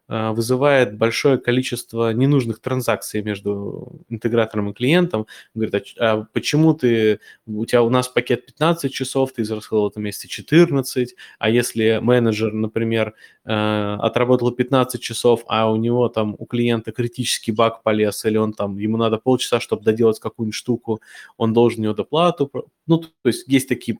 вызывает 0.08 0.98
большое 0.98 1.38
количество 1.38 2.14
ненужных 2.14 2.60
транзакций 2.60 3.22
между 3.24 4.02
интегратором 4.10 4.70
и 4.70 4.74
клиентом. 4.74 5.26
Говорит, 5.54 5.96
а, 6.00 6.06
а 6.06 6.28
почему 6.32 6.74
ты, 6.74 7.20
у 7.46 7.66
тебя 7.66 7.82
у 7.82 7.90
нас 7.90 8.08
пакет 8.08 8.46
15 8.46 8.94
часов, 8.94 9.34
ты 9.34 9.42
израсходовал 9.42 9.90
в 9.90 9.92
этом 9.92 10.04
месяце 10.04 10.28
14, 10.28 11.16
а 11.40 11.50
если 11.50 12.00
менеджер, 12.02 12.54
например, 12.54 13.14
а, 13.46 13.98
отработал 14.02 14.52
15 14.52 15.02
часов, 15.02 15.44
а 15.48 15.72
у 15.72 15.76
него 15.76 16.10
там, 16.10 16.36
у 16.38 16.46
клиента 16.46 16.92
критический 16.92 17.52
баг 17.52 17.84
полез, 17.84 18.26
или 18.26 18.38
он 18.38 18.54
там, 18.54 18.78
ему 18.78 18.98
надо 18.98 19.18
полчаса, 19.18 19.60
чтобы 19.60 19.84
доделать 19.84 20.20
какую-нибудь 20.20 20.56
штуку, 20.56 21.02
он 21.38 21.54
должен 21.54 21.82
него 21.82 21.94
доплату. 21.94 22.52
Ну, 22.88 23.00
то 23.00 23.10
есть 23.24 23.48
есть 23.48 23.70
такие 23.70 23.98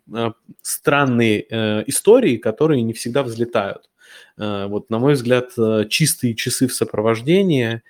странные 0.62 1.46
э, 1.50 1.84
истории, 1.88 2.38
которые 2.38 2.82
не 2.82 2.94
всегда 2.94 3.24
взлетают. 3.24 3.90
Э, 4.38 4.68
вот, 4.68 4.90
на 4.90 5.00
мой 5.00 5.14
взгляд, 5.14 5.52
э, 5.58 5.86
чистые 5.90 6.36
часы 6.36 6.68
в 6.68 6.74
сопровождении 6.74 7.82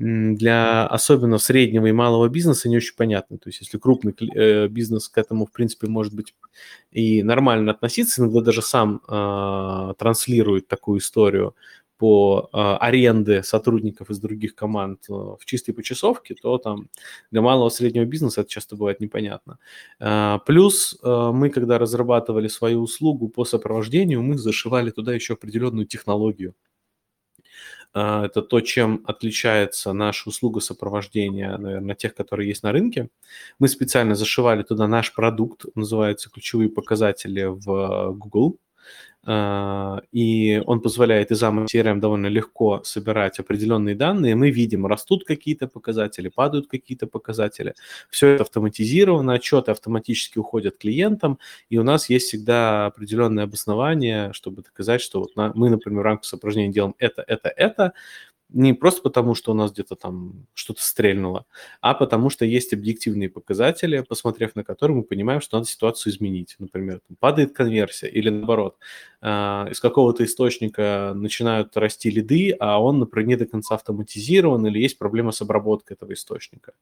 для 0.00 0.86
особенно 0.86 1.36
среднего 1.36 1.86
и 1.86 1.92
малого 1.92 2.28
бизнеса 2.28 2.70
не 2.70 2.78
очень 2.78 2.96
понятны. 2.96 3.36
То 3.36 3.50
есть 3.50 3.60
если 3.60 3.76
крупный 3.76 4.14
э, 4.34 4.66
бизнес 4.68 5.10
к 5.10 5.18
этому, 5.18 5.44
в 5.44 5.52
принципе, 5.52 5.88
может 5.88 6.14
быть 6.14 6.34
и 6.90 7.22
нормально 7.22 7.72
относиться, 7.72 8.22
иногда 8.22 8.40
даже 8.40 8.62
сам 8.62 9.02
э, 9.06 9.94
транслирует 9.98 10.68
такую 10.68 11.00
историю, 11.00 11.54
по 12.00 12.48
э, 12.50 12.56
аренде 12.80 13.42
сотрудников 13.42 14.08
из 14.08 14.18
других 14.18 14.54
команд 14.54 15.04
э, 15.10 15.12
в 15.12 15.40
чистой 15.44 15.72
почасовке, 15.72 16.34
то 16.34 16.56
там 16.56 16.88
для 17.30 17.42
малого 17.42 17.68
среднего 17.68 18.06
бизнеса 18.06 18.40
это 18.40 18.48
часто 18.48 18.74
бывает 18.74 19.00
непонятно. 19.00 19.58
Э, 19.98 20.38
плюс 20.46 20.98
э, 21.02 21.30
мы, 21.34 21.50
когда 21.50 21.78
разрабатывали 21.78 22.48
свою 22.48 22.80
услугу 22.80 23.28
по 23.28 23.44
сопровождению, 23.44 24.22
мы 24.22 24.38
зашивали 24.38 24.90
туда 24.90 25.12
еще 25.12 25.34
определенную 25.34 25.86
технологию. 25.86 26.54
Э, 27.92 28.22
это 28.24 28.40
то, 28.40 28.62
чем 28.62 29.04
отличается 29.06 29.92
наша 29.92 30.30
услуга 30.30 30.60
сопровождения, 30.60 31.54
наверное, 31.58 31.94
тех, 31.94 32.14
которые 32.14 32.48
есть 32.48 32.62
на 32.62 32.72
рынке. 32.72 33.10
Мы 33.58 33.68
специально 33.68 34.14
зашивали 34.14 34.62
туда 34.62 34.88
наш 34.88 35.12
продукт, 35.12 35.66
называется 35.74 36.30
ключевые 36.30 36.70
показатели 36.70 37.44
в 37.44 38.14
Google 38.14 38.56
а, 38.56 38.69
и 39.26 40.62
он 40.66 40.80
позволяет 40.80 41.30
из 41.30 41.42
AMA 41.42 41.66
CRM 41.66 42.00
довольно 42.00 42.28
легко 42.28 42.82
собирать 42.84 43.38
определенные 43.38 43.94
данные. 43.94 44.34
Мы 44.34 44.50
видим, 44.50 44.86
растут 44.86 45.24
какие-то 45.24 45.68
показатели, 45.68 46.28
падают 46.28 46.68
какие-то 46.68 47.06
показатели. 47.06 47.74
Все 48.08 48.28
это 48.28 48.44
автоматизировано, 48.44 49.34
отчеты 49.34 49.72
автоматически 49.72 50.38
уходят 50.38 50.78
клиентам, 50.78 51.38
и 51.68 51.76
у 51.76 51.82
нас 51.82 52.08
есть 52.08 52.28
всегда 52.28 52.86
определенное 52.86 53.44
обоснование, 53.44 54.32
чтобы 54.32 54.62
доказать, 54.62 55.02
что 55.02 55.20
вот 55.20 55.32
мы, 55.36 55.68
например, 55.68 56.00
в 56.00 56.04
рамках 56.04 56.24
сопровождения 56.24 56.72
делаем 56.72 56.94
это, 56.98 57.22
это, 57.26 57.52
это, 57.54 57.92
не 58.52 58.74
просто 58.74 59.02
потому, 59.02 59.34
что 59.34 59.52
у 59.52 59.54
нас 59.54 59.72
где-то 59.72 59.96
там 59.96 60.46
что-то 60.54 60.82
стрельнуло, 60.82 61.46
а 61.80 61.94
потому 61.94 62.30
что 62.30 62.44
есть 62.44 62.72
объективные 62.72 63.28
показатели, 63.28 64.00
посмотрев 64.00 64.54
на 64.56 64.64
которые 64.64 64.98
мы 64.98 65.02
понимаем, 65.04 65.40
что 65.40 65.58
надо 65.58 65.68
ситуацию 65.68 66.12
изменить. 66.12 66.56
Например, 66.58 67.00
там 67.06 67.16
падает 67.18 67.52
конверсия 67.54 68.08
или 68.08 68.28
наоборот, 68.30 68.76
из 69.22 69.80
какого-то 69.80 70.24
источника 70.24 71.12
начинают 71.14 71.76
расти 71.76 72.10
лиды, 72.10 72.56
а 72.58 72.82
он, 72.82 72.98
например, 72.98 73.28
не 73.28 73.36
до 73.36 73.46
конца 73.46 73.74
автоматизирован 73.74 74.66
или 74.66 74.78
есть 74.78 74.98
проблема 74.98 75.30
с 75.30 75.42
обработкой 75.42 75.94
этого 75.94 76.14
источника. 76.14 76.72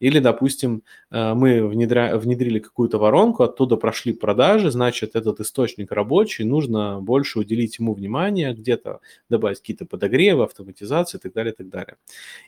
Или, 0.00 0.18
допустим, 0.18 0.82
э, 1.10 1.34
мы 1.34 1.66
внедря... 1.66 2.18
внедрили 2.18 2.58
какую-то 2.58 2.98
воронку, 2.98 3.44
оттуда 3.44 3.76
прошли 3.76 4.12
продажи, 4.12 4.70
значит, 4.70 5.14
этот 5.14 5.40
источник 5.40 5.92
рабочий, 5.92 6.44
нужно 6.44 7.00
больше 7.00 7.38
уделить 7.38 7.78
ему 7.78 7.94
внимание, 7.94 8.52
где-то 8.52 9.00
добавить 9.30 9.60
какие-то 9.60 9.86
подогревы, 9.86 10.42
автоматизацию, 10.42 11.06
интеграции 11.06 11.18
и 11.18 11.20
так 11.20 11.32
далее, 11.32 11.52
и 11.52 11.56
так 11.56 11.68
далее. 11.68 11.96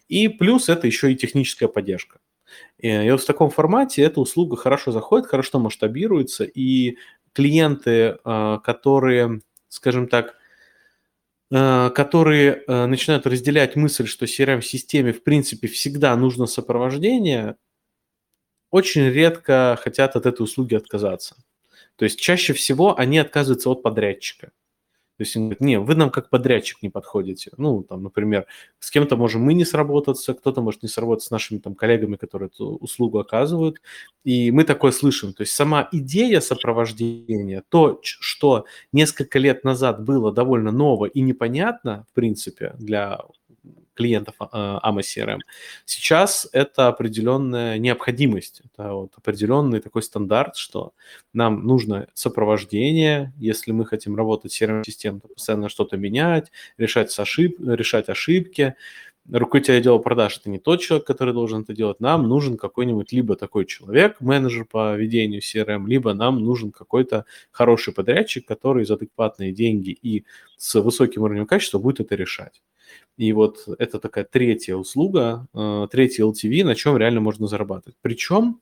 И 0.08 0.28
плюс 0.28 0.68
это 0.68 0.86
еще 0.86 1.12
и 1.12 1.16
техническая 1.16 1.68
поддержка. 1.68 2.18
И 2.78 3.10
вот 3.10 3.20
в 3.20 3.26
таком 3.26 3.50
формате 3.50 4.02
эта 4.02 4.20
услуга 4.20 4.56
хорошо 4.56 4.90
заходит, 4.90 5.26
хорошо 5.26 5.58
масштабируется, 5.58 6.44
и 6.44 6.96
клиенты, 7.38 8.18
а, 8.24 8.58
которые, 8.58 9.42
скажем 9.68 10.08
так, 10.08 10.34
а, 11.52 11.90
которые 11.90 12.64
а, 12.66 12.86
начинают 12.86 13.28
разделять 13.28 13.76
мысль, 13.76 14.08
что 14.08 14.26
CRM-системе 14.26 15.12
в 15.12 15.22
принципе 15.22 15.68
всегда 15.68 16.16
нужно 16.16 16.46
сопровождение, 16.46 17.54
очень 18.72 19.08
редко 19.08 19.78
хотят 19.80 20.16
от 20.16 20.26
этой 20.26 20.42
услуги 20.42 20.74
отказаться. 20.74 21.36
То 21.94 22.04
есть 22.06 22.18
чаще 22.18 22.54
всего 22.54 22.98
они 22.98 23.18
отказываются 23.18 23.70
от 23.70 23.84
подрядчика. 23.84 24.50
То 25.18 25.22
есть 25.22 25.36
он 25.36 25.42
говорит, 25.42 25.60
не, 25.60 25.80
вы 25.80 25.96
нам 25.96 26.10
как 26.10 26.30
подрядчик 26.30 26.80
не 26.80 26.90
подходите. 26.90 27.50
Ну, 27.56 27.82
там, 27.82 28.04
например, 28.04 28.46
с 28.78 28.88
кем-то 28.88 29.16
можем 29.16 29.42
мы 29.42 29.52
не 29.52 29.64
сработаться, 29.64 30.32
кто-то 30.32 30.62
может 30.62 30.84
не 30.84 30.88
сработаться 30.88 31.26
с 31.26 31.30
нашими 31.32 31.58
там 31.58 31.74
коллегами, 31.74 32.14
которые 32.14 32.50
эту 32.54 32.76
услугу 32.76 33.18
оказывают. 33.18 33.82
И 34.22 34.52
мы 34.52 34.62
такое 34.62 34.92
слышим. 34.92 35.32
То 35.32 35.42
есть 35.42 35.54
сама 35.54 35.88
идея 35.90 36.38
сопровождения, 36.40 37.64
то, 37.68 37.98
что 38.02 38.64
несколько 38.92 39.40
лет 39.40 39.64
назад 39.64 40.04
было 40.04 40.32
довольно 40.32 40.70
ново 40.70 41.06
и 41.06 41.20
непонятно, 41.20 42.06
в 42.12 42.14
принципе, 42.14 42.74
для 42.78 43.18
клиентов 43.98 44.36
AMA 44.38 45.00
CRM. 45.00 45.40
Сейчас 45.84 46.48
это 46.52 46.86
определенная 46.86 47.78
необходимость, 47.78 48.62
это 48.64 48.92
вот 48.92 49.12
определенный 49.16 49.80
такой 49.80 50.02
стандарт, 50.02 50.56
что 50.56 50.92
нам 51.32 51.66
нужно 51.66 52.06
сопровождение, 52.14 53.32
если 53.38 53.72
мы 53.72 53.84
хотим 53.86 54.14
работать 54.14 54.52
с 54.52 54.62
CRM-системой, 54.62 55.20
то 55.20 55.28
постоянно 55.28 55.68
что-то 55.68 55.96
менять, 55.96 56.52
решать, 56.78 57.18
ошиб... 57.18 57.58
решать 57.60 58.08
ошибки. 58.08 58.76
Руководитель 59.30 59.74
отдела 59.74 59.98
продаж– 59.98 60.38
это 60.40 60.48
не 60.48 60.58
тот 60.58 60.80
человек, 60.80 61.06
который 61.06 61.34
должен 61.34 61.62
это 61.62 61.74
делать. 61.74 62.00
Нам 62.00 62.28
нужен 62.28 62.56
какой-нибудь 62.56 63.12
либо 63.12 63.36
такой 63.36 63.66
человек, 63.66 64.20
менеджер 64.20 64.64
по 64.64 64.96
ведению 64.96 65.42
CRM, 65.42 65.86
либо 65.86 66.14
нам 66.14 66.42
нужен 66.42 66.72
какой-то 66.72 67.26
хороший 67.50 67.92
подрядчик, 67.92 68.46
который 68.46 68.86
за 68.86 68.94
адекватные 68.94 69.52
деньги 69.52 69.90
и 69.90 70.24
с 70.56 70.80
высоким 70.80 71.22
уровнем 71.22 71.46
качества 71.46 71.78
будет 71.78 72.00
это 72.00 72.14
решать. 72.14 72.62
И 73.18 73.32
вот 73.32 73.68
это 73.78 73.98
такая 73.98 74.24
третья 74.24 74.76
услуга, 74.76 75.46
э, 75.52 75.88
третий 75.90 76.22
LTV, 76.22 76.64
на 76.64 76.74
чем 76.74 76.96
реально 76.96 77.20
можно 77.20 77.46
зарабатывать. 77.46 77.96
Причем, 78.00 78.60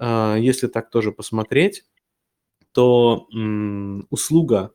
э, 0.00 0.38
если 0.40 0.66
так 0.66 0.90
тоже 0.90 1.12
посмотреть, 1.12 1.84
то 2.72 3.26
услуга 4.10 4.72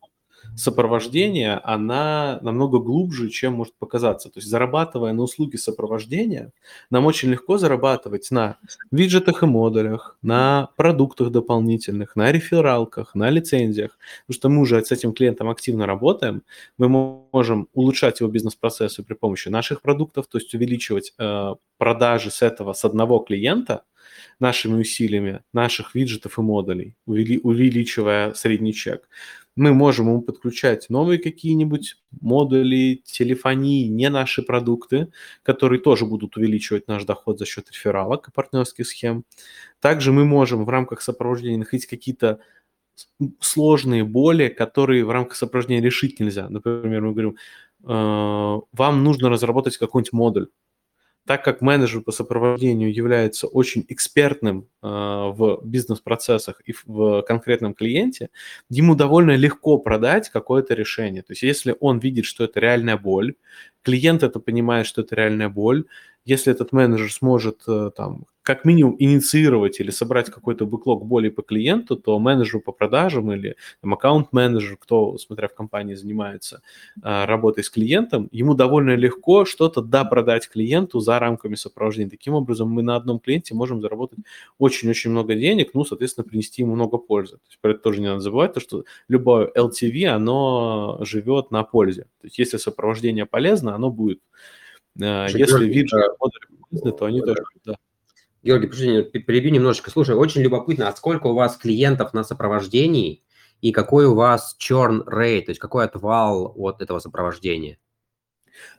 сопровождения, 0.56 1.60
она 1.64 2.40
намного 2.42 2.80
глубже, 2.80 3.30
чем 3.30 3.54
может 3.54 3.76
показаться. 3.76 4.30
То 4.30 4.40
есть 4.40 4.50
зарабатывая 4.50 5.14
на 5.14 5.24
услуги 5.24 5.56
сопровождения, 5.56 6.52
нам 6.90 7.06
очень 7.06 7.30
легко 7.30 7.58
зарабатывать 7.58 8.32
на 8.32 8.58
виджетах 8.92 9.44
и 9.44 9.46
модулях, 9.46 10.18
на 10.22 10.70
продуктах 10.76 11.32
дополнительных, 11.32 12.16
на 12.16 12.32
рефералках, 12.32 13.16
на 13.16 13.30
лицензиях. 13.30 13.98
Потому 14.28 14.36
что 14.36 14.50
мы 14.50 14.62
уже 14.62 14.84
с 14.84 14.92
этим 14.92 15.14
клиентом 15.14 15.50
активно 15.50 15.86
работаем, 15.86 16.44
мы 16.78 16.88
можем 17.32 17.68
улучшать 17.74 18.20
его 18.20 18.30
бизнес-процессы 18.30 19.04
при 19.04 19.14
помощи 19.14 19.50
наших 19.50 19.82
продуктов, 19.82 20.28
то 20.28 20.38
есть 20.38 20.54
увеличивать 20.54 21.14
э, 21.18 21.56
продажи 21.78 22.32
с 22.32 22.42
этого, 22.42 22.74
с 22.74 22.86
одного 22.86 23.20
клиента– 23.20 23.84
нашими 24.40 24.82
усилиями, 24.82 25.42
наших 25.54 25.96
виджетов 25.96 26.38
и 26.38 26.42
модулей, 26.42 26.96
увеличивая 27.06 28.34
средний 28.34 28.74
чек 28.74 29.08
мы 29.56 29.74
можем 29.74 30.08
ему 30.08 30.22
подключать 30.22 30.90
новые 30.90 31.20
какие-нибудь 31.20 31.96
модули, 32.22 33.02
телефонии, 33.06 33.88
не 33.88 34.10
наши 34.10 34.42
продукты, 34.44 35.12
которые 35.44 35.80
тоже 35.82 36.06
будут 36.06 36.38
увеличивать 36.38 36.88
наш 36.88 37.06
доход 37.06 37.40
за 37.40 37.46
счет 37.46 37.70
рефералок 37.72 38.28
и 38.28 38.32
партнерских 38.32 38.88
схем. 38.88 39.24
Также 39.80 40.12
мы 40.12 40.26
можем 40.26 40.66
в 40.66 40.70
рамках 40.70 41.02
сопровождения 41.02 41.58
находить 41.58 41.86
какие-то 41.88 42.40
сложные 43.40 44.04
боли, 44.04 44.48
которые 44.50 45.06
в 45.06 45.12
рамках 45.12 45.36
сопровождения 45.38 45.82
решить 45.82 46.20
нельзя. 46.20 46.50
Например, 46.50 47.02
мы 47.02 47.12
говорим, 47.12 47.38
«Э, 47.84 48.60
вам 48.74 49.04
нужно 49.04 49.30
разработать 49.30 49.78
какой-нибудь 49.78 50.14
модуль 50.14 50.48
так 51.26 51.44
как 51.44 51.62
менеджер 51.62 52.02
по 52.02 52.12
сопровождению 52.12 52.94
является 52.94 53.48
очень 53.48 53.86
экспертным 53.90 54.68
э, 54.82 54.88
в 54.88 55.62
бизнес-процессах 55.64 56.62
и 56.66 56.74
в 56.86 57.24
конкретном 57.24 57.74
клиенте, 57.74 58.30
ему 58.70 58.96
довольно 58.96 59.36
легко 59.36 59.78
продать 59.80 60.30
какое-то 60.30 60.76
решение. 60.76 61.24
То 61.24 61.34
есть 61.34 61.42
если 61.42 61.76
он 61.80 62.00
видит, 62.00 62.26
что 62.26 62.44
это 62.44 62.60
реальная 62.60 62.98
боль, 62.98 63.36
клиент 63.86 64.24
это 64.24 64.40
понимает, 64.40 64.88
что 64.88 65.02
это 65.02 65.16
реальная 65.16 65.50
боль, 65.50 65.86
если 66.26 66.52
этот 66.52 66.74
менеджер 66.74 67.12
сможет 67.12 67.62
э, 67.68 67.92
там 67.96 68.26
как 68.46 68.64
минимум 68.64 68.96
инициировать 69.00 69.80
или 69.80 69.90
собрать 69.90 70.30
какой-то 70.30 70.68
бэклог 70.68 71.04
более 71.04 71.32
по 71.32 71.42
клиенту, 71.42 71.96
то 71.96 72.20
менеджеру 72.20 72.62
по 72.62 72.72
продажам 72.72 73.32
или 73.32 73.56
там, 73.82 73.96
аккаунт-менеджер, 73.96 74.78
кто, 74.78 75.18
смотря 75.18 75.48
в 75.48 75.56
компании, 75.56 75.96
занимается 75.96 76.62
а, 77.02 77.26
работой 77.26 77.64
с 77.64 77.72
клиентом, 77.72 78.30
ему 78.32 78.54
довольно 78.54 78.96
легко 78.96 79.46
что-то 79.46 79.82
да 79.82 80.06
продать 80.06 80.48
клиенту 80.48 81.00
за 81.00 81.18
рамками 81.18 81.56
сопровождения. 81.56 82.12
Таким 82.12 82.36
образом, 82.36 82.70
мы 82.70 82.84
на 82.84 82.96
одном 82.96 83.20
клиенте 83.20 83.56
можем 83.56 83.82
заработать 83.82 84.20
очень-очень 84.60 85.10
много 85.10 85.34
денег, 85.34 85.72
ну, 85.74 85.84
соответственно, 85.84 86.28
принести 86.28 86.62
ему 86.62 86.76
много 86.76 87.00
пользы. 87.00 87.38
То 87.38 87.48
есть 87.50 87.60
про 87.60 87.72
это 87.72 87.80
тоже 87.80 88.00
не 88.00 88.08
надо 88.08 88.20
забывать, 88.20 88.54
то, 88.54 88.60
что 88.60 88.86
любое 89.08 89.52
LTV, 89.58 90.06
оно 90.06 91.00
живет 91.02 91.50
на 91.50 91.64
пользе. 91.64 92.04
То 92.22 92.28
есть 92.28 92.38
если 92.38 92.58
сопровождение 92.58 93.26
полезно, 93.26 93.74
оно 93.76 93.92
будет. 93.92 94.20
А, 95.02 95.28
если 95.28 95.66
виджет, 95.66 96.12
то 96.98 97.06
они 97.06 97.22
тоже, 97.22 97.44
да. 97.66 97.76
Георгий, 98.44 98.68
подожди, 98.68 99.02
перебью 99.20 99.52
немножечко. 99.52 99.90
Слушай, 99.90 100.16
очень 100.16 100.42
любопытно, 100.42 100.88
а 100.88 100.96
сколько 100.96 101.28
у 101.28 101.34
вас 101.34 101.58
клиентов 101.58 102.14
на 102.14 102.24
сопровождении 102.24 103.24
и 103.62 103.72
какой 103.72 104.06
у 104.06 104.14
вас 104.14 104.56
churn 104.60 105.04
rate, 105.06 105.46
то 105.46 105.52
есть 105.52 105.60
какой 105.60 105.86
отвал 105.86 106.54
от 106.56 106.82
этого 106.82 107.00
сопровождения? 107.00 107.80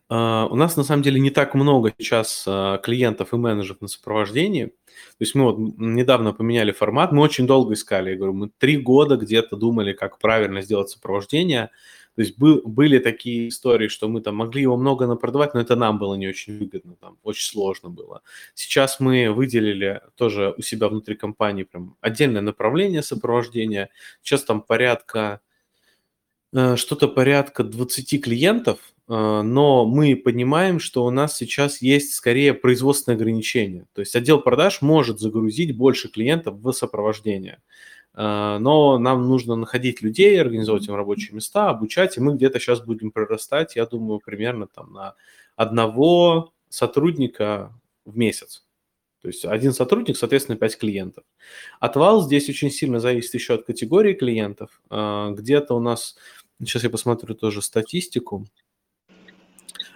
Uh, 0.09 0.47
у 0.49 0.55
нас 0.55 0.77
на 0.77 0.85
самом 0.85 1.03
деле 1.03 1.19
не 1.21 1.31
так 1.31 1.55
много 1.55 1.93
сейчас 1.99 2.45
uh, 2.47 2.81
клиентов 2.81 3.35
и 3.35 3.37
менеджеров 3.37 3.81
на 3.81 3.89
сопровождении. 3.89 4.67
То 4.67 4.73
есть 5.19 5.35
мы 5.35 5.53
вот 5.53 5.59
недавно 5.79 6.33
поменяли 6.33 6.71
формат, 6.71 7.11
мы 7.11 7.23
очень 7.23 7.49
долго 7.49 7.75
искали, 7.75 8.11
я 8.11 8.17
говорю, 8.17 8.33
мы 8.33 8.51
три 8.57 8.77
года 8.77 9.17
где-то 9.17 9.57
думали, 9.57 9.93
как 9.93 10.21
правильно 10.21 10.63
сделать 10.63 10.91
сопровождение. 10.91 11.71
То 12.17 12.23
есть 12.23 12.39
был, 12.39 12.63
были 12.65 12.99
такие 12.99 13.49
истории, 13.49 13.89
что 13.89 14.09
мы 14.09 14.23
там 14.23 14.37
могли 14.37 14.63
его 14.63 14.79
много 14.79 15.07
напродавать, 15.07 15.53
но 15.53 15.61
это 15.61 15.77
нам 15.77 15.99
было 15.99 16.15
не 16.15 16.27
очень 16.27 16.59
выгодно, 16.59 16.97
там 16.97 17.19
очень 17.23 17.47
сложно 17.47 17.91
было. 17.91 18.23
Сейчас 18.55 19.01
мы 19.01 19.31
выделили 19.31 20.01
тоже 20.15 20.55
у 20.57 20.63
себя 20.63 20.89
внутри 20.89 21.15
компании 21.15 21.65
прям 21.65 21.97
отдельное 22.01 22.41
направление 22.41 23.03
сопровождения. 23.03 23.91
Сейчас 24.23 24.45
там 24.45 24.63
порядка, 24.63 25.41
э, 26.55 26.77
что-то 26.77 27.09
порядка 27.09 27.65
20 27.65 28.19
клиентов, 28.23 28.79
э, 29.09 29.43
но 29.43 29.85
мы 29.85 30.17
понимаем, 30.17 30.81
что 30.81 31.05
у 31.05 31.11
нас 31.11 31.37
сейчас 31.37 31.83
есть 31.83 32.15
скорее 32.15 32.55
производственные 32.55 33.17
ограничения. 33.17 33.87
То 33.93 34.01
есть 34.01 34.17
отдел 34.17 34.41
продаж 34.41 34.81
может 34.81 35.21
загрузить 35.21 35.77
больше 35.77 36.09
клиентов 36.09 36.55
в 36.63 36.73
сопровождение. 36.73 37.59
Э, 38.17 38.57
но 38.59 38.99
нам 38.99 39.29
нужно 39.29 39.57
находить 39.57 40.01
людей, 40.01 40.41
организовать 40.41 40.89
им 40.89 40.95
рабочие 40.95 41.35
места, 41.35 41.69
обучать, 41.69 42.17
и 42.17 42.21
мы 42.21 42.35
где-то 42.35 42.59
сейчас 42.59 42.81
будем 42.81 43.11
прорастать, 43.13 43.77
я 43.77 43.87
думаю, 43.87 44.21
примерно 44.25 44.67
там 44.67 44.93
на 44.93 45.15
одного 45.55 46.53
сотрудника 46.69 47.73
в 48.05 48.17
месяц. 48.17 48.65
То 49.21 49.29
есть 49.29 49.45
один 49.45 49.73
сотрудник, 49.73 50.17
соответственно, 50.17 50.57
5 50.57 50.79
клиентов. 50.79 51.25
Отвал 51.81 52.23
здесь 52.23 52.49
очень 52.49 52.71
сильно 52.71 53.01
зависит 53.01 53.35
еще 53.35 53.55
от 53.55 53.67
категории 53.67 54.15
клиентов. 54.15 54.81
Э, 54.91 55.31
где-то 55.33 55.75
у 55.75 55.81
нас, 55.81 56.17
сейчас 56.59 56.85
я 56.85 56.91
посмотрю 56.91 57.35
тоже 57.35 57.61
статистику. 57.61 58.47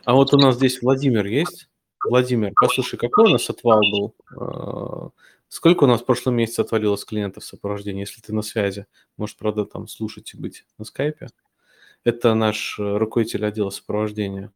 А 0.04 0.14
вот 0.14 0.34
у 0.34 0.38
нас 0.38 0.56
здесь 0.56 0.82
Владимир 0.82 1.24
есть. 1.26 1.68
Владимир, 2.04 2.52
послушай, 2.54 2.96
какой 2.96 3.26
у 3.26 3.28
нас 3.28 3.48
отвал 3.48 3.80
был? 3.80 5.12
Э, 5.50 5.52
Сколько 5.52 5.84
у 5.84 5.86
нас 5.86 6.00
в 6.00 6.04
прошлом 6.04 6.36
месяце 6.36 6.60
отвалилось 6.60 7.04
клиентов 7.04 7.44
сопровождения, 7.44 8.02
если 8.02 8.20
ты 8.20 8.32
на 8.32 8.42
связи? 8.42 8.86
Может, 9.16 9.36
правда, 9.36 9.64
там 9.64 9.88
слушать 9.88 10.32
и 10.34 10.38
быть 10.38 10.64
на 10.78 10.84
скайпе? 10.84 11.28
Это 12.04 12.34
наш 12.34 12.78
э, 12.78 12.96
руководитель 12.96 13.44
отдела 13.44 13.70
сопровождения. 13.70 14.52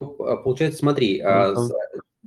Ну, 0.00 0.14
а, 0.24 0.36
получается, 0.36 0.80
смотри, 0.80 1.22
ну, 1.22 1.28
а, 1.28 1.54
там, 1.54 1.68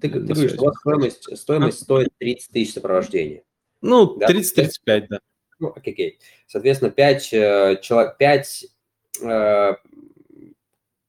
ты, 0.02 0.10
ты 0.10 0.20
говоришь, 0.20 0.54
что 0.54 0.64
у 0.64 0.66
вас 0.66 0.78
стоимость, 0.80 1.38
стоимость 1.38 1.82
стоит 1.82 2.10
30 2.18 2.52
тысяч 2.52 2.74
сопровождения. 2.74 3.44
Ну, 3.82 4.18
30-35, 4.18 5.08
да? 5.08 5.20
Ну, 5.60 5.74
окей, 5.76 5.94
окей. 5.94 6.20
Соответственно, 6.48 6.90
5, 6.90 7.34
э, 7.34 7.80
человек, 7.84 8.18
5 8.18 8.66
э, 9.22 9.72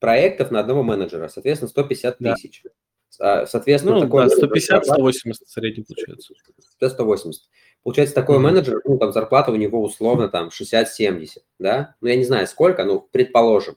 проектов 0.00 0.50
на 0.50 0.60
одного 0.60 0.82
менеджера, 0.82 1.28
соответственно, 1.28 1.70
150 1.70 2.18
тысяч. 2.18 2.62
Да. 2.64 2.70
А, 3.18 3.46
соответственно, 3.46 3.96
ну, 3.96 4.02
такой 4.02 4.28
да, 4.28 4.36
150-180 4.36 5.34
средний 5.46 5.84
получается. 5.84 6.34
180. 6.80 7.42
Получается, 7.82 8.14
такой 8.14 8.36
mm-hmm. 8.36 8.40
менеджер, 8.40 8.80
ну, 8.84 8.98
там 8.98 9.12
зарплата 9.12 9.52
у 9.52 9.56
него 9.56 9.82
условно 9.82 10.28
там 10.28 10.48
60-70, 10.48 11.38
да? 11.58 11.94
Ну, 12.00 12.08
я 12.08 12.16
не 12.16 12.24
знаю 12.24 12.46
сколько, 12.46 12.84
ну, 12.84 13.08
предположим. 13.10 13.76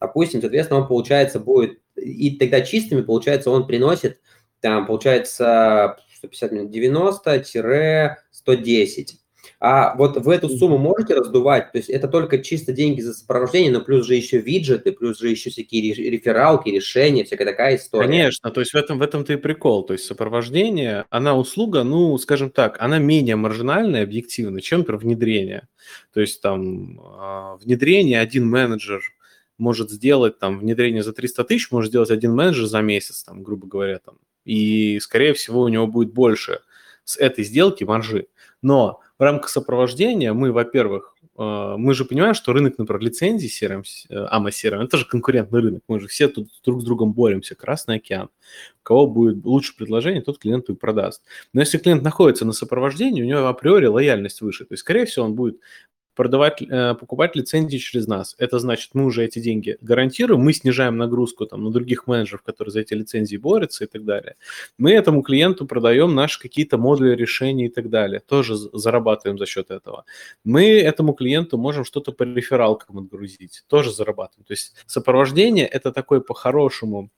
Допустим, 0.00 0.40
соответственно, 0.40 0.80
он, 0.80 0.88
получается, 0.88 1.38
будет, 1.38 1.80
и 1.96 2.36
тогда 2.36 2.62
чистыми, 2.62 3.02
получается, 3.02 3.50
он 3.50 3.66
приносит, 3.66 4.20
там, 4.60 4.86
получается, 4.86 5.98
150 6.16 6.52
90-110. 6.52 9.21
А 9.64 9.94
вот 9.94 10.16
в 10.16 10.28
эту 10.28 10.48
сумму 10.48 10.76
можете 10.76 11.14
раздувать? 11.14 11.70
То 11.70 11.78
есть 11.78 11.88
это 11.88 12.08
только 12.08 12.42
чисто 12.42 12.72
деньги 12.72 13.00
за 13.00 13.14
сопровождение, 13.14 13.70
но 13.70 13.80
плюс 13.80 14.04
же 14.08 14.16
еще 14.16 14.38
виджеты, 14.38 14.90
плюс 14.90 15.20
же 15.20 15.28
еще 15.28 15.50
всякие 15.50 15.94
рефералки, 15.94 16.68
решения, 16.68 17.22
всякая 17.22 17.44
такая 17.44 17.76
история. 17.76 18.08
Конечно, 18.08 18.50
то 18.50 18.58
есть 18.58 18.72
в 18.72 18.76
этом 18.76 18.98
в 18.98 19.02
этом-то 19.02 19.34
и 19.34 19.36
прикол. 19.36 19.84
То 19.84 19.92
есть 19.92 20.04
сопровождение, 20.04 21.04
она 21.10 21.36
услуга, 21.36 21.84
ну, 21.84 22.18
скажем 22.18 22.50
так, 22.50 22.76
она 22.82 22.98
менее 22.98 23.36
маржинальная 23.36 24.02
объективно, 24.02 24.60
чем, 24.60 24.80
например, 24.80 25.00
внедрение. 25.00 25.68
То 26.12 26.20
есть 26.20 26.42
там 26.42 27.00
а, 27.00 27.56
внедрение 27.58 28.18
один 28.18 28.50
менеджер 28.50 29.00
может 29.58 29.92
сделать 29.92 30.40
там 30.40 30.58
внедрение 30.58 31.04
за 31.04 31.12
300 31.12 31.44
тысяч, 31.44 31.70
может 31.70 31.90
сделать 31.92 32.10
один 32.10 32.34
менеджер 32.34 32.66
за 32.66 32.80
месяц, 32.80 33.22
там, 33.22 33.44
грубо 33.44 33.68
говоря, 33.68 34.00
там, 34.00 34.16
и, 34.44 34.98
скорее 34.98 35.34
всего, 35.34 35.60
у 35.60 35.68
него 35.68 35.86
будет 35.86 36.12
больше 36.12 36.62
с 37.04 37.16
этой 37.16 37.44
сделки 37.44 37.84
маржи. 37.84 38.26
Но 38.60 39.00
в 39.22 39.24
рамках 39.24 39.50
сопровождения 39.50 40.32
мы, 40.32 40.50
во-первых, 40.50 41.14
э, 41.38 41.74
мы 41.78 41.94
же 41.94 42.04
понимаем, 42.04 42.34
что 42.34 42.52
рынок, 42.52 42.76
например, 42.76 43.00
лицензий 43.02 43.48
CRM, 43.48 43.84
AMA 44.10 44.48
CRM, 44.48 44.82
это 44.82 44.96
же 44.96 45.04
конкурентный 45.04 45.60
рынок, 45.60 45.84
мы 45.86 46.00
же 46.00 46.08
все 46.08 46.26
тут 46.26 46.48
друг 46.64 46.80
с 46.80 46.84
другом 46.84 47.12
боремся, 47.12 47.54
Красный 47.54 47.98
океан. 47.98 48.30
У 48.80 48.82
кого 48.82 49.06
будет 49.06 49.44
лучше 49.44 49.76
предложение, 49.76 50.22
тот 50.22 50.40
клиенту 50.40 50.72
и 50.72 50.76
продаст. 50.76 51.22
Но 51.52 51.60
если 51.60 51.78
клиент 51.78 52.02
находится 52.02 52.44
на 52.44 52.52
сопровождении, 52.52 53.22
у 53.22 53.24
него 53.24 53.46
априори 53.46 53.86
лояльность 53.86 54.40
выше, 54.40 54.64
то 54.64 54.72
есть, 54.72 54.80
скорее 54.80 55.06
всего, 55.06 55.26
он 55.26 55.36
будет 55.36 55.60
продавать, 56.14 56.62
э, 56.62 56.94
покупать 56.94 57.36
лицензии 57.36 57.78
через 57.78 58.06
нас. 58.06 58.34
Это 58.38 58.58
значит, 58.58 58.90
мы 58.94 59.04
уже 59.04 59.24
эти 59.24 59.38
деньги 59.38 59.78
гарантируем, 59.80 60.40
мы 60.40 60.52
снижаем 60.52 60.96
нагрузку 60.96 61.46
там, 61.46 61.64
на 61.64 61.70
других 61.70 62.06
менеджеров, 62.06 62.42
которые 62.42 62.72
за 62.72 62.80
эти 62.80 62.94
лицензии 62.94 63.36
борются 63.36 63.84
и 63.84 63.86
так 63.86 64.04
далее. 64.04 64.36
Мы 64.78 64.92
этому 64.92 65.22
клиенту 65.22 65.66
продаем 65.66 66.14
наши 66.14 66.40
какие-то 66.40 66.78
модули 66.78 67.14
решений 67.14 67.66
и 67.66 67.70
так 67.70 67.88
далее. 67.90 68.20
Тоже 68.20 68.56
зарабатываем 68.56 69.38
за 69.38 69.46
счет 69.46 69.70
этого. 69.70 70.04
Мы 70.44 70.64
этому 70.80 71.14
клиенту 71.14 71.58
можем 71.58 71.84
что-то 71.84 72.12
по 72.12 72.24
рефералкам 72.24 72.98
отгрузить. 72.98 73.64
Тоже 73.68 73.92
зарабатываем. 73.92 74.44
То 74.44 74.52
есть 74.52 74.74
сопровождение– 74.86 75.66
это 75.72 75.92
такой 75.92 76.22
по-хорошему 76.22 77.10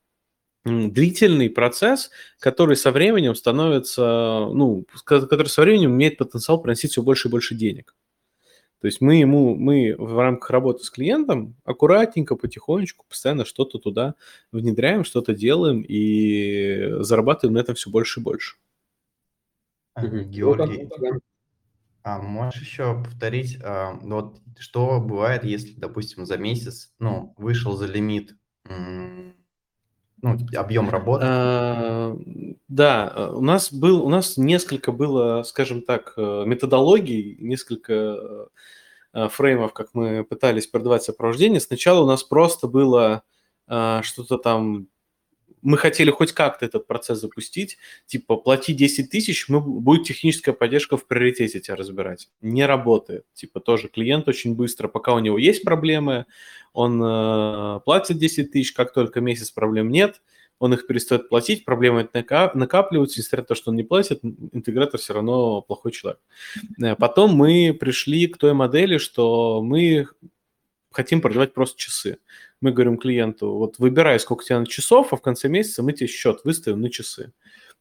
длительный 0.64 1.50
процесс, 1.50 2.10
который 2.38 2.76
со 2.76 2.90
временем 2.90 3.34
становится, 3.34 4.48
ну, 4.52 4.86
который 5.04 5.48
со 5.48 5.60
временем 5.62 5.90
имеет 5.90 6.16
потенциал 6.16 6.60
приносить 6.62 6.92
все 6.92 7.02
больше 7.02 7.28
и 7.28 7.30
больше 7.30 7.54
денег. 7.54 7.94
То 8.84 8.88
есть 8.88 9.00
мы 9.00 9.14
ему, 9.14 9.56
мы 9.56 9.94
в 9.96 10.18
рамках 10.18 10.50
работы 10.50 10.84
с 10.84 10.90
клиентом 10.90 11.56
аккуратненько, 11.64 12.36
потихонечку, 12.36 13.06
постоянно 13.08 13.46
что-то 13.46 13.78
туда 13.78 14.14
внедряем, 14.52 15.04
что-то 15.04 15.32
делаем 15.34 15.80
и 15.80 16.96
зарабатываем 16.98 17.54
на 17.54 17.60
этом 17.60 17.76
все 17.76 17.88
больше 17.88 18.20
и 18.20 18.22
больше. 18.22 18.56
Георгий, 19.96 20.86
а 22.02 22.20
можешь 22.20 22.60
еще 22.60 23.02
повторить, 23.02 23.58
а, 23.64 23.98
вот 24.02 24.42
что 24.58 25.00
бывает, 25.00 25.44
если, 25.44 25.72
допустим, 25.80 26.26
за 26.26 26.36
месяц, 26.36 26.92
ну, 26.98 27.32
вышел 27.38 27.78
за 27.78 27.86
лимит, 27.86 28.36
ну, 30.24 30.58
объем 30.58 30.90
работы? 30.90 31.24
А, 31.26 32.16
да, 32.68 33.30
у 33.32 33.40
нас 33.40 33.72
был, 33.72 34.04
у 34.04 34.08
нас 34.08 34.36
несколько 34.36 34.90
было, 34.92 35.42
скажем 35.44 35.82
так, 35.82 36.14
э, 36.16 36.44
методологий, 36.46 37.36
несколько 37.38 38.48
Э, 39.14 39.28
фреймов, 39.28 39.72
как 39.72 39.90
мы 39.94 40.24
пытались 40.24 40.66
продавать 40.66 41.04
сопровождение, 41.04 41.60
сначала 41.60 42.02
у 42.02 42.06
нас 42.06 42.24
просто 42.24 42.66
было 42.66 43.22
э, 43.68 44.00
что-то 44.02 44.38
там 44.38 44.88
мы 45.64 45.78
хотели 45.78 46.10
хоть 46.10 46.32
как-то 46.32 46.66
этот 46.66 46.86
процесс 46.86 47.20
запустить, 47.20 47.78
типа 48.06 48.36
плати 48.36 48.74
10 48.74 49.10
тысяч, 49.10 49.48
мы, 49.48 49.60
будет 49.60 50.06
техническая 50.06 50.54
поддержка 50.54 50.96
в 50.96 51.06
приоритете 51.06 51.58
тебя 51.58 51.74
разбирать. 51.74 52.28
Не 52.42 52.66
работает. 52.66 53.24
Типа 53.32 53.60
тоже 53.60 53.88
клиент 53.88 54.28
очень 54.28 54.54
быстро, 54.54 54.88
пока 54.88 55.14
у 55.14 55.18
него 55.18 55.38
есть 55.38 55.64
проблемы, 55.64 56.26
он 56.74 57.02
э, 57.02 57.80
платит 57.84 58.18
10 58.18 58.52
тысяч, 58.52 58.72
как 58.72 58.92
только 58.92 59.20
месяц 59.20 59.50
проблем 59.50 59.88
нет, 59.88 60.20
он 60.58 60.74
их 60.74 60.86
перестает 60.86 61.28
платить, 61.28 61.64
проблемы 61.64 62.08
накапливаются, 62.12 63.20
несмотря 63.20 63.42
на 63.42 63.46
то, 63.46 63.54
что 63.54 63.70
он 63.70 63.76
не 63.76 63.82
платит, 63.82 64.20
интегратор 64.22 65.00
все 65.00 65.14
равно 65.14 65.62
плохой 65.62 65.92
человек. 65.92 66.20
Э, 66.82 66.94
потом 66.94 67.34
мы 67.34 67.74
пришли 67.78 68.26
к 68.26 68.36
той 68.36 68.52
модели, 68.52 68.98
что 68.98 69.62
мы 69.62 70.08
хотим 70.94 71.20
продавать 71.20 71.54
просто 71.54 71.78
часы. 71.78 72.18
Мы 72.60 72.72
говорим 72.72 72.98
клиенту, 72.98 73.52
вот 73.54 73.78
выбирай, 73.78 74.18
сколько 74.20 74.44
тебе 74.44 74.58
на 74.58 74.66
часов, 74.66 75.12
а 75.12 75.16
в 75.16 75.22
конце 75.22 75.48
месяца 75.48 75.82
мы 75.82 75.92
тебе 75.92 76.06
счет 76.06 76.40
выставим 76.44 76.80
на 76.80 76.90
часы. 76.90 77.32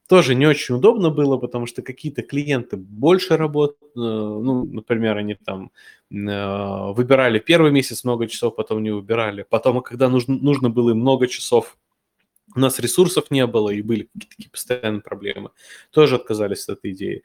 Тоже 0.07 0.35
не 0.35 0.45
очень 0.45 0.75
удобно 0.75 1.09
было, 1.09 1.37
потому 1.37 1.65
что 1.65 1.81
какие-то 1.81 2.23
клиенты 2.23 2.75
больше 2.75 3.37
работают, 3.37 3.93
э, 3.95 3.99
ну, 3.99 4.65
например, 4.65 5.17
они 5.17 5.35
там 5.35 5.71
э, 6.11 6.93
выбирали 6.93 7.39
первый 7.39 7.71
месяц 7.71 8.03
много 8.03 8.27
часов, 8.27 8.55
потом 8.55 8.83
не 8.83 8.91
выбирали. 8.91 9.45
Потом, 9.49 9.81
когда 9.81 10.09
нужно, 10.09 10.35
нужно 10.35 10.69
было 10.69 10.89
им 10.89 10.99
много 10.99 11.27
часов 11.27 11.77
у 12.55 12.59
нас 12.59 12.79
ресурсов 12.79 13.31
не 13.31 13.45
было 13.47 13.69
и 13.69 13.81
были 13.81 14.09
такие 14.13 14.49
постоянные 14.49 15.01
проблемы. 15.01 15.51
Тоже 15.91 16.15
отказались 16.15 16.67
от 16.67 16.79
этой 16.79 16.91
идеи. 16.91 17.23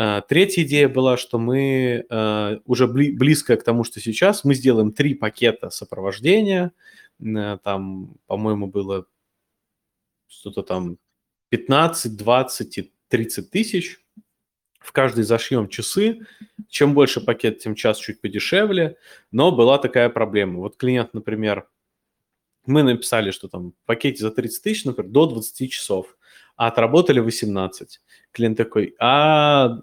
А, 0.00 0.20
третья 0.20 0.62
идея 0.62 0.88
была, 0.88 1.16
что 1.16 1.40
мы 1.40 2.06
а, 2.08 2.60
уже 2.66 2.86
близко 2.86 3.56
к 3.56 3.64
тому, 3.64 3.82
что 3.82 3.98
сейчас, 3.98 4.44
мы 4.44 4.54
сделаем 4.54 4.92
три 4.92 5.14
пакета 5.14 5.70
сопровождения. 5.70 6.70
Э, 7.20 7.58
там, 7.64 8.14
по-моему, 8.28 8.68
было 8.68 9.06
что-то 10.28 10.62
там 10.62 10.98
15, 11.48 12.16
20 12.16 12.78
и 12.78 12.92
30 13.08 13.50
тысяч. 13.50 13.98
В 14.78 14.92
каждый 14.92 15.24
зашьем 15.24 15.68
часы. 15.68 16.20
Чем 16.68 16.94
больше 16.94 17.20
пакет, 17.20 17.58
тем 17.58 17.74
час 17.74 17.98
чуть 17.98 18.20
подешевле. 18.20 18.98
Но 19.32 19.50
была 19.50 19.78
такая 19.78 20.10
проблема. 20.10 20.60
Вот 20.60 20.76
клиент, 20.76 21.12
например, 21.12 21.68
мы 22.66 22.84
написали, 22.84 23.32
что 23.32 23.48
там 23.48 23.72
в 23.72 23.86
пакете 23.86 24.22
за 24.22 24.30
30 24.30 24.62
тысяч, 24.62 24.84
например, 24.84 25.10
до 25.10 25.26
20 25.26 25.72
часов, 25.72 26.16
а 26.54 26.68
отработали 26.68 27.18
18. 27.18 28.00
Клиент 28.30 28.56
такой, 28.56 28.94
а 29.00 29.80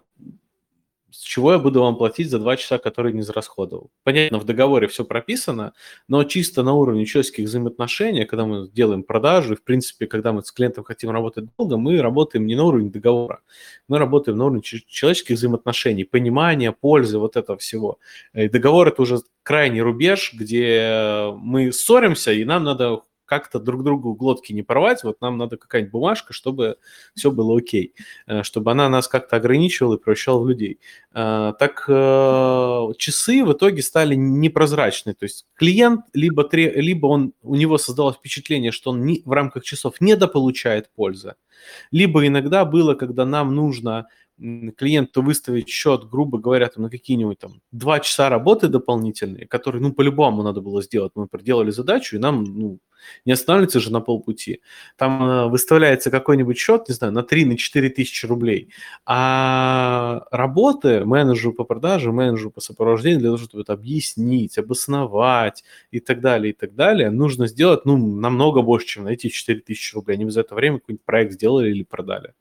с 1.15 1.23
чего 1.23 1.53
я 1.53 1.59
буду 1.59 1.81
вам 1.81 1.95
платить 1.95 2.29
за 2.29 2.39
2 2.39 2.57
часа, 2.57 2.77
которые 2.77 3.13
не 3.13 3.21
зарасходовал? 3.21 3.89
Понятно, 4.03 4.37
в 4.37 4.43
договоре 4.43 4.87
все 4.87 5.05
прописано, 5.05 5.73
но 6.09 6.23
чисто 6.25 6.61
на 6.63 6.73
уровне 6.73 7.05
человеческих 7.05 7.45
взаимоотношений, 7.45 8.25
когда 8.25 8.45
мы 8.45 8.67
делаем 8.67 9.03
продажи, 9.03 9.55
в 9.55 9.63
принципе, 9.63 10.07
когда 10.07 10.33
мы 10.33 10.43
с 10.43 10.51
клиентом 10.51 10.83
хотим 10.83 11.11
работать 11.11 11.45
долго, 11.57 11.77
мы 11.77 12.01
работаем 12.01 12.45
не 12.45 12.55
на 12.55 12.65
уровне 12.65 12.89
договора, 12.89 13.39
мы 13.87 13.97
работаем 13.97 14.37
на 14.37 14.45
уровне 14.45 14.61
человеческих 14.61 15.37
взаимоотношений, 15.37 16.03
понимания, 16.03 16.71
пользы, 16.73 17.17
вот 17.17 17.37
этого 17.37 17.57
всего. 17.57 17.97
И 18.33 18.49
договор– 18.49 18.87
это 18.89 19.01
уже 19.01 19.19
крайний 19.43 19.81
рубеж, 19.81 20.33
где 20.33 21.31
мы 21.37 21.71
ссоримся, 21.71 22.33
и 22.33 22.43
нам 22.43 22.63
надо 22.63 23.01
как-то 23.25 23.59
друг 23.59 23.83
другу 23.83 24.13
глотки 24.13 24.53
не 24.53 24.63
порвать, 24.63 25.03
вот 25.03 25.21
нам 25.21 25.37
надо 25.37 25.57
какая-нибудь 25.57 25.91
бумажка, 25.91 26.33
чтобы 26.33 26.77
все 27.15 27.31
было 27.31 27.57
окей, 27.57 27.93
э, 28.27 28.43
чтобы 28.43 28.71
она 28.71 28.89
нас 28.89 29.07
как-то 29.07 29.35
ограничивала 29.35 29.95
и 29.95 29.97
превращала 29.97 30.39
в 30.39 30.47
людей. 30.47 30.79
Э, 31.13 31.53
так 31.59 31.85
э, 31.87 32.87
часы 32.97 33.43
в 33.43 33.53
итоге 33.53 33.81
стали 33.81 34.15
непрозрачны, 34.15 35.13
то 35.13 35.23
есть 35.23 35.45
клиент 35.55 36.01
либо, 36.13 36.47
либо 36.53 37.07
он, 37.07 37.33
у 37.41 37.55
него 37.55 37.77
создалось 37.77 38.15
впечатление, 38.15 38.71
что 38.71 38.91
он 38.91 39.05
не, 39.05 39.21
в 39.25 39.31
рамках 39.31 39.63
часов 39.63 39.99
недополучает 39.99 40.89
пользы, 40.95 41.35
либо 41.91 42.25
иногда 42.25 42.65
было, 42.65 42.95
когда 42.95 43.25
нам 43.25 43.55
нужно 43.55 44.07
клиенту 44.37 45.21
выставить 45.21 45.69
счет, 45.69 46.09
грубо 46.09 46.37
говоря, 46.39 46.67
там, 46.67 46.83
на 46.83 46.89
какие-нибудь 46.89 47.39
там 47.39 47.61
два 47.71 47.99
часа 47.99 48.29
работы 48.29 48.67
дополнительные, 48.67 49.47
которые, 49.47 49.81
ну, 49.81 49.93
по-любому 49.93 50.43
надо 50.43 50.61
было 50.61 50.81
сделать. 50.81 51.13
Мы 51.15 51.27
проделали 51.27 51.71
задачу, 51.71 52.15
и 52.15 52.19
нам, 52.19 52.43
ну, 52.43 52.79
не 53.25 53.33
останавливаться 53.33 53.79
же 53.79 53.91
на 53.91 54.01
полпути. 54.01 54.61
Там 54.97 55.23
э, 55.23 55.47
выставляется 55.47 56.11
какой-нибудь 56.11 56.57
счет, 56.57 56.87
не 56.89 56.95
знаю, 56.95 57.13
на 57.13 57.19
3-4 57.19 57.83
на 57.83 57.89
тысячи 57.89 58.25
рублей. 58.25 58.69
А 59.05 60.23
работы 60.31 61.05
менеджеру 61.05 61.53
по 61.53 61.63
продаже, 61.63 62.11
менеджеру 62.11 62.51
по 62.51 62.61
сопровождению 62.61 63.19
для 63.19 63.27
того, 63.29 63.37
чтобы 63.37 63.61
это 63.61 63.73
объяснить, 63.73 64.57
обосновать 64.57 65.63
и 65.91 65.99
так 65.99 66.21
далее, 66.21 66.51
и 66.51 66.55
так 66.55 66.75
далее, 66.75 67.09
нужно 67.09 67.47
сделать, 67.47 67.85
ну, 67.85 67.97
намного 67.97 68.61
больше, 68.61 68.87
чем 68.87 69.03
на 69.05 69.09
эти 69.09 69.29
4 69.29 69.61
тысячи 69.61 69.95
рублей. 69.95 70.15
Они 70.15 70.25
бы 70.25 70.31
за 70.31 70.41
это 70.41 70.55
время 70.55 70.79
какой-нибудь 70.79 71.05
проект 71.05 71.33
сделали 71.33 71.69
или 71.69 71.83
продали. 71.83 72.33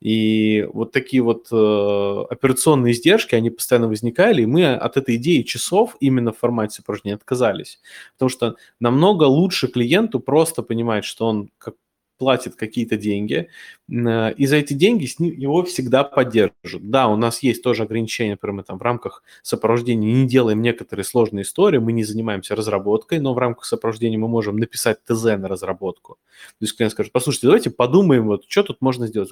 И 0.00 0.66
вот 0.72 0.92
такие 0.92 1.22
вот 1.22 1.48
э, 1.52 2.24
операционные 2.30 2.92
издержки, 2.92 3.34
они 3.34 3.50
постоянно 3.50 3.88
возникали, 3.88 4.42
и 4.42 4.46
мы 4.46 4.74
от 4.74 4.96
этой 4.96 5.16
идеи 5.16 5.42
часов 5.42 5.96
именно 6.00 6.32
в 6.32 6.38
формате 6.38 6.76
сопровождения 6.76 7.16
отказались. 7.16 7.80
Потому 8.14 8.30
что 8.30 8.56
намного 8.80 9.24
лучше 9.24 9.68
клиенту 9.68 10.18
просто 10.20 10.62
понимать, 10.62 11.04
что 11.04 11.26
он 11.26 11.50
как 11.58 11.74
платит 12.20 12.54
какие-то 12.54 12.98
деньги, 12.98 13.48
э, 13.88 14.32
и 14.34 14.46
за 14.46 14.56
эти 14.56 14.74
деньги 14.74 15.08
его 15.18 15.64
всегда 15.64 16.04
поддержат. 16.04 16.90
Да, 16.90 17.08
у 17.08 17.16
нас 17.16 17.42
есть 17.42 17.62
тоже 17.62 17.84
ограничения, 17.84 18.32
например, 18.32 18.56
мы 18.56 18.62
там 18.62 18.78
в 18.78 18.82
рамках 18.82 19.22
сопровождения 19.42 20.12
не 20.12 20.28
делаем 20.28 20.60
некоторые 20.60 21.04
сложные 21.04 21.44
истории, 21.44 21.78
мы 21.78 21.92
не 21.92 22.04
занимаемся 22.04 22.54
разработкой, 22.54 23.20
но 23.20 23.32
в 23.32 23.38
рамках 23.38 23.64
сопровождения 23.64 24.18
мы 24.18 24.28
можем 24.28 24.58
написать 24.58 24.98
ТЗ 25.06 25.24
на 25.38 25.48
разработку. 25.48 26.18
То 26.58 26.64
есть 26.64 26.76
клиент 26.76 26.92
скажет, 26.92 27.10
послушайте, 27.10 27.46
давайте 27.46 27.70
подумаем, 27.70 28.26
вот 28.26 28.44
что 28.46 28.64
тут 28.64 28.82
можно 28.82 29.06
сделать. 29.06 29.30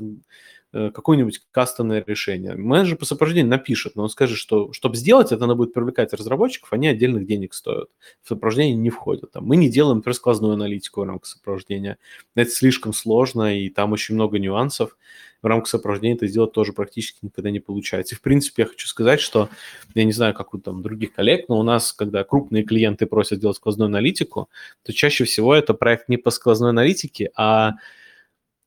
Э, 0.72 0.90
какое-нибудь 0.90 1.42
кастомное 1.50 2.04
решение. 2.06 2.54
Менеджер 2.54 2.96
по 2.96 3.04
сопровождению 3.04 3.50
напишет, 3.50 3.96
но 3.96 4.04
он 4.04 4.08
скажет, 4.08 4.38
что 4.38 4.72
чтобы 4.72 4.96
сделать 4.96 5.32
это, 5.32 5.40
надо 5.42 5.54
будет 5.54 5.72
привлекать 5.72 6.12
разработчиков, 6.12 6.72
они 6.72 6.88
отдельных 6.88 7.26
денег 7.26 7.54
стоят. 7.54 7.88
В 8.22 8.28
сопровождение 8.28 8.76
не 8.76 8.90
входят. 8.90 9.32
Там, 9.32 9.44
мы 9.44 9.56
не 9.56 9.68
делаем, 9.68 9.98
например, 9.98 10.18
аналитику 10.52 11.02
в 11.02 11.04
рамках 11.04 11.26
сопровождения. 11.26 11.98
Это 12.34 12.50
слишком 12.50 12.92
сложно, 12.92 13.58
и 13.58 13.68
там 13.68 13.92
очень 13.92 14.14
много 14.14 14.38
нюансов 14.38 14.96
в 15.42 15.46
рамках 15.46 15.68
сопровождения 15.68 16.16
это 16.16 16.26
сделать 16.26 16.52
тоже 16.52 16.72
практически 16.72 17.18
никогда 17.22 17.50
не 17.50 17.60
получается. 17.60 18.14
И, 18.14 18.18
в 18.18 18.22
принципе, 18.22 18.62
я 18.62 18.68
хочу 18.68 18.86
сказать, 18.88 19.20
что 19.20 19.48
я 19.94 20.04
не 20.04 20.12
знаю, 20.12 20.34
как 20.34 20.54
у 20.54 20.58
там 20.58 20.82
других 20.82 21.12
коллег, 21.12 21.48
но 21.48 21.58
у 21.58 21.62
нас, 21.62 21.92
когда 21.92 22.24
крупные 22.24 22.64
клиенты 22.64 23.06
просят 23.06 23.40
делать 23.40 23.56
сквозную 23.56 23.86
аналитику, 23.86 24.48
то 24.82 24.92
чаще 24.92 25.24
всего 25.24 25.54
это 25.54 25.74
проект 25.74 26.08
не 26.08 26.16
по 26.16 26.30
сквозной 26.30 26.70
аналитике, 26.70 27.30
а 27.36 27.74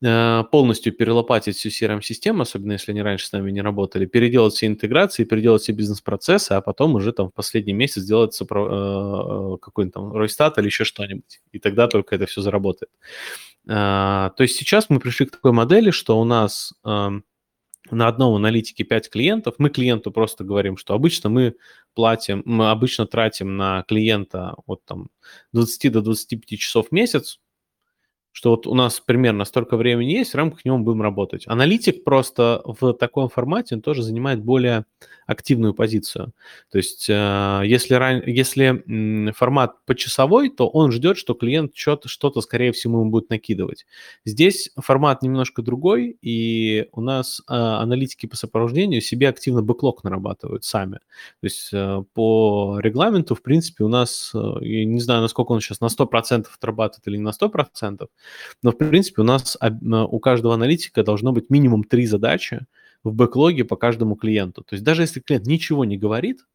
полностью 0.02 0.92
перелопатить 0.92 1.56
всю 1.56 1.68
CRM-систему, 1.68 2.42
особенно 2.42 2.72
если 2.72 2.90
они 2.90 3.02
раньше 3.02 3.26
с 3.26 3.32
нами 3.32 3.52
не 3.52 3.62
работали, 3.62 4.04
переделать 4.06 4.54
все 4.54 4.66
интеграции, 4.66 5.22
переделать 5.22 5.62
все 5.62 5.72
бизнес-процессы, 5.72 6.52
а 6.52 6.60
потом 6.60 6.96
уже 6.96 7.12
там 7.12 7.28
в 7.28 7.34
последний 7.34 7.72
месяц 7.72 8.02
сделать 8.02 8.34
сопро... 8.34 9.54
Э, 9.54 9.58
какой-нибудь 9.58 9.94
там 9.94 10.12
Ройстат 10.12 10.58
или 10.58 10.66
еще 10.66 10.84
что-нибудь. 10.84 11.40
И 11.52 11.58
тогда 11.60 11.86
только 11.86 12.16
это 12.16 12.26
все 12.26 12.40
заработает. 12.40 12.90
А, 13.68 14.30
то 14.30 14.42
есть 14.42 14.56
сейчас 14.56 14.90
мы 14.90 14.98
пришли 14.98 15.26
к 15.26 15.30
такой 15.30 15.52
модели, 15.52 15.92
что 15.92 16.20
у 16.20 16.24
нас 16.24 16.74
на 17.90 18.08
одном 18.08 18.34
аналитике 18.34 18.84
5 18.84 19.10
клиентов. 19.10 19.56
Мы 19.58 19.68
клиенту 19.70 20.10
просто 20.10 20.44
говорим, 20.44 20.76
что 20.76 20.94
обычно 20.94 21.28
мы 21.30 21.54
платим, 21.94 22.42
мы 22.44 22.70
обычно 22.70 23.06
тратим 23.06 23.56
на 23.56 23.82
клиента 23.82 24.54
от 24.66 24.84
там 24.84 25.08
20 25.52 25.92
до 25.92 26.00
25 26.00 26.58
часов 26.58 26.88
в 26.88 26.92
месяц, 26.92 27.40
что 28.32 28.50
вот 28.50 28.66
у 28.66 28.74
нас 28.74 28.98
примерно 29.00 29.44
столько 29.44 29.76
времени 29.76 30.12
есть, 30.12 30.32
в 30.32 30.36
рамках 30.36 30.64
него 30.64 30.78
мы 30.78 30.84
будем 30.84 31.02
работать. 31.02 31.44
Аналитик 31.46 32.02
просто 32.02 32.62
в 32.64 32.94
таком 32.94 33.28
формате 33.28 33.74
он 33.74 33.82
тоже 33.82 34.02
занимает 34.02 34.42
более 34.42 34.86
активную 35.26 35.74
позицию. 35.74 36.32
То 36.70 36.78
есть 36.78 37.08
э, 37.08 37.62
если, 37.64 37.94
если 38.30 39.32
формат 39.32 39.84
почасовой, 39.86 40.50
то 40.50 40.68
он 40.68 40.92
ждет, 40.92 41.18
что 41.18 41.34
клиент 41.34 41.72
что-то, 41.74 42.40
скорее 42.40 42.72
всего, 42.72 43.00
ему 43.00 43.10
будет 43.10 43.30
накидывать. 43.30 43.86
Здесь 44.24 44.70
формат 44.76 45.22
немножко 45.22 45.62
другой, 45.62 46.16
и 46.22 46.88
у 46.92 47.00
нас 47.00 47.42
э, 47.48 47.54
аналитики 47.54 48.26
по 48.26 48.36
сопровождению 48.36 49.00
себе 49.00 49.28
активно 49.28 49.62
бэклог 49.62 50.04
нарабатывают 50.04 50.64
сами. 50.64 50.96
То 51.40 51.44
есть 51.44 51.70
э, 51.72 52.02
по 52.14 52.78
регламенту, 52.80 53.34
в 53.34 53.42
принципе, 53.42 53.84
у 53.84 53.88
нас, 53.88 54.32
я 54.60 54.84
не 54.84 55.00
знаю, 55.00 55.22
насколько 55.22 55.52
он 55.52 55.60
сейчас 55.60 55.80
на 55.80 55.86
100% 55.86 56.46
отрабатывает 56.54 57.06
или 57.06 57.16
не 57.16 57.22
на 57.22 57.30
100%, 57.30 58.06
но, 58.62 58.72
в 58.72 58.78
принципе, 58.78 59.22
у 59.22 59.24
нас 59.24 59.56
у 59.60 60.18
каждого 60.20 60.54
аналитика 60.54 61.02
должно 61.02 61.32
быть 61.32 61.50
минимум 61.50 61.84
три 61.84 62.06
задачи, 62.06 62.66
в 63.04 63.12
бэклоге 63.14 63.64
по 63.64 63.76
каждому 63.76 64.16
клиенту. 64.16 64.62
То 64.62 64.74
есть 64.74 64.84
даже 64.84 65.02
если 65.02 65.20
клиент 65.20 65.46
ничего 65.46 65.84
не 65.84 65.98
говорит, 65.98 66.46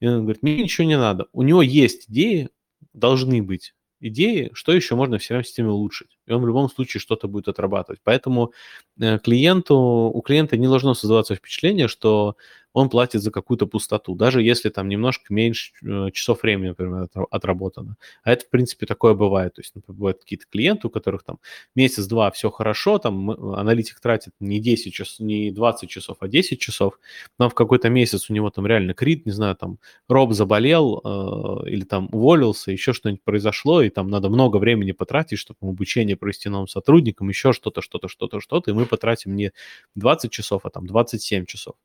и 0.00 0.06
он 0.06 0.22
говорит, 0.22 0.42
мне 0.42 0.62
ничего 0.62 0.86
не 0.86 0.98
надо, 0.98 1.26
у 1.32 1.42
него 1.42 1.62
есть 1.62 2.10
идеи, 2.10 2.50
должны 2.92 3.42
быть 3.42 3.74
идеи, 4.00 4.50
что 4.52 4.72
еще 4.72 4.96
можно 4.96 5.18
в 5.18 5.22
CRM-системе 5.22 5.70
улучшить. 5.70 6.18
И 6.26 6.32
он 6.32 6.42
в 6.42 6.46
любом 6.46 6.68
случае 6.68 7.00
что-то 7.00 7.26
будет 7.26 7.48
отрабатывать. 7.48 8.00
Поэтому 8.04 8.52
э, 9.00 9.18
клиенту, 9.18 9.76
у 9.76 10.20
клиента 10.20 10.56
не 10.56 10.66
должно 10.66 10.94
создаваться 10.94 11.34
впечатление, 11.34 11.88
что 11.88 12.36
он 12.74 12.90
платит 12.90 13.22
за 13.22 13.30
какую-то 13.30 13.66
пустоту, 13.66 14.16
даже 14.16 14.42
если 14.42 14.68
там 14.68 14.88
немножко 14.88 15.32
меньше 15.32 15.72
э, 15.82 16.10
часов 16.12 16.42
времени, 16.42 16.68
например, 16.68 17.08
отработано. 17.30 17.96
А 18.24 18.32
это, 18.32 18.44
в 18.44 18.50
принципе, 18.50 18.84
такое 18.84 19.14
бывает. 19.14 19.54
То 19.54 19.60
есть, 19.62 19.74
например, 19.76 19.96
бывают 19.96 20.18
какие-то 20.18 20.46
клиенты, 20.50 20.88
у 20.88 20.90
которых 20.90 21.22
там 21.22 21.38
месяц-два 21.76 22.32
все 22.32 22.50
хорошо, 22.50 22.98
там 22.98 23.30
аналитик 23.30 24.00
тратит 24.00 24.32
не 24.40 24.58
10 24.58 24.92
часов, 24.92 25.20
не 25.20 25.52
20 25.52 25.88
часов, 25.88 26.16
а 26.18 26.26
10 26.26 26.60
часов, 26.60 26.98
но 27.38 27.48
в 27.48 27.54
какой-то 27.54 27.88
месяц 27.90 28.28
у 28.28 28.34
него 28.34 28.50
там 28.50 28.66
реально 28.66 28.92
крит, 28.92 29.24
не 29.24 29.32
знаю, 29.32 29.54
там 29.54 29.78
роб 30.08 30.32
заболел 30.32 31.00
э, 31.04 31.70
или 31.70 31.84
там 31.84 32.08
уволился, 32.10 32.72
еще 32.72 32.92
что-нибудь 32.92 33.22
произошло, 33.22 33.82
и 33.82 33.88
там 33.88 34.10
надо 34.10 34.30
много 34.30 34.56
времени 34.56 34.90
потратить, 34.90 35.38
чтобы 35.38 35.58
обучение 35.62 36.16
провести 36.16 36.48
новым 36.48 36.66
сотрудникам, 36.66 37.28
еще 37.28 37.52
что-то, 37.52 37.82
что-то, 37.82 38.08
что-то, 38.08 38.40
что-то, 38.40 38.72
и 38.72 38.74
мы 38.74 38.84
потратим 38.84 39.36
не 39.36 39.52
20 39.94 40.32
часов, 40.32 40.62
а 40.64 40.70
там 40.70 40.86
27 40.88 41.46
часов. 41.46 41.76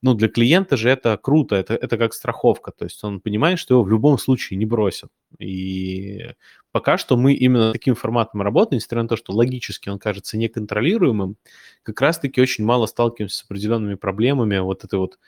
Ну, 0.00 0.14
для 0.14 0.27
клиента 0.28 0.76
же 0.76 0.90
это 0.90 1.16
круто, 1.16 1.56
это, 1.56 1.74
это 1.74 1.96
как 1.98 2.14
страховка, 2.14 2.72
то 2.72 2.84
есть 2.84 3.02
он 3.04 3.20
понимает, 3.20 3.58
что 3.58 3.74
его 3.74 3.82
в 3.82 3.90
любом 3.90 4.18
случае 4.18 4.58
не 4.58 4.66
бросят. 4.66 5.10
И 5.38 6.32
пока 6.72 6.98
что 6.98 7.16
мы 7.16 7.34
именно 7.34 7.72
таким 7.72 7.94
форматом 7.94 8.42
работаем, 8.42 8.78
несмотря 8.78 9.02
на 9.02 9.08
то, 9.08 9.16
что 9.16 9.32
логически 9.32 9.88
он 9.88 9.98
кажется 9.98 10.38
неконтролируемым, 10.38 11.36
как 11.82 12.00
раз-таки 12.00 12.40
очень 12.40 12.64
мало 12.64 12.86
сталкиваемся 12.86 13.38
с 13.38 13.44
определенными 13.44 13.94
проблемами 13.94 14.58
вот 14.58 14.84
этой 14.84 14.98
вот 14.98 15.18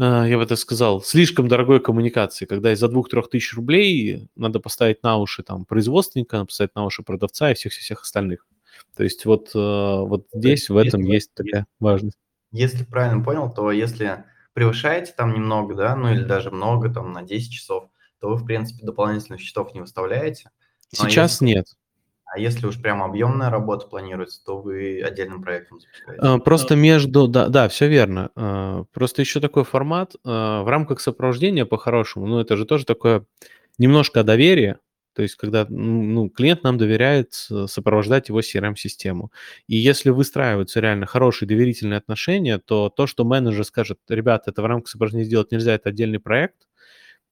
а, 0.00 0.26
я 0.26 0.36
бы 0.36 0.44
это 0.44 0.54
сказал, 0.54 1.02
слишком 1.02 1.48
дорогой 1.48 1.80
коммуникации, 1.80 2.46
когда 2.46 2.72
из-за 2.72 2.88
двух-трех 2.88 3.28
тысяч 3.28 3.54
рублей 3.54 4.28
надо 4.36 4.60
поставить 4.60 5.02
на 5.02 5.18
уши 5.18 5.42
там 5.42 5.64
производственника, 5.64 6.36
надо 6.36 6.46
поставить 6.46 6.74
на 6.76 6.84
уши 6.84 7.02
продавца 7.02 7.50
и 7.50 7.54
всех-всех 7.54 8.02
остальных. 8.02 8.46
То 8.96 9.02
есть 9.02 9.24
вот, 9.24 9.50
э, 9.54 9.58
вот 9.58 10.26
здесь, 10.32 10.68
в 10.68 10.76
этом 10.76 11.02
есть 11.02 11.34
такая 11.34 11.66
важность. 11.80 12.18
Если 12.50 12.84
правильно 12.84 13.22
понял, 13.22 13.52
то 13.52 13.70
если 13.70 14.24
превышаете 14.54 15.12
там 15.16 15.34
немного, 15.34 15.74
да, 15.74 15.94
ну 15.94 16.10
или 16.10 16.24
даже 16.24 16.50
много, 16.50 16.88
там 16.92 17.12
на 17.12 17.22
10 17.22 17.52
часов, 17.52 17.90
то 18.20 18.30
вы, 18.30 18.36
в 18.36 18.44
принципе, 18.44 18.84
дополнительных 18.84 19.40
счетов 19.40 19.74
не 19.74 19.80
выставляете. 19.80 20.50
Ну, 20.98 21.04
а 21.04 21.10
Сейчас 21.10 21.32
если, 21.32 21.44
нет. 21.44 21.66
А 22.24 22.38
если 22.38 22.66
уж 22.66 22.80
прям 22.80 23.02
объемная 23.02 23.50
работа 23.50 23.86
планируется, 23.86 24.44
то 24.44 24.60
вы 24.60 25.00
отдельным 25.02 25.42
проектом 25.42 25.80
запускаете? 25.80 26.22
А, 26.22 26.38
просто 26.38 26.74
между, 26.74 27.28
да, 27.28 27.48
да, 27.48 27.68
все 27.68 27.88
верно. 27.88 28.30
А, 28.34 28.84
просто 28.92 29.22
еще 29.22 29.40
такой 29.40 29.64
формат 29.64 30.14
в 30.24 30.68
рамках 30.68 31.00
сопровождения 31.00 31.64
по-хорошему, 31.64 32.26
ну 32.26 32.40
это 32.40 32.56
же 32.56 32.64
тоже 32.64 32.84
такое 32.84 33.24
немножко 33.78 34.24
доверие, 34.24 34.78
то 35.18 35.22
есть, 35.22 35.34
когда 35.34 35.66
ну, 35.68 36.30
клиент 36.30 36.62
нам 36.62 36.78
доверяет 36.78 37.32
сопровождать 37.34 38.28
его 38.28 38.38
CRM-систему. 38.38 39.32
И 39.66 39.76
если 39.76 40.10
выстраиваются 40.10 40.78
реально 40.78 41.06
хорошие 41.06 41.48
доверительные 41.48 41.98
отношения, 41.98 42.58
то 42.58 42.88
то, 42.88 43.08
что 43.08 43.24
менеджер 43.24 43.64
скажет, 43.64 43.98
ребята, 44.08 44.52
это 44.52 44.62
в 44.62 44.66
рамках 44.66 44.90
сопровождения 44.90 45.24
сделать 45.24 45.50
нельзя, 45.50 45.74
это 45.74 45.88
отдельный 45.88 46.20
проект, 46.20 46.68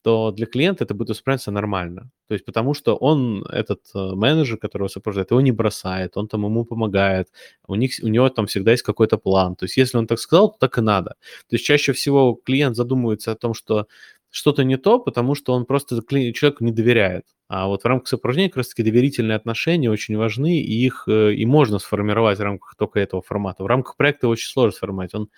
то 0.02 0.32
для 0.32 0.46
клиента 0.46 0.82
это 0.82 0.94
будет 0.94 1.10
восприниматься 1.10 1.52
нормально. 1.52 2.10
То 2.26 2.34
есть 2.34 2.44
потому 2.44 2.74
что 2.74 2.96
он, 2.96 3.44
этот 3.50 3.82
э, 3.94 3.98
менеджер, 4.14 4.56
которого 4.56 4.88
сопровождает, 4.88 5.30
его 5.30 5.40
не 5.40 5.52
бросает, 5.52 6.16
он 6.16 6.26
там 6.26 6.44
ему 6.44 6.64
помогает, 6.64 7.28
у, 7.68 7.76
них, 7.76 7.92
у 8.02 8.08
него 8.08 8.28
там 8.30 8.46
всегда 8.46 8.72
есть 8.72 8.82
какой-то 8.82 9.16
план. 9.16 9.54
То 9.54 9.64
есть 9.66 9.76
если 9.76 9.98
он 9.98 10.08
так 10.08 10.18
сказал, 10.18 10.50
то 10.50 10.58
так 10.58 10.78
и 10.78 10.80
надо. 10.80 11.10
То 11.48 11.54
есть 11.54 11.64
чаще 11.64 11.92
всего 11.92 12.34
клиент 12.34 12.74
задумывается 12.74 13.30
о 13.30 13.36
том, 13.36 13.54
что 13.54 13.86
что-то 14.30 14.64
не 14.64 14.76
то, 14.76 14.98
потому 14.98 15.34
что 15.34 15.52
он 15.52 15.64
просто 15.66 16.00
человеку 16.06 16.64
не 16.64 16.72
доверяет. 16.72 17.24
А 17.48 17.68
вот 17.68 17.82
в 17.82 17.86
рамках 17.86 18.08
сопровождения 18.08 18.48
как 18.48 18.58
раз-таки 18.58 18.82
доверительные 18.82 19.36
отношения 19.36 19.90
очень 19.90 20.16
важны, 20.16 20.58
и 20.58 20.84
их 20.84 21.04
э, 21.08 21.34
и 21.34 21.46
можно 21.46 21.78
сформировать 21.78 22.38
в 22.38 22.42
рамках 22.42 22.74
только 22.76 23.00
этого 23.00 23.22
формата. 23.22 23.62
В 23.62 23.66
рамках 23.66 23.96
проекта 23.96 24.28
очень 24.28 24.50
сложно 24.50 24.76
сформировать. 24.76 25.14
Он, 25.14 25.28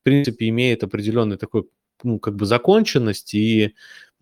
в 0.00 0.02
принципе, 0.02 0.48
имеет 0.48 0.82
определенный 0.82 1.36
такой, 1.36 1.68
ну, 2.02 2.18
как 2.18 2.36
бы 2.36 2.46
законченность, 2.46 3.34
и 3.34 3.74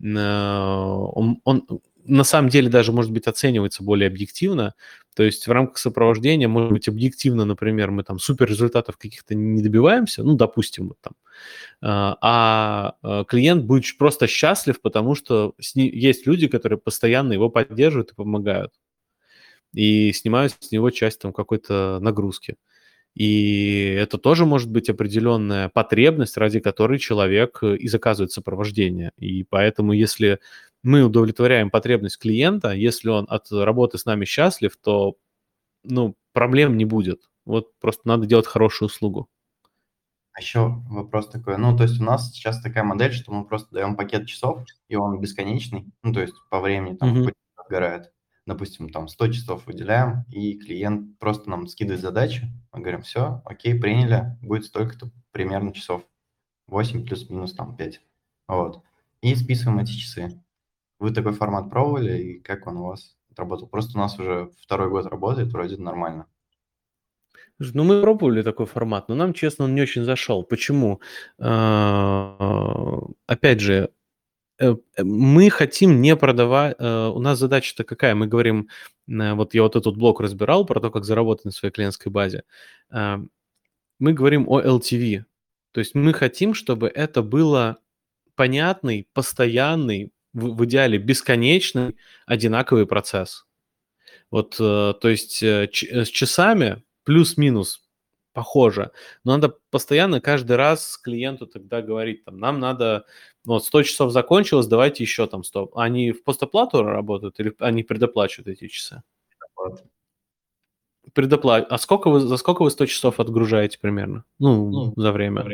э, 0.03 0.05
он, 0.05 1.39
он 1.45 1.81
на 2.05 2.23
самом 2.23 2.49
деле 2.49 2.69
даже, 2.69 2.91
может 2.91 3.11
быть, 3.11 3.27
оценивается 3.27 3.83
более 3.83 4.07
объективно. 4.07 4.73
То 5.15 5.23
есть 5.23 5.47
в 5.47 5.51
рамках 5.51 5.77
сопровождения, 5.77 6.47
может 6.47 6.71
быть, 6.71 6.87
объективно, 6.87 7.45
например, 7.45 7.91
мы 7.91 8.03
там 8.03 8.19
супер 8.19 8.47
результатов 8.47 8.97
каких-то 8.97 9.35
не 9.35 9.61
добиваемся, 9.61 10.23
ну, 10.23 10.35
допустим, 10.35 10.89
вот 10.89 10.97
там, 11.01 11.13
а, 11.81 12.17
а, 12.21 12.95
а 13.01 13.23
клиент 13.25 13.65
будет 13.65 13.97
просто 13.97 14.27
счастлив, 14.27 14.79
потому 14.81 15.15
что 15.15 15.53
есть 15.75 16.27
люди, 16.27 16.47
которые 16.47 16.79
постоянно 16.79 17.33
его 17.33 17.49
поддерживают 17.49 18.11
и 18.11 18.15
помогают, 18.15 18.73
и 19.73 20.13
снимают 20.13 20.55
с 20.59 20.71
него 20.71 20.89
часть 20.91 21.19
там 21.19 21.33
какой-то 21.33 21.99
нагрузки. 22.01 22.55
И 23.13 23.93
это 23.97 24.17
тоже 24.17 24.45
может 24.45 24.71
быть 24.71 24.89
определенная 24.89 25.67
потребность, 25.69 26.37
ради 26.37 26.59
которой 26.59 26.97
человек 26.97 27.59
э, 27.61 27.75
и 27.75 27.89
заказывает 27.89 28.31
сопровождение. 28.31 29.11
И 29.17 29.43
поэтому, 29.43 29.91
если 29.91 30.39
мы 30.83 31.03
удовлетворяем 31.03 31.69
потребность 31.69 32.17
клиента, 32.17 32.71
если 32.71 33.09
он 33.09 33.25
от 33.29 33.51
работы 33.51 33.97
с 33.97 34.05
нами 34.05 34.25
счастлив, 34.25 34.75
то 34.77 35.15
ну, 35.83 36.15
проблем 36.33 36.77
не 36.77 36.85
будет. 36.85 37.29
Вот 37.45 37.77
просто 37.79 38.07
надо 38.07 38.25
делать 38.25 38.47
хорошую 38.47 38.87
услугу. 38.87 39.29
А 40.33 40.39
еще 40.39 40.81
вопрос 40.89 41.29
такой, 41.29 41.57
ну, 41.57 41.75
то 41.75 41.83
есть 41.83 41.99
у 41.99 42.03
нас 42.03 42.31
сейчас 42.31 42.61
такая 42.61 42.83
модель, 42.83 43.11
что 43.11 43.33
мы 43.33 43.45
просто 43.45 43.73
даем 43.73 43.97
пакет 43.97 44.27
часов, 44.27 44.63
и 44.87 44.95
он 44.95 45.19
бесконечный, 45.19 45.91
ну, 46.03 46.13
то 46.13 46.21
есть 46.21 46.35
по 46.49 46.61
времени 46.61 46.95
там 46.95 47.13
mm-hmm. 47.13 47.33
отгорает. 47.57 48.13
Допустим, 48.45 48.89
там 48.89 49.07
100 49.07 49.27
часов 49.33 49.67
выделяем, 49.67 50.23
и 50.29 50.57
клиент 50.57 51.19
просто 51.19 51.49
нам 51.49 51.67
скидывает 51.67 52.01
задачи, 52.01 52.47
мы 52.71 52.79
говорим, 52.79 53.01
все, 53.01 53.41
окей, 53.45 53.79
приняли, 53.79 54.37
будет 54.41 54.65
столько-то 54.65 55.11
примерно 55.31 55.73
часов, 55.73 56.03
8 56.67 57.05
плюс-минус 57.05 57.53
там 57.53 57.75
5, 57.75 58.01
вот. 58.47 58.83
И 59.21 59.35
списываем 59.35 59.79
эти 59.79 59.91
часы. 59.91 60.41
Вы 61.01 61.11
такой 61.11 61.33
формат 61.33 61.71
пробовали, 61.71 62.21
и 62.21 62.39
как 62.39 62.67
он 62.67 62.77
у 62.77 62.83
вас 62.83 63.17
отработал? 63.31 63.67
Просто 63.67 63.97
у 63.97 64.01
нас 64.01 64.19
уже 64.19 64.51
второй 64.61 64.87
год 64.87 65.07
работает, 65.07 65.51
вроде 65.51 65.77
нормально. 65.77 66.27
Ну, 67.57 67.83
мы 67.83 68.01
пробовали 68.01 68.43
такой 68.43 68.67
формат, 68.67 69.09
но 69.09 69.15
нам, 69.15 69.33
честно, 69.33 69.65
он 69.65 69.73
не 69.73 69.81
очень 69.81 70.03
зашел. 70.03 70.43
Почему? 70.43 71.01
А, 71.39 72.99
опять 73.25 73.61
же, 73.61 73.89
э, 74.59 74.75
э, 74.95 75.03
мы 75.03 75.49
хотим 75.49 76.01
не 76.01 76.15
продавать... 76.15 76.75
Э, 76.77 77.07
у 77.07 77.19
нас 77.19 77.39
задача-то 77.39 77.83
какая? 77.83 78.13
Мы 78.13 78.27
говорим, 78.27 78.69
вот 79.07 79.55
я 79.55 79.63
вот 79.63 79.75
этот 79.75 79.97
блок 79.97 80.21
разбирал 80.21 80.67
про 80.67 80.79
то, 80.79 80.91
как 80.91 81.03
заработать 81.05 81.45
на 81.45 81.51
своей 81.51 81.73
клиентской 81.73 82.11
базе. 82.11 82.43
А, 82.91 83.21
мы 83.97 84.13
говорим 84.13 84.47
о 84.47 84.61
LTV. 84.61 85.25
То 85.71 85.79
есть 85.79 85.95
мы 85.95 86.13
хотим, 86.13 86.53
чтобы 86.53 86.89
это 86.89 87.23
было 87.23 87.77
понятный, 88.35 89.07
постоянный, 89.13 90.11
в, 90.33 90.55
в 90.55 90.65
идеале 90.65 90.97
бесконечный, 90.97 91.95
одинаковый 92.25 92.85
процесс. 92.85 93.45
Вот, 94.29 94.55
то 94.57 94.97
есть 95.03 95.43
с 95.43 96.07
часами 96.07 96.83
плюс-минус 97.03 97.81
похоже. 98.33 98.91
Но 99.23 99.33
надо 99.33 99.57
постоянно 99.69 100.21
каждый 100.21 100.55
раз 100.55 100.97
клиенту 100.97 101.47
тогда 101.47 101.81
говорить, 101.81 102.23
там, 102.25 102.39
нам 102.39 102.59
надо, 102.59 103.05
вот 103.45 103.65
100 103.65 103.83
часов 103.83 104.11
закончилось, 104.11 104.67
давайте 104.67 105.03
еще 105.03 105.27
там 105.27 105.43
100. 105.43 105.71
Они 105.75 106.11
в 106.11 106.23
постоплату 106.23 106.83
работают 106.83 107.39
или 107.39 107.53
они 107.59 107.83
предоплачивают 107.83 108.47
эти 108.47 108.67
часы? 108.67 109.03
Предопла... 111.13 111.57
А 111.57 111.77
сколько 111.77 112.09
вы, 112.09 112.19
за 112.19 112.37
сколько 112.37 112.63
вы 112.63 112.71
100 112.71 112.85
часов 112.85 113.19
отгружаете 113.19 113.79
примерно? 113.79 114.23
Ну, 114.39 114.69
ну 114.69 114.93
за 114.95 115.11
время. 115.11 115.45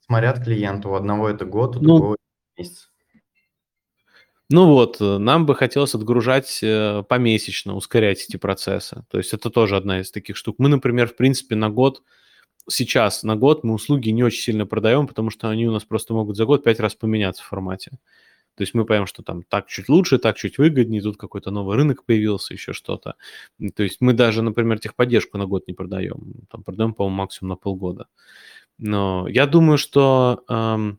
Смотря 0.00 0.30
от 0.30 0.42
клиента. 0.42 0.88
У 0.88 0.94
одного 0.94 1.28
это 1.28 1.44
год, 1.44 1.76
у 1.76 1.80
ну, 1.80 1.84
другого 1.86 2.16
месяц. 2.56 2.91
Ну 4.52 4.66
вот, 4.66 5.00
э, 5.00 5.16
нам 5.16 5.46
бы 5.46 5.54
хотелось 5.54 5.94
отгружать 5.94 6.60
э, 6.62 7.02
помесячно, 7.08 7.74
ускорять 7.74 8.22
эти 8.22 8.36
процессы. 8.36 9.02
То 9.10 9.16
есть 9.16 9.32
это 9.32 9.48
тоже 9.48 9.76
одна 9.78 10.00
из 10.00 10.10
таких 10.10 10.36
штук. 10.36 10.56
Мы, 10.58 10.68
например, 10.68 11.08
в 11.08 11.16
принципе, 11.16 11.56
на 11.56 11.70
год, 11.70 12.02
сейчас 12.68 13.22
на 13.22 13.34
год 13.34 13.64
мы 13.64 13.72
услуги 13.72 14.10
не 14.10 14.22
очень 14.22 14.42
сильно 14.42 14.66
продаем, 14.66 15.06
потому 15.08 15.30
что 15.30 15.48
они 15.48 15.66
у 15.66 15.72
нас 15.72 15.84
просто 15.84 16.12
могут 16.12 16.36
за 16.36 16.44
год 16.44 16.64
пять 16.64 16.80
раз 16.80 16.94
поменяться 16.94 17.42
в 17.42 17.46
формате. 17.46 17.92
То 18.54 18.62
есть 18.62 18.74
мы 18.74 18.84
понимаем, 18.84 19.06
что 19.06 19.22
там 19.22 19.42
так 19.42 19.68
чуть 19.68 19.88
лучше, 19.88 20.18
так 20.18 20.36
чуть 20.36 20.58
выгоднее, 20.58 21.00
тут 21.00 21.16
какой-то 21.16 21.50
новый 21.50 21.78
рынок 21.78 22.04
появился, 22.04 22.52
еще 22.52 22.74
что-то. 22.74 23.14
То 23.74 23.82
есть 23.82 24.02
мы 24.02 24.12
даже, 24.12 24.42
например, 24.42 24.78
техподдержку 24.80 25.38
на 25.38 25.46
год 25.46 25.66
не 25.66 25.72
продаем. 25.72 26.34
Там 26.50 26.62
продаем, 26.62 26.92
по-моему, 26.92 27.16
максимум 27.16 27.48
на 27.48 27.56
полгода. 27.56 28.08
Но 28.76 29.26
я 29.28 29.46
думаю, 29.46 29.78
что 29.78 30.44
эм, 30.50 30.98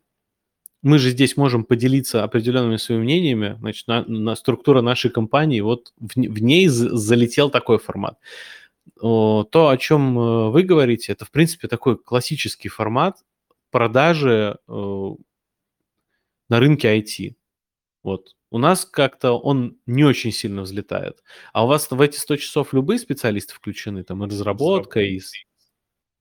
мы 0.84 1.00
же 1.00 1.12
здесь 1.12 1.38
можем 1.38 1.64
поделиться 1.64 2.24
определенными 2.24 2.76
своими 2.76 3.04
мнениями, 3.04 3.58
значит, 3.60 3.88
на, 3.88 4.04
на 4.06 4.36
структура 4.36 4.82
нашей 4.82 5.10
компании, 5.10 5.62
вот 5.62 5.94
в, 5.98 6.16
в 6.16 6.42
ней 6.42 6.68
залетел 6.68 7.50
такой 7.50 7.80
формат. 7.80 8.20
То, 9.00 9.48
о 9.54 9.78
чем 9.78 10.20
э, 10.20 10.50
вы 10.50 10.64
говорите, 10.64 11.14
это, 11.14 11.24
в 11.24 11.32
принципе, 11.32 11.70
такой 11.70 11.98
классический 11.98 12.68
формат 12.68 13.24
продажи 13.72 14.58
э, 14.68 15.10
на 16.50 16.60
рынке 16.60 17.00
IT. 17.00 17.36
Вот. 18.04 18.36
У 18.52 18.58
нас 18.58 18.86
как-то 18.86 19.32
он 19.32 19.78
не 19.86 20.04
очень 20.04 20.34
сильно 20.34 20.64
взлетает. 20.64 21.24
А 21.54 21.64
у 21.64 21.68
вас 21.68 21.90
в 21.90 22.02
эти 22.02 22.18
100 22.18 22.38
часов 22.38 22.74
любые 22.74 23.00
специалисты 23.00 23.54
включены? 23.54 24.04
Там 24.04 24.24
и 24.24 24.28
разработка, 24.28 25.00
и... 25.00 25.22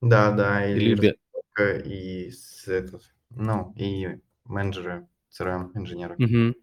Да, 0.01 0.31
да, 0.31 0.65
и 0.65 0.73
Или... 0.73 0.93
разработка, 0.93 1.77
и 1.85 2.31
с, 2.31 2.67
этот, 2.67 3.03
ну, 3.29 3.73
и 3.77 4.19
менеджеры, 4.53 5.07
CRM-инженеры. 5.37 6.15
Угу. 6.15 6.55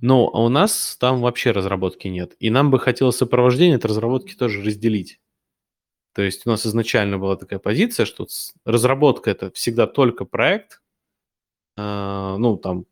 Ну, 0.00 0.30
а 0.32 0.44
у 0.44 0.48
нас 0.48 0.96
там 1.00 1.20
вообще 1.20 1.50
разработки 1.50 2.08
нет. 2.08 2.36
И 2.38 2.50
нам 2.50 2.70
бы 2.70 2.78
хотелось 2.78 3.16
сопровождение 3.16 3.76
от 3.76 3.84
разработки 3.84 4.34
тоже 4.34 4.62
разделить. 4.62 5.20
То 6.12 6.22
есть 6.22 6.46
у 6.46 6.50
нас 6.50 6.66
изначально 6.66 7.18
была 7.18 7.36
такая 7.36 7.58
позиция, 7.58 8.04
что 8.04 8.26
разработка 8.64 9.30
это 9.30 9.50
всегда 9.52 9.86
только 9.86 10.24
проект. 10.24 10.82
А, 11.76 12.36
ну, 12.36 12.56
там, 12.56 12.86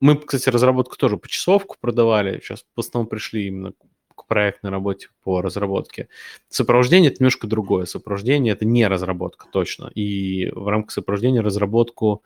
мы, 0.00 0.16
кстати, 0.16 0.48
разработку 0.48 0.96
тоже 0.96 1.16
по 1.16 1.28
часовку 1.28 1.76
продавали. 1.80 2.40
Сейчас 2.40 2.64
в 2.74 2.80
основном 2.80 3.08
пришли 3.08 3.46
именно 3.46 3.72
к 4.14 4.26
проектной 4.26 4.70
работе 4.70 5.08
по 5.22 5.40
разработке. 5.40 6.08
Сопровождение– 6.48 7.10
это 7.12 7.22
немножко 7.22 7.46
другое. 7.46 7.84
Сопровождение– 7.84 8.52
это 8.54 8.64
не 8.64 8.86
разработка 8.86 9.46
точно. 9.50 9.90
И 9.94 10.50
в 10.50 10.68
рамках 10.68 10.92
сопровождения 10.92 11.42
разработку 11.42 12.22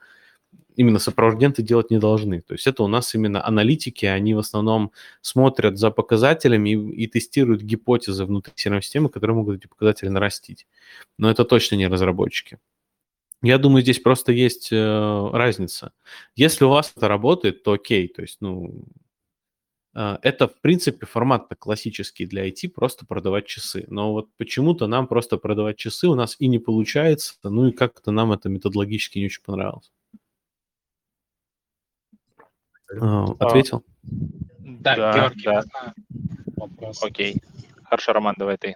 именно 0.79 0.99
сопровожденты 0.99 1.61
делать 1.61 1.91
не 1.91 1.99
должны. 1.99 2.41
То 2.41 2.53
есть 2.53 2.65
это 2.65 2.83
у 2.83 2.87
нас 2.87 3.13
именно 3.13 3.45
аналитики, 3.45 4.05
они 4.05 4.33
в 4.33 4.39
основном 4.39 4.91
смотрят 5.21 5.77
за 5.77 5.91
показателями 5.91 6.69
и, 6.69 7.03
и 7.03 7.07
тестируют 7.07 7.61
гипотезы 7.61 8.23
внутри 8.23 8.53
CRM-системы, 8.55 9.09
которые 9.09 9.35
могут 9.35 9.57
эти 9.57 9.67
показатели 9.67 10.07
нарастить. 10.07 10.67
Но 11.17 11.29
это 11.29 11.43
точно 11.43 11.75
не 11.75 11.87
разработчики. 11.87 12.59
Я 13.41 13.57
думаю, 13.57 13.81
здесь 13.83 13.99
просто 13.99 14.31
есть 14.31 14.69
э, 14.71 15.29
разница. 15.33 15.91
Если 16.35 16.65
у 16.65 16.69
вас 16.69 16.93
это 16.95 17.07
работает, 17.09 17.63
то 17.63 17.73
окей. 17.73 18.07
То 18.07 18.21
есть, 18.21 18.37
ну, 18.41 18.85
э, 19.95 20.17
это, 20.21 20.47
в 20.47 20.61
принципе, 20.61 21.05
формат 21.05 21.47
классический 21.59 22.25
для 22.25 22.47
IT, 22.47 22.69
просто 22.69 23.05
продавать 23.05 23.47
часы. 23.47 23.85
Но 23.89 24.13
вот 24.13 24.29
почему-то 24.37 24.87
нам 24.87 25.07
просто 25.07 25.37
продавать 25.37 25.77
часы 25.77 26.07
у 26.07 26.15
нас 26.15 26.35
и 26.39 26.47
не 26.47 26.59
получается, 26.59 27.35
ну 27.43 27.67
и 27.67 27.71
как-то 27.71 28.11
нам 28.11 28.31
это 28.31 28.49
методологически 28.49 29.19
не 29.19 29.25
очень 29.25 29.43
понравилось. 29.43 29.91
А, 32.99 33.25
ответил? 33.39 33.83
Да, 34.03 34.95
да 34.95 35.13
Георгий, 35.13 35.43
да. 35.43 35.63
Вопрос. 36.55 37.03
Окей. 37.03 37.41
Хорошо, 37.83 38.13
Роман, 38.13 38.35
давай 38.37 38.57
ты. 38.57 38.75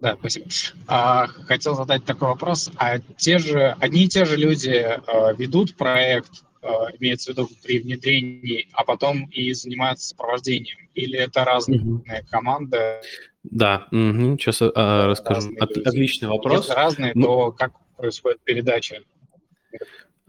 Да, 0.00 0.16
спасибо. 0.18 0.46
А, 0.86 1.26
хотел 1.26 1.74
задать 1.74 2.04
такой 2.04 2.28
вопрос. 2.28 2.70
А 2.76 3.00
те 3.18 3.38
же, 3.38 3.76
одни 3.80 4.04
и 4.04 4.08
те 4.08 4.24
же 4.24 4.36
люди 4.36 4.70
а, 4.70 5.32
ведут 5.34 5.76
проект, 5.76 6.42
а, 6.62 6.88
имеется 6.98 7.30
в 7.30 7.36
виду 7.36 7.48
при 7.62 7.80
внедрении, 7.80 8.68
а 8.72 8.84
потом 8.84 9.26
и 9.26 9.52
занимаются 9.52 10.08
сопровождением? 10.08 10.78
Или 10.94 11.18
это 11.18 11.44
разные 11.44 11.80
угу. 11.80 12.04
команды? 12.30 13.02
Да, 13.42 13.88
угу. 13.90 14.38
сейчас 14.38 14.62
а, 14.62 15.08
расскажу. 15.08 15.52
От, 15.60 15.76
отличный 15.76 16.28
вопрос. 16.28 16.62
Если 16.66 16.72
разные, 16.72 17.12
ну... 17.14 17.26
то 17.26 17.52
как 17.52 17.72
происходит 17.96 18.40
передача? 18.42 19.02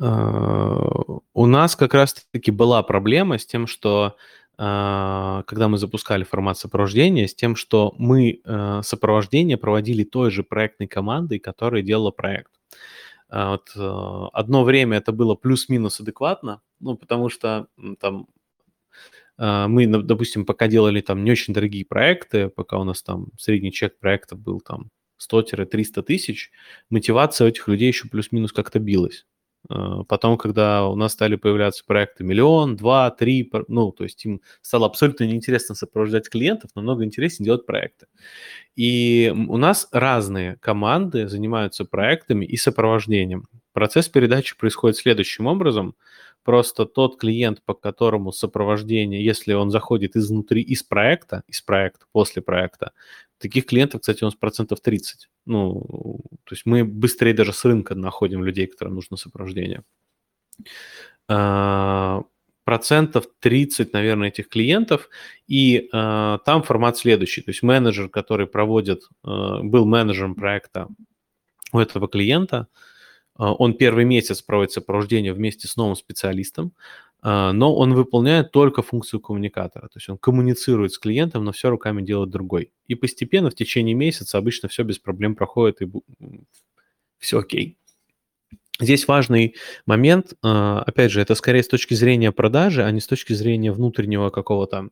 А, 0.02 0.80
у 1.34 1.46
нас 1.46 1.76
как 1.76 1.94
раз-таки 1.94 2.52
была 2.52 2.82
проблема 2.82 3.38
с 3.38 3.46
тем, 3.46 3.68
что 3.68 4.18
а, 4.58 5.44
когда 5.46 5.68
мы 5.68 5.78
запускали 5.78 6.24
формат 6.24 6.58
сопровождения, 6.58 7.28
с 7.28 7.36
тем, 7.36 7.56
что 7.56 7.94
мы 7.98 8.42
а, 8.44 8.82
сопровождение 8.82 9.58
проводили 9.58 10.04
той 10.04 10.32
же 10.32 10.44
проектной 10.44 10.88
командой, 10.88 11.40
которая 11.40 11.84
делала 11.84 12.12
проект. 12.12 12.52
Вот, 13.34 13.70
одно 14.34 14.66
время 14.66 14.98
это 14.98 15.14
было 15.14 15.36
плюс-минус 15.36 16.02
адекватно, 16.02 16.62
ну, 16.82 16.98
потому 16.98 17.30
что 17.30 17.68
там 18.02 18.28
мы, 19.38 19.88
допустим, 19.88 20.46
пока 20.46 20.68
делали 20.68 21.00
там 21.00 21.24
не 21.24 21.32
очень 21.32 21.54
дорогие 21.54 21.86
проекты, 21.86 22.50
пока 22.50 22.78
у 22.78 22.84
нас 22.84 23.02
там 23.02 23.28
средний 23.38 23.72
чек 23.72 23.98
проекта 24.00 24.36
был 24.36 24.60
там 24.60 24.90
100-300 25.18 26.04
тысяч, 26.04 26.52
мотивация 26.90 27.46
у 27.46 27.48
этих 27.48 27.70
людей 27.70 27.88
еще 27.88 28.10
плюс-минус 28.10 28.52
как-то 28.52 28.80
билась. 28.80 29.26
Э, 29.72 30.04
потом, 30.08 30.38
когда 30.38 30.86
у 30.88 30.96
нас 30.96 31.14
стали 31.14 31.36
появляться 31.36 31.84
проекты 31.86 32.24
миллион, 32.24 32.76
два, 32.76 33.10
три, 33.12 33.50
ну, 33.68 33.92
то 33.92 34.04
есть 34.04 34.26
им 34.26 34.42
стало 34.62 34.86
абсолютно 34.86 35.24
неинтересно 35.24 35.76
сопровождать 35.76 36.30
клиентов, 36.30 36.72
намного 36.76 37.06
интереснее 37.06 37.46
делать 37.46 37.66
проекты. 37.66 38.08
И 38.76 39.34
у 39.36 39.58
нас 39.58 39.88
разные 39.92 40.58
команды 40.58 41.28
занимаются 41.28 41.86
проектами 41.86 42.46
и 42.46 42.58
сопровождением. 42.58 43.48
Процесс 43.74 44.10
передачи 44.10 44.58
происходит 44.58 44.98
следующим 44.98 45.48
образом. 45.48 45.96
Просто 46.44 46.86
тот 46.86 47.20
клиент, 47.20 47.62
по 47.64 47.74
которому 47.74 48.32
сопровождение, 48.32 49.24
если 49.24 49.54
он 49.54 49.70
заходит 49.70 50.16
изнутри, 50.16 50.62
из 50.62 50.82
проекта, 50.82 51.44
из 51.48 51.62
проекта, 51.62 52.06
после 52.12 52.42
проекта, 52.42 52.94
таких 53.38 53.66
клиентов, 53.68 54.02
кстати, 54.02 54.24
у 54.24 54.28
нас 54.28 54.36
процентов 54.36 54.82
30. 54.82 55.30
Ну, 55.46 56.20
то 56.44 56.54
есть 56.56 56.66
мы 56.66 56.84
быстрее 56.84 57.34
даже 57.34 57.54
с 57.54 57.64
рынка 57.64 57.96
находим 57.96 58.44
людей, 58.44 58.68
которым 58.68 58.96
нужно 58.96 59.18
сопровождение. 59.18 59.84
А, 61.28 62.24
процентов 62.64 63.26
30, 63.40 63.94
наверное, 63.94 64.30
этих 64.30 64.50
клиентов, 64.50 65.10
и 65.48 65.90
э, 65.92 66.38
там 66.46 66.64
формат 66.64 66.98
следующий, 66.98 67.42
то 67.42 67.52
есть 67.52 67.64
менеджер, 67.64 68.10
который 68.10 68.48
проводит, 68.48 69.04
э, 69.24 69.60
был 69.64 69.86
менеджером 69.86 70.36
проекта 70.36 70.88
у 71.74 71.80
этого 71.80 72.08
клиента, 72.08 72.68
э, 72.70 73.01
он 73.38 73.74
первый 73.76 74.06
месяц 74.06 74.42
проводит 74.42 74.72
сопровождение 74.72 75.34
вместе 75.34 75.68
с 75.68 75.76
новым 75.76 75.96
специалистом, 75.96 76.74
э, 77.24 77.52
но 77.52 77.76
он 77.76 77.94
выполняет 77.94 78.52
только 78.52 78.82
функцию 78.82 79.20
коммуникатора, 79.20 79.88
то 79.88 79.98
есть 79.98 80.10
он 80.10 80.18
коммуницирует 80.18 80.94
с 80.94 81.00
клиентом, 81.00 81.46
но 81.46 81.52
все 81.52 81.70
руками 81.70 82.02
делает 82.02 82.30
другой. 82.30 82.72
И 82.88 82.96
постепенно 82.96 83.50
в 83.50 83.56
течение 83.56 83.96
месяца 83.96 84.38
обычно 84.38 84.70
все 84.70 84.84
без 84.84 85.00
проблем 85.00 85.36
проходит, 85.36 85.82
и 85.82 85.88
все 87.20 87.40
окей. 87.40 87.78
Здесь 88.80 89.08
важный 89.08 89.56
момент, 89.86 90.34
а, 90.42 90.82
опять 90.82 91.12
же, 91.12 91.22
это 91.22 91.36
скорее 91.36 91.62
с 91.62 91.68
точки 91.68 91.94
зрения 91.94 92.32
продажи, 92.32 92.84
а 92.84 92.90
не 92.90 93.00
с 93.00 93.06
точки 93.06 93.34
зрения 93.34 93.72
внутреннего 93.72 94.32
какого-то 94.32 94.90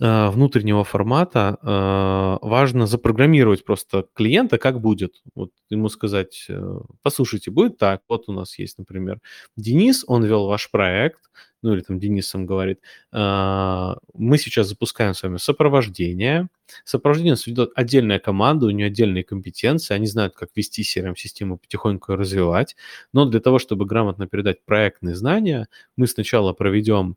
внутреннего 0.00 0.82
формата 0.82 1.56
э, 1.62 2.46
важно 2.46 2.86
запрограммировать 2.86 3.64
просто 3.64 4.06
клиента, 4.14 4.58
как 4.58 4.80
будет. 4.80 5.22
Вот 5.34 5.50
ему 5.70 5.88
сказать, 5.88 6.46
э, 6.48 6.78
послушайте, 7.02 7.50
будет 7.52 7.78
так, 7.78 8.02
вот 8.08 8.28
у 8.28 8.32
нас 8.32 8.58
есть, 8.58 8.78
например, 8.78 9.20
Денис, 9.56 10.04
он 10.08 10.24
вел 10.24 10.46
ваш 10.46 10.70
проект, 10.70 11.20
ну 11.62 11.72
или 11.74 11.80
там 11.80 12.00
Денис 12.00 12.28
сам 12.28 12.44
говорит, 12.44 12.80
э, 13.12 13.94
мы 14.14 14.38
сейчас 14.38 14.68
запускаем 14.68 15.14
с 15.14 15.22
вами 15.22 15.36
сопровождение. 15.36 16.48
Сопровождение 16.84 17.36
ведет 17.46 17.70
отдельная 17.76 18.18
команда, 18.18 18.66
у 18.66 18.70
нее 18.70 18.88
отдельные 18.88 19.22
компетенции, 19.22 19.94
они 19.94 20.06
знают, 20.08 20.34
как 20.34 20.50
вести 20.56 20.82
CRM-систему, 20.82 21.56
потихоньку 21.56 22.16
развивать. 22.16 22.74
Но 23.12 23.26
для 23.26 23.40
того, 23.40 23.60
чтобы 23.60 23.86
грамотно 23.86 24.26
передать 24.26 24.64
проектные 24.64 25.14
знания, 25.14 25.68
мы 25.96 26.08
сначала 26.08 26.52
проведем 26.52 27.16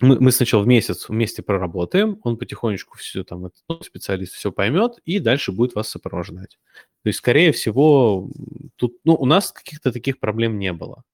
мы, 0.00 0.18
мы 0.20 0.32
сначала 0.32 0.62
в 0.62 0.66
месяц 0.66 1.08
вместе 1.08 1.42
проработаем, 1.42 2.18
он 2.22 2.36
потихонечку 2.36 2.96
все 2.96 3.24
там, 3.24 3.50
ну, 3.68 3.82
специалист 3.82 4.34
все 4.34 4.50
поймет, 4.50 4.98
и 5.04 5.18
дальше 5.18 5.52
будет 5.52 5.74
вас 5.74 5.88
сопровождать. 5.88 6.58
То 7.02 7.08
есть, 7.08 7.18
скорее 7.18 7.52
всего, 7.52 8.30
тут, 8.76 8.98
ну, 9.04 9.14
у 9.14 9.26
нас 9.26 9.52
каких-то 9.52 9.92
таких 9.92 10.18
проблем 10.18 10.58
не 10.58 10.72
было. 10.72 11.04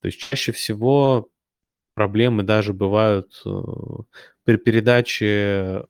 То 0.00 0.06
есть 0.06 0.18
чаще 0.18 0.52
всего 0.52 1.28
проблемы 1.94 2.42
даже 2.42 2.72
бывают 2.72 3.40
э, 3.46 3.50
при 4.44 4.56
передаче 4.56 5.26
э, 5.26 5.84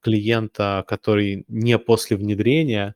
клиента, 0.00 0.84
который 0.88 1.44
не 1.48 1.78
после 1.78 2.16
внедрения, 2.16 2.94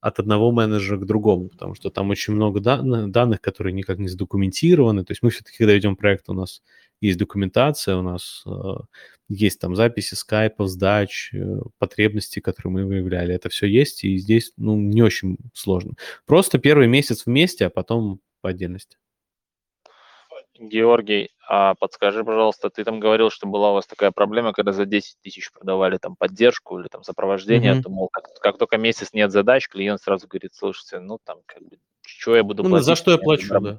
от 0.00 0.18
одного 0.18 0.52
менеджера 0.52 0.96
к 0.96 1.06
другому, 1.06 1.48
потому 1.48 1.74
что 1.74 1.90
там 1.90 2.10
очень 2.10 2.34
много 2.34 2.60
данных, 2.60 3.40
которые 3.40 3.72
никак 3.72 3.98
не 3.98 4.08
задокументированы. 4.08 5.04
То 5.04 5.12
есть 5.12 5.22
мы 5.22 5.30
все-таки, 5.30 5.58
когда 5.58 5.72
ведем 5.72 5.96
проект, 5.96 6.28
у 6.28 6.34
нас 6.34 6.62
есть 7.00 7.18
документация, 7.18 7.96
у 7.96 8.02
нас 8.02 8.42
э, 8.46 8.50
есть 9.28 9.60
там 9.60 9.76
записи 9.76 10.14
скайпов, 10.14 10.68
сдач, 10.68 11.30
э, 11.32 11.60
потребности, 11.78 12.40
которые 12.40 12.72
мы 12.72 12.86
выявляли. 12.86 13.34
Это 13.34 13.48
все 13.48 13.66
есть, 13.66 14.04
и 14.04 14.16
здесь 14.18 14.52
ну, 14.56 14.76
не 14.76 15.02
очень 15.02 15.38
сложно. 15.52 15.94
Просто 16.26 16.58
первый 16.58 16.86
месяц 16.86 17.26
вместе, 17.26 17.66
а 17.66 17.70
потом 17.70 18.20
по 18.40 18.50
отдельности. 18.50 18.98
Георгий, 20.58 21.30
а 21.50 21.74
подскажи, 21.74 22.24
пожалуйста, 22.24 22.68
ты 22.68 22.84
там 22.84 23.00
говорил, 23.00 23.30
что 23.30 23.46
была 23.46 23.70
у 23.70 23.74
вас 23.74 23.86
такая 23.86 24.10
проблема, 24.10 24.52
когда 24.52 24.72
за 24.72 24.84
10 24.84 25.16
тысяч 25.22 25.50
продавали 25.50 25.96
там 25.96 26.14
поддержку 26.14 26.78
или 26.78 26.88
там 26.88 27.02
сопровождение, 27.02 27.72
mm-hmm. 27.72 27.82
то, 27.82 27.88
мол, 27.88 28.10
как, 28.12 28.26
как 28.40 28.58
только 28.58 28.76
месяц 28.76 29.14
нет 29.14 29.32
задач, 29.32 29.66
клиент 29.66 30.02
сразу 30.02 30.28
говорит, 30.28 30.54
слушайте, 30.54 30.98
ну 30.98 31.18
там 31.24 31.38
как 31.46 31.62
бы, 31.62 31.78
что 32.08 32.36
я 32.36 32.42
буду 32.42 32.62
ну, 32.62 32.70
платить? 32.70 32.86
За 32.86 32.94
что 32.96 33.12
я 33.12 33.18
плачу, 33.18 33.48
да. 33.60 33.78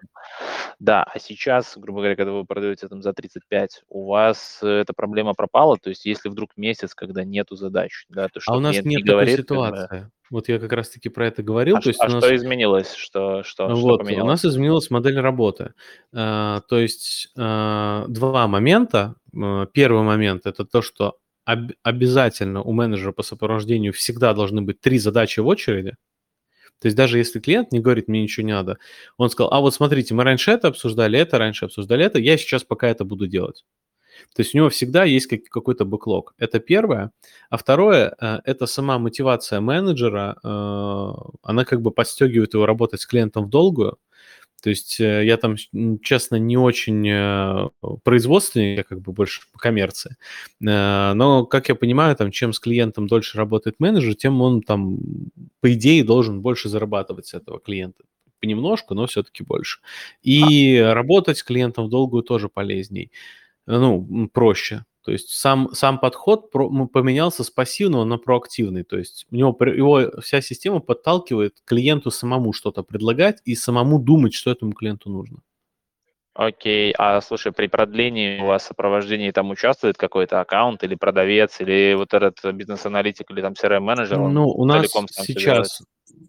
Да, 0.79 1.03
а 1.03 1.19
сейчас, 1.19 1.73
грубо 1.75 1.99
говоря, 1.99 2.15
когда 2.15 2.31
вы 2.31 2.45
продаете 2.45 2.87
там 2.87 3.01
за 3.01 3.11
35, 3.11 3.83
у 3.89 4.07
вас 4.07 4.59
эта 4.61 4.93
проблема 4.93 5.33
пропала, 5.33 5.77
то 5.77 5.89
есть 5.89 6.05
если 6.05 6.29
вдруг 6.29 6.51
месяц, 6.55 6.93
когда 6.93 7.23
нету 7.23 7.55
задач, 7.55 8.05
да, 8.07 8.29
то 8.29 8.39
что 8.39 8.53
А 8.53 8.57
у 8.57 8.59
нас 8.59 8.75
нет 8.75 8.85
не 8.85 8.97
такой 8.97 9.11
говорит, 9.11 9.39
ситуации. 9.39 9.87
Как 9.87 9.99
бы, 10.03 10.11
вот 10.29 10.47
я 10.47 10.59
как 10.59 10.71
раз-таки 10.71 11.09
про 11.09 11.27
это 11.27 11.41
говорил. 11.41 11.77
А, 11.77 11.81
то 11.81 11.89
есть 11.89 11.99
а 11.99 12.05
у 12.05 12.09
нас... 12.09 12.23
что 12.23 12.35
изменилось? 12.35 12.93
Что, 12.93 13.43
что, 13.43 13.67
вот, 13.67 13.77
что 13.77 13.97
поменялось? 13.97 14.23
У 14.23 14.27
нас 14.27 14.45
изменилась 14.45 14.89
модель 14.91 15.19
работы. 15.19 15.73
А, 16.13 16.61
то 16.69 16.77
есть 16.77 17.31
а, 17.37 18.05
два 18.07 18.47
момента. 18.47 19.15
Первый 19.73 20.03
момент– 20.03 20.43
это 20.45 20.65
то, 20.65 20.81
что 20.81 21.17
об- 21.45 21.71
обязательно 21.83 22.61
у 22.61 22.71
менеджера 22.73 23.11
по 23.11 23.23
сопровождению 23.23 23.91
всегда 23.91 24.33
должны 24.33 24.61
быть 24.61 24.81
три 24.81 24.99
задачи 24.99 25.39
в 25.39 25.47
очереди. 25.47 25.95
То 26.79 26.87
есть 26.87 26.97
даже 26.97 27.17
если 27.17 27.39
клиент 27.39 27.71
не 27.71 27.79
говорит, 27.79 28.07
мне 28.07 28.21
ничего 28.21 28.45
не 28.45 28.53
надо, 28.53 28.77
он 29.17 29.29
сказал, 29.29 29.53
а 29.53 29.59
вот 29.59 29.73
смотрите, 29.73 30.13
мы 30.13 30.23
раньше 30.23 30.51
это 30.51 30.69
обсуждали, 30.69 31.19
это 31.19 31.37
раньше 31.37 31.65
обсуждали 31.65 32.05
это, 32.05 32.19
я 32.19 32.37
сейчас 32.37 32.63
пока 32.63 32.87
это 32.87 33.03
буду 33.05 33.27
делать. 33.27 33.65
То 34.35 34.41
есть 34.41 34.53
у 34.53 34.57
него 34.57 34.69
всегда 34.69 35.03
есть 35.03 35.27
как, 35.27 35.43
какой-то 35.43 35.85
бэклог. 35.85 36.33
Это 36.37 36.59
первое. 36.59 37.11
А 37.49 37.57
второе, 37.57 38.15
э, 38.19 38.39
это 38.45 38.65
сама 38.65 38.99
мотивация 38.99 39.59
менеджера, 39.59 40.37
э, 40.43 41.11
она 41.43 41.65
как 41.65 41.81
бы 41.81 41.91
подстегивает 41.91 42.53
его 42.53 42.65
работать 42.65 43.01
с 43.01 43.05
клиентом 43.05 43.45
в 43.45 43.49
долгую. 43.49 43.97
То 44.61 44.69
есть 44.69 44.99
э, 44.99 45.25
я 45.25 45.37
там, 45.37 45.55
честно, 46.01 46.35
не 46.35 46.57
очень 46.57 47.69
производственный, 48.03 48.75
я 48.75 48.83
как 48.83 49.01
бы 49.01 49.13
больше 49.13 49.41
по 49.51 49.59
коммерции. 49.59 50.17
Но, 50.59 51.45
как 51.45 51.69
я 51.69 51.75
понимаю, 51.75 52.15
там, 52.15 52.31
чем 52.31 52.53
с 52.53 52.59
клиентом 52.59 53.07
дольше 53.07 53.37
работает 53.37 53.79
менеджер, 53.79 54.15
тем 54.15 54.41
он 54.41 54.61
там, 54.61 54.99
по 55.61 55.73
идее, 55.73 56.03
должен 56.03 56.41
больше 56.41 56.69
зарабатывать 56.69 57.27
с 57.27 57.33
этого 57.33 57.59
клиента 57.59 58.03
понемножку, 58.39 58.93
но 58.93 59.05
все-таки 59.05 59.43
больше. 59.43 59.79
И 60.21 60.77
а... 60.77 60.93
работать 60.93 61.37
с 61.37 61.43
клиентом 61.43 61.85
в 61.85 61.89
долгую 61.89 62.23
тоже 62.23 62.49
полезней 62.49 63.11
ну, 63.65 64.29
проще. 64.33 64.85
То 65.03 65.11
есть 65.11 65.29
сам, 65.29 65.73
сам 65.73 65.99
подход 65.99 66.51
поменялся 66.51 67.43
с 67.43 67.49
пассивного 67.49 68.03
на 68.03 68.17
проактивный. 68.17 68.83
То 68.83 68.97
есть 68.97 69.25
у 69.31 69.35
него 69.35 69.57
его 69.65 70.21
вся 70.21 70.41
система 70.41 70.79
подталкивает 70.79 71.57
клиенту 71.65 72.11
самому 72.11 72.53
что-то 72.53 72.83
предлагать 72.83 73.41
и 73.45 73.55
самому 73.55 73.99
думать, 73.99 74.33
что 74.33 74.51
этому 74.51 74.73
клиенту 74.73 75.09
нужно. 75.09 75.39
Окей, 76.41 76.93
а 76.97 77.19
слушай, 77.19 77.51
при 77.51 77.67
продлении 77.67 78.39
у 78.39 78.45
вас 78.45 78.63
сопровождении 78.63 79.29
там 79.31 79.49
участвует 79.49 79.97
какой-то 79.97 80.39
аккаунт 80.39 80.81
или 80.85 80.95
продавец, 80.95 81.59
или 81.59 81.93
вот 81.95 82.13
этот 82.13 82.37
бизнес-аналитик, 82.53 83.29
или 83.29 83.41
там 83.41 83.55
CRM-менеджер? 83.61 84.17
Ну, 84.17 84.47
у 84.47 84.63
нас 84.63 84.89
сейчас, 85.11 85.81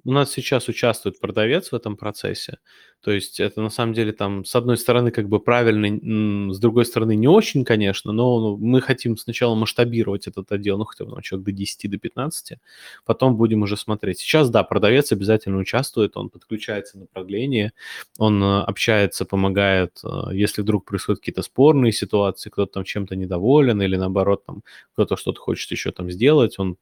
у 0.05 0.13
нас 0.13 0.33
сейчас 0.33 0.69
участвует 0.69 1.21
продавец 1.21 1.73
в 1.73 1.75
этом 1.75 1.97
процессе. 1.97 2.59
То 3.03 3.13
есть 3.13 3.41
это 3.41 3.63
на 3.63 3.71
самом 3.71 3.95
деле 3.95 4.13
там 4.13 4.45
с 4.45 4.55
одной 4.55 4.77
стороны 4.77 5.11
как 5.11 5.27
бы 5.27 5.41
правильно, 5.41 6.53
с 6.53 6.59
другой 6.59 6.85
стороны 6.85 7.17
не 7.17 7.29
очень, 7.29 7.65
конечно, 7.65 8.13
но 8.13 8.41
ну, 8.41 8.57
мы 8.59 8.83
хотим 8.83 9.17
сначала 9.17 9.55
масштабировать 9.55 10.27
этот 10.27 10.53
отдел, 10.53 10.77
ну 10.77 10.85
хотя 10.85 11.07
бы 11.07 11.13
ну, 11.13 11.21
человек 11.23 11.47
до 11.47 11.53
10, 11.53 11.91
до 11.91 11.97
15, 11.99 12.59
потом 13.07 13.37
будем 13.37 13.63
уже 13.63 13.79
смотреть. 13.79 14.19
Сейчас, 14.19 14.51
да, 14.51 14.65
продавец 14.65 15.13
обязательно 15.13 15.57
участвует, 15.57 16.17
он 16.19 16.29
подключается 16.29 16.99
на 16.99 17.07
продление, 17.07 17.73
он 18.19 18.43
э, 18.43 18.63
общается, 18.65 19.25
помогает, 19.25 19.99
э, 20.05 20.35
если 20.35 20.61
вдруг 20.61 20.85
происходят 20.85 21.21
какие-то 21.21 21.43
спорные 21.43 21.93
ситуации, 21.93 22.51
кто-то 22.51 22.73
там 22.73 22.85
чем-то 22.85 23.17
недоволен 23.17 23.81
или 23.81 23.97
наоборот 23.97 24.45
там 24.45 24.63
кто-то 24.93 25.17
что-то 25.17 25.41
хочет 25.41 25.71
еще 25.71 25.91
там 25.91 26.11
сделать, 26.11 26.59
он 26.59 26.77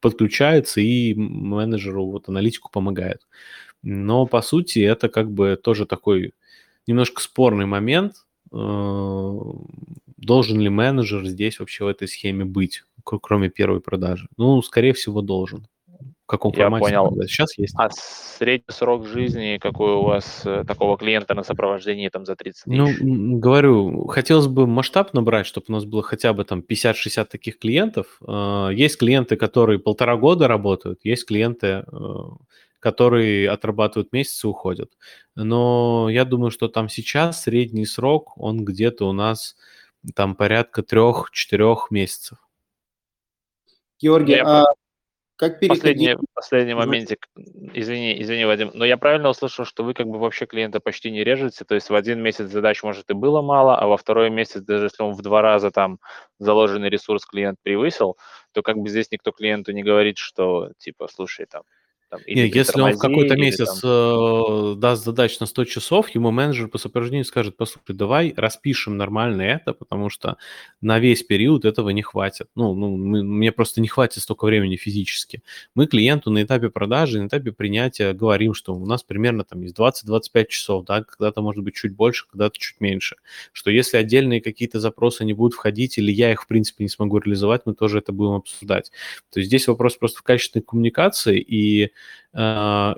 подключается 0.00 0.80
и 0.80 1.14
менеджеру, 1.14 2.06
вот 2.06 2.28
аналитику 2.28 2.70
помогает. 2.70 3.26
Но, 3.82 4.26
по 4.26 4.42
сути, 4.42 4.78
это 4.80 5.08
как 5.08 5.30
бы 5.30 5.58
тоже 5.62 5.86
такой 5.86 6.34
немножко 6.86 7.20
спорный 7.22 7.66
момент. 7.66 8.26
Э, 8.52 9.38
должен 10.16 10.60
ли 10.60 10.68
менеджер 10.68 11.26
здесь 11.26 11.58
вообще 11.58 11.84
в 11.84 11.88
этой 11.88 12.08
схеме 12.08 12.44
быть, 12.44 12.84
кроме 13.04 13.50
первой 13.50 13.80
продажи? 13.80 14.28
Ну, 14.36 14.62
скорее 14.62 14.92
всего, 14.92 15.22
должен. 15.22 15.66
В 16.24 16.26
каком 16.26 16.52
Я 16.52 16.64
формате? 16.64 16.84
понял. 16.84 17.22
Сейчас 17.26 17.58
есть. 17.58 17.74
А 17.76 17.90
средний 17.90 18.72
срок 18.72 19.06
жизни 19.06 19.58
какой 19.60 19.92
у 19.92 20.02
вас 20.02 20.42
э, 20.44 20.64
такого 20.66 20.96
клиента 20.96 21.34
на 21.34 21.42
сопровождении 21.42 22.08
там 22.08 22.24
за 22.24 22.36
30 22.36 22.66
ну, 22.66 22.86
тысяч? 22.86 22.98
Ну, 23.02 23.38
говорю, 23.38 24.06
хотелось 24.06 24.46
бы 24.46 24.66
масштаб 24.66 25.12
набрать, 25.14 25.46
чтобы 25.46 25.66
у 25.68 25.72
нас 25.72 25.84
было 25.84 26.02
хотя 26.02 26.32
бы 26.32 26.44
там 26.44 26.60
50-60 26.60 27.24
таких 27.26 27.58
клиентов. 27.58 28.18
Э, 28.26 28.70
есть 28.72 28.98
клиенты, 28.98 29.36
которые 29.36 29.78
полтора 29.78 30.16
года 30.16 30.48
работают, 30.48 31.00
есть 31.04 31.26
клиенты, 31.26 31.84
которые 32.80 33.48
отрабатывают 33.48 34.12
месяц 34.12 34.42
и 34.42 34.46
уходят. 34.46 34.90
Но 35.36 36.08
я 36.10 36.24
думаю, 36.24 36.50
что 36.50 36.68
там 36.68 36.88
сейчас 36.88 37.42
средний 37.42 37.86
срок, 37.86 38.32
он 38.36 38.64
где-то 38.64 39.08
у 39.08 39.12
нас 39.12 39.56
там 40.14 40.34
порядка 40.34 40.82
трех-четырех 40.82 41.90
месяцев. 41.90 42.38
Георгий, 44.00 44.32
я 44.32 44.62
а 44.62 44.64
как? 45.42 45.58
Последний, 45.58 46.16
последний 46.34 46.74
моментик, 46.74 47.26
извини, 47.74 48.22
извини, 48.22 48.44
Вадим, 48.44 48.70
но 48.74 48.84
я 48.84 48.96
правильно 48.96 49.28
услышал, 49.28 49.64
что 49.64 49.82
вы 49.82 49.92
как 49.92 50.06
бы 50.06 50.20
вообще 50.20 50.46
клиента 50.46 50.78
почти 50.78 51.10
не 51.10 51.24
режете, 51.24 51.64
то 51.64 51.74
есть 51.74 51.90
в 51.90 51.94
один 51.96 52.20
месяц 52.22 52.48
задач, 52.48 52.84
может, 52.84 53.10
и 53.10 53.14
было 53.14 53.42
мало, 53.42 53.76
а 53.76 53.88
во 53.88 53.96
второй 53.96 54.30
месяц, 54.30 54.60
даже 54.62 54.84
если 54.84 55.02
он 55.02 55.14
в 55.14 55.22
два 55.22 55.42
раза 55.42 55.72
там 55.72 55.98
заложенный 56.38 56.90
ресурс 56.90 57.26
клиент 57.26 57.58
превысил, 57.60 58.16
то 58.52 58.62
как 58.62 58.76
бы 58.76 58.88
здесь 58.88 59.10
никто 59.10 59.32
клиенту 59.32 59.72
не 59.72 59.82
говорит, 59.82 60.16
что 60.16 60.70
типа, 60.78 61.08
слушай, 61.12 61.46
там, 61.46 61.62
там, 62.12 62.20
Не, 62.26 62.46
если 62.46 62.78
он 62.78 62.92
в 62.92 62.98
какой-то 62.98 63.36
месяц 63.36 63.80
там... 63.80 63.90
э, 63.90 64.74
даст 64.76 65.02
задач 65.02 65.40
на 65.40 65.46
100 65.46 65.64
часов, 65.64 66.10
ему 66.10 66.30
менеджер 66.30 66.68
по 66.68 66.76
сопровождению 66.76 67.24
скажет, 67.24 67.56
послушай, 67.56 67.94
давай 67.94 68.34
распишем 68.36 68.98
нормально 68.98 69.40
это, 69.40 69.72
потому 69.72 70.10
что 70.10 70.36
на 70.82 70.98
весь 70.98 71.22
период 71.22 71.64
этого 71.64 71.88
не 71.88 72.02
хватит. 72.02 72.48
Ну, 72.54 72.74
ну 72.74 72.98
мы, 72.98 73.22
мне 73.22 73.50
просто 73.50 73.80
не 73.80 73.88
хватит 73.88 74.22
столько 74.22 74.44
времени 74.44 74.76
физически. 74.76 75.42
Мы 75.74 75.86
клиенту 75.86 76.30
на 76.30 76.42
этапе 76.42 76.68
продажи, 76.68 77.18
на 77.18 77.28
этапе 77.28 77.50
принятия 77.50 78.12
говорим, 78.12 78.52
что 78.52 78.74
у 78.74 78.84
нас 78.84 79.02
примерно 79.02 79.44
там 79.44 79.62
есть 79.62 79.74
20-25 79.78 80.46
часов, 80.48 80.84
да, 80.84 81.04
когда-то 81.04 81.40
может 81.40 81.64
быть 81.64 81.76
чуть 81.76 81.94
больше, 81.96 82.26
когда-то 82.30 82.58
чуть 82.58 82.78
меньше. 82.82 83.16
Что 83.52 83.70
если 83.70 83.96
отдельные 83.96 84.42
какие-то 84.42 84.80
запросы 84.80 85.24
не 85.24 85.32
будут 85.32 85.54
входить, 85.54 85.96
или 85.96 86.12
я 86.12 86.30
их, 86.30 86.42
в 86.42 86.46
принципе, 86.46 86.84
не 86.84 86.90
смогу 86.90 87.20
реализовать, 87.20 87.62
мы 87.64 87.74
тоже 87.74 88.00
это 88.00 88.12
будем 88.12 88.32
обсуждать. 88.32 88.92
То 89.32 89.40
есть 89.40 89.48
здесь 89.48 89.66
вопрос 89.66 89.96
просто 89.96 90.18
в 90.18 90.22
качественной 90.24 90.62
коммуникации 90.62 91.40
и 91.40 91.90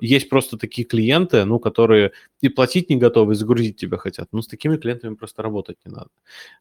есть 0.00 0.28
просто 0.28 0.56
такие 0.56 0.86
клиенты, 0.86 1.44
ну, 1.44 1.58
которые 1.58 2.12
и 2.40 2.48
платить 2.48 2.88
не 2.90 2.96
готовы, 2.96 3.32
и 3.32 3.36
загрузить 3.36 3.76
тебя 3.76 3.96
хотят. 3.98 4.28
Ну, 4.32 4.42
с 4.42 4.46
такими 4.46 4.76
клиентами 4.76 5.14
просто 5.14 5.42
работать 5.42 5.78
не 5.84 5.92
надо. 5.92 6.08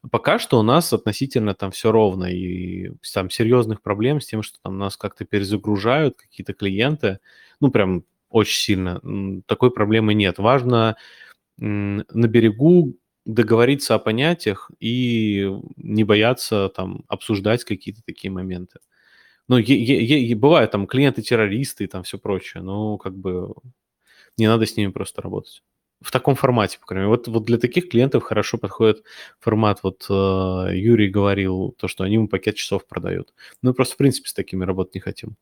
Пока 0.10 0.40
что 0.40 0.60
у 0.60 0.64
нас 0.64 0.92
относительно 0.92 1.54
там 1.54 1.72
все 1.72 1.92
ровно, 1.92 2.26
и 2.26 2.92
там 3.14 3.30
серьезных 3.30 3.82
проблем 3.82 4.22
с 4.22 4.26
тем, 4.26 4.42
что 4.42 4.58
там 4.64 4.80
нас 4.80 4.98
как-то 4.98 5.24
перезагружают 5.26 6.18
какие-то 6.18 6.54
клиенты, 6.54 7.20
ну, 7.60 7.70
прям 7.70 8.04
очень 8.30 8.60
сильно, 8.60 9.02
такой 9.46 9.70
проблемы 9.72 10.16
нет. 10.16 10.40
Важно 10.40 10.96
на 11.58 12.28
берегу 12.28 12.98
договориться 13.26 13.96
о 13.96 14.00
понятиях 14.00 14.72
и 14.80 15.50
не 15.78 16.04
бояться 16.04 16.70
там 16.76 17.06
обсуждать 17.08 17.64
какие-то 17.64 18.02
такие 18.04 18.32
моменты. 18.32 18.80
Ну, 19.48 19.58
е- 19.58 19.64
е- 19.64 20.30
е- 20.30 20.36
бывают 20.36 20.72
там 20.72 20.88
клиенты-террористы 20.88 21.84
и 21.84 21.88
там 21.88 22.04
все 22.04 22.18
прочее, 22.18 22.64
но 22.64 22.98
как 22.98 23.16
бы 23.16 23.54
не 24.38 24.48
надо 24.48 24.66
с 24.66 24.78
ними 24.78 24.92
просто 24.92 25.22
работать. 25.22 25.64
В 26.02 26.12
таком 26.12 26.36
формате, 26.36 26.80
по 26.80 26.86
крайней 26.86 27.08
мере. 27.08 27.18
Вот, 27.18 27.28
вот 27.28 27.46
для 27.46 27.58
таких 27.58 27.90
клиентов 27.90 28.24
хорошо 28.24 28.58
подходит 28.58 29.04
формат, 29.40 29.84
вот 29.84 30.06
э, 30.10 30.14
Юрий 30.74 31.10
говорил, 31.10 31.76
то, 31.78 31.88
что 31.88 32.04
они 32.04 32.16
ему 32.16 32.28
пакет 32.28 32.56
часов 32.56 32.86
продают. 32.88 33.34
Мы 33.62 33.74
просто, 33.74 33.96
в 33.96 33.98
принципе, 33.98 34.30
с 34.30 34.34
такими 34.34 34.66
работать 34.66 34.96
не 34.96 35.02
хотим. 35.02 35.36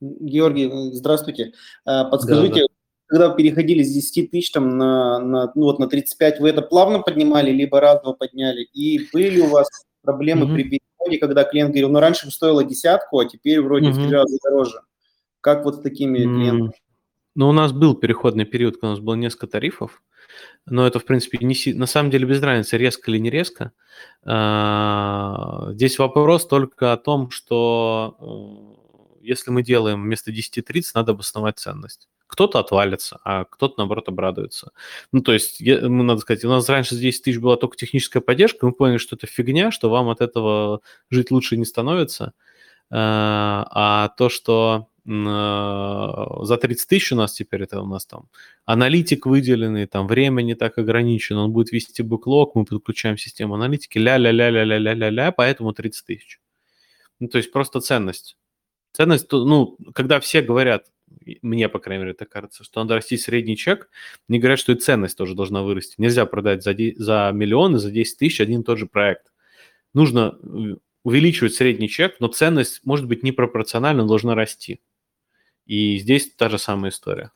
Георгий, 0.00 0.70
здравствуйте. 0.92 1.52
А, 1.84 2.04
подскажите, 2.04 2.60
да, 2.60 2.60
да 2.60 2.66
когда 3.10 3.28
вы 3.28 3.36
переходили 3.36 3.82
с 3.82 3.92
10 3.92 4.30
тысяч 4.30 4.52
там, 4.52 4.78
на, 4.78 5.18
на, 5.18 5.52
ну, 5.56 5.62
вот 5.62 5.80
на 5.80 5.88
35, 5.88 6.38
вы 6.38 6.48
это 6.48 6.62
плавно 6.62 7.00
поднимали, 7.00 7.50
либо 7.50 7.80
разово 7.80 8.12
подняли? 8.12 8.62
И 8.72 9.08
были 9.12 9.30
ли 9.30 9.40
у 9.42 9.48
вас 9.48 9.68
проблемы 10.02 10.46
mm-hmm. 10.46 10.54
при 10.54 10.62
переходе, 11.00 11.18
когда 11.18 11.44
клиент 11.44 11.70
говорил, 11.70 11.90
ну, 11.90 12.00
раньше 12.00 12.30
стоило 12.30 12.64
десятку, 12.64 13.18
а 13.18 13.26
теперь 13.26 13.60
вроде 13.60 13.88
mm-hmm. 13.88 13.92
в 13.92 14.02
три 14.02 14.10
раза 14.10 14.38
дороже? 14.42 14.80
Как 15.40 15.64
вот 15.64 15.76
с 15.76 15.80
такими 15.80 16.18
клиентами? 16.18 16.72
Ну, 17.34 17.48
у 17.48 17.52
нас 17.52 17.72
был 17.72 17.94
переходный 17.94 18.44
период, 18.44 18.74
когда 18.74 18.88
у 18.88 18.90
нас 18.90 19.00
было 19.00 19.14
несколько 19.14 19.46
тарифов, 19.46 20.02
но 20.66 20.86
это, 20.86 20.98
в 20.98 21.04
принципе, 21.04 21.38
не, 21.40 21.54
на 21.74 21.86
самом 21.86 22.10
деле 22.10 22.26
без 22.26 22.42
разницы, 22.42 22.76
резко 22.76 23.10
или 23.10 23.18
не 23.18 23.30
резко. 23.30 23.72
А, 24.24 25.68
здесь 25.72 25.98
вопрос 25.98 26.46
только 26.46 26.92
о 26.92 26.96
том, 26.96 27.30
что 27.30 28.76
э, 29.20 29.24
если 29.24 29.50
мы 29.50 29.62
делаем 29.62 30.02
вместо 30.02 30.32
10-30, 30.32 30.82
надо 30.94 31.12
обосновать 31.12 31.58
ценность 31.58 32.08
кто-то 32.30 32.60
отвалится, 32.60 33.18
а 33.24 33.44
кто-то, 33.44 33.74
наоборот, 33.78 34.08
обрадуется. 34.08 34.70
Ну, 35.10 35.20
то 35.20 35.32
есть, 35.32 35.60
я, 35.60 35.80
ну, 35.80 36.04
надо 36.04 36.20
сказать, 36.20 36.44
у 36.44 36.48
нас 36.48 36.68
раньше 36.68 36.94
за 36.94 37.00
10 37.00 37.24
тысяч 37.24 37.38
была 37.38 37.56
только 37.56 37.76
техническая 37.76 38.22
поддержка, 38.22 38.66
мы 38.66 38.72
поняли, 38.72 38.98
что 38.98 39.16
это 39.16 39.26
фигня, 39.26 39.72
что 39.72 39.90
вам 39.90 40.08
от 40.08 40.20
этого 40.20 40.80
жить 41.10 41.32
лучше 41.32 41.56
не 41.56 41.64
становится, 41.64 42.32
а, 42.88 43.66
а 43.70 44.08
то, 44.16 44.28
что 44.28 44.86
а, 45.08 46.44
за 46.44 46.56
30 46.56 46.88
тысяч 46.88 47.10
у 47.12 47.16
нас 47.16 47.32
теперь 47.32 47.64
это 47.64 47.82
у 47.82 47.86
нас 47.86 48.06
там 48.06 48.28
аналитик 48.64 49.26
выделенный, 49.26 49.86
там 49.86 50.06
время 50.06 50.42
не 50.42 50.54
так 50.54 50.78
ограничено, 50.78 51.44
он 51.44 51.52
будет 51.52 51.72
вести 51.72 52.02
бэклог, 52.02 52.54
мы 52.54 52.64
подключаем 52.64 53.18
систему 53.18 53.54
аналитики, 53.54 53.98
ля-ля-ля-ля-ля-ля-ля-ля, 53.98 55.32
поэтому 55.32 55.72
30 55.72 56.06
тысяч. 56.06 56.40
Ну, 57.18 57.26
то 57.26 57.38
есть 57.38 57.50
просто 57.50 57.80
ценность. 57.80 58.36
Ценность, 58.92 59.30
ну, 59.32 59.76
когда 59.94 60.20
все 60.20 60.42
говорят, 60.42 60.86
мне, 61.42 61.68
по 61.68 61.78
крайней 61.78 62.04
мере, 62.04 62.14
так 62.14 62.28
кажется, 62.28 62.64
что 62.64 62.80
надо 62.80 62.94
расти 62.94 63.16
средний 63.16 63.56
чек, 63.56 63.90
мне 64.28 64.38
говорят, 64.38 64.58
что 64.58 64.72
и 64.72 64.76
ценность 64.76 65.16
тоже 65.16 65.34
должна 65.34 65.62
вырасти. 65.62 65.94
Нельзя 65.98 66.26
продать 66.26 66.62
за, 66.62 66.74
за 66.96 67.30
миллион 67.34 67.76
и 67.76 67.78
за 67.78 67.90
10 67.90 68.18
тысяч 68.18 68.40
один 68.40 68.60
и 68.60 68.64
тот 68.64 68.78
же 68.78 68.86
проект. 68.86 69.32
Нужно 69.94 70.38
э, 70.42 70.76
увеличивать 71.02 71.54
средний 71.54 71.88
чек, 71.88 72.20
но 72.20 72.28
ценность, 72.28 72.80
может 72.84 73.06
быть, 73.06 73.22
непропорционально 73.22 74.06
должна 74.06 74.34
расти. 74.34 74.80
И 75.66 75.98
здесь 75.98 76.32
та 76.34 76.48
же 76.48 76.58
самая 76.58 76.90
история. 76.90 77.32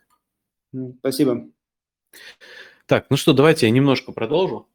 Спасибо. 0.98 1.48
Так, 2.86 3.06
ну 3.10 3.16
что, 3.16 3.32
давайте 3.32 3.66
я 3.66 3.72
немножко 3.72 4.12
продолжу. 4.12 4.68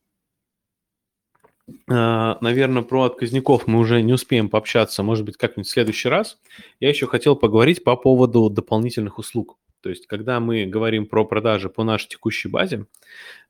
А, 1.90 2.38
наверное, 2.42 2.84
про 2.84 3.04
отказников 3.04 3.68
мы 3.68 3.80
уже 3.80 4.02
не 4.02 4.14
успеем 4.14 4.50
пообщаться, 4.50 5.04
может 5.04 5.26
быть, 5.26 5.38
как-нибудь 5.38 5.68
в 5.68 5.72
следующий 5.72 6.10
раз. 6.10 6.38
Я 6.80 6.90
еще 6.90 7.08
хотел 7.08 7.36
поговорить 7.36 7.84
по 7.84 7.96
поводу 7.96 8.50
дополнительных 8.50 9.18
услуг. 9.18 9.58
То 9.82 9.90
есть, 9.90 10.08
когда 10.08 10.40
мы 10.40 10.66
говорим 10.66 11.06
про 11.06 11.24
продажи 11.24 11.70
по 11.70 11.84
нашей 11.84 12.10
текущей 12.10 12.50
базе, 12.50 12.86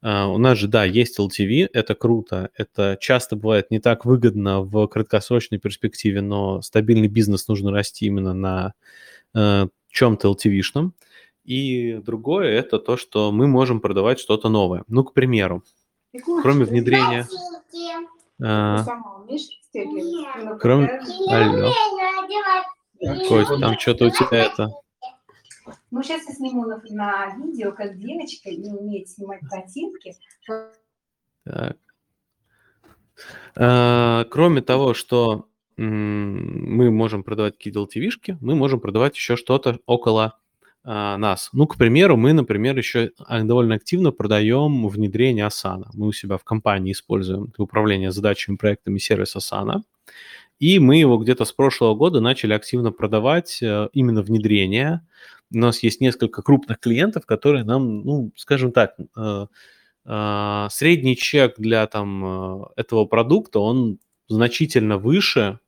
а, 0.01 0.27
у 0.27 0.37
нас 0.37 0.57
же, 0.57 0.67
да, 0.67 0.83
есть 0.83 1.19
LTV, 1.19 1.69
это 1.73 1.95
круто, 1.95 2.51
это 2.55 2.97
часто 3.01 3.35
бывает 3.35 3.71
не 3.71 3.79
так 3.79 4.05
выгодно 4.05 4.61
в 4.61 4.87
краткосрочной 4.87 5.57
перспективе, 5.57 6.21
но 6.21 6.61
стабильный 6.61 7.07
бизнес 7.07 7.47
нужно 7.47 7.71
расти 7.71 8.05
именно 8.05 8.33
на 8.33 8.73
э, 9.33 9.67
чем-то 9.89 10.31
LTV-шном. 10.31 10.91
И 11.45 11.93
другое– 12.05 12.49
это 12.59 12.77
то, 12.77 12.95
что 12.95 13.31
мы 13.31 13.47
можем 13.47 13.81
продавать 13.81 14.19
что-то 14.19 14.49
новое. 14.49 14.83
Ну, 14.87 15.03
к 15.03 15.13
примеру, 15.13 15.63
кроме 16.43 16.65
внедрения... 16.65 17.27
А, 18.41 18.85
кроме... 20.59 21.01
Алло. 21.29 21.71
Кость, 23.27 23.59
там 23.59 23.79
что-то 23.79 24.07
у 24.07 24.09
тебя 24.09 24.45
это... 24.45 24.69
Ну, 25.91 26.03
сейчас 26.03 26.27
я 26.27 26.33
сниму 26.33 26.65
на, 26.65 26.81
на 26.89 27.35
видео, 27.37 27.71
как 27.71 27.97
девочка 27.97 28.51
не 28.51 28.71
умеет 28.71 29.09
снимать 29.09 29.41
картинки. 29.49 30.15
Так. 31.43 31.77
А, 33.55 34.25
кроме 34.25 34.61
того, 34.61 34.93
что 34.93 35.47
мы 35.77 36.91
можем 36.91 37.23
продавать 37.23 37.57
какие-то 37.57 37.83
LTV-шки, 37.83 38.37
мы 38.41 38.55
можем 38.55 38.79
продавать 38.79 39.15
еще 39.15 39.35
что-то 39.35 39.79
около 39.85 40.38
нас. 40.85 41.49
Ну, 41.53 41.67
к 41.67 41.77
примеру, 41.77 42.15
мы, 42.17 42.33
например, 42.33 42.77
еще 42.77 43.11
а, 43.19 43.43
довольно 43.43 43.75
активно 43.75 44.11
продаем 44.11 44.87
внедрение 44.87 45.45
Asana. 45.45 45.87
Мы 45.93 46.07
у 46.07 46.11
себя 46.11 46.37
в 46.37 46.43
компании 46.43 46.93
используем 46.93 47.47
для 47.55 47.63
управления 47.63 48.11
задачами, 48.11 48.55
проектами 48.55 48.97
сервис 48.97 49.35
Asana. 49.35 49.81
И 50.59 50.77
мы 50.79 50.97
его 50.97 51.17
где-то 51.17 51.45
с 51.45 51.53
прошлого 51.53 51.95
года 51.95 52.19
начали 52.19 52.53
активно 52.53 52.91
продавать 52.91 53.61
э, 53.61 53.87
именно 53.93 54.21
внедрение. 54.21 55.01
У 55.51 55.57
нас 55.57 55.81
есть 55.83 56.01
несколько 56.01 56.41
крупных 56.41 56.79
клиентов, 56.79 57.25
которые 57.25 57.63
нам, 57.63 58.01
ну, 58.01 58.31
скажем 58.35 58.73
так, 58.73 58.95
э, 58.99 59.47
э, 60.05 60.67
средний 60.69 61.15
чек 61.15 61.55
для 61.57 61.87
там 61.87 62.65
этого 62.75 63.05
продукта, 63.05 63.59
он 63.59 63.99
значительно 64.27 64.97
выше 64.97 65.59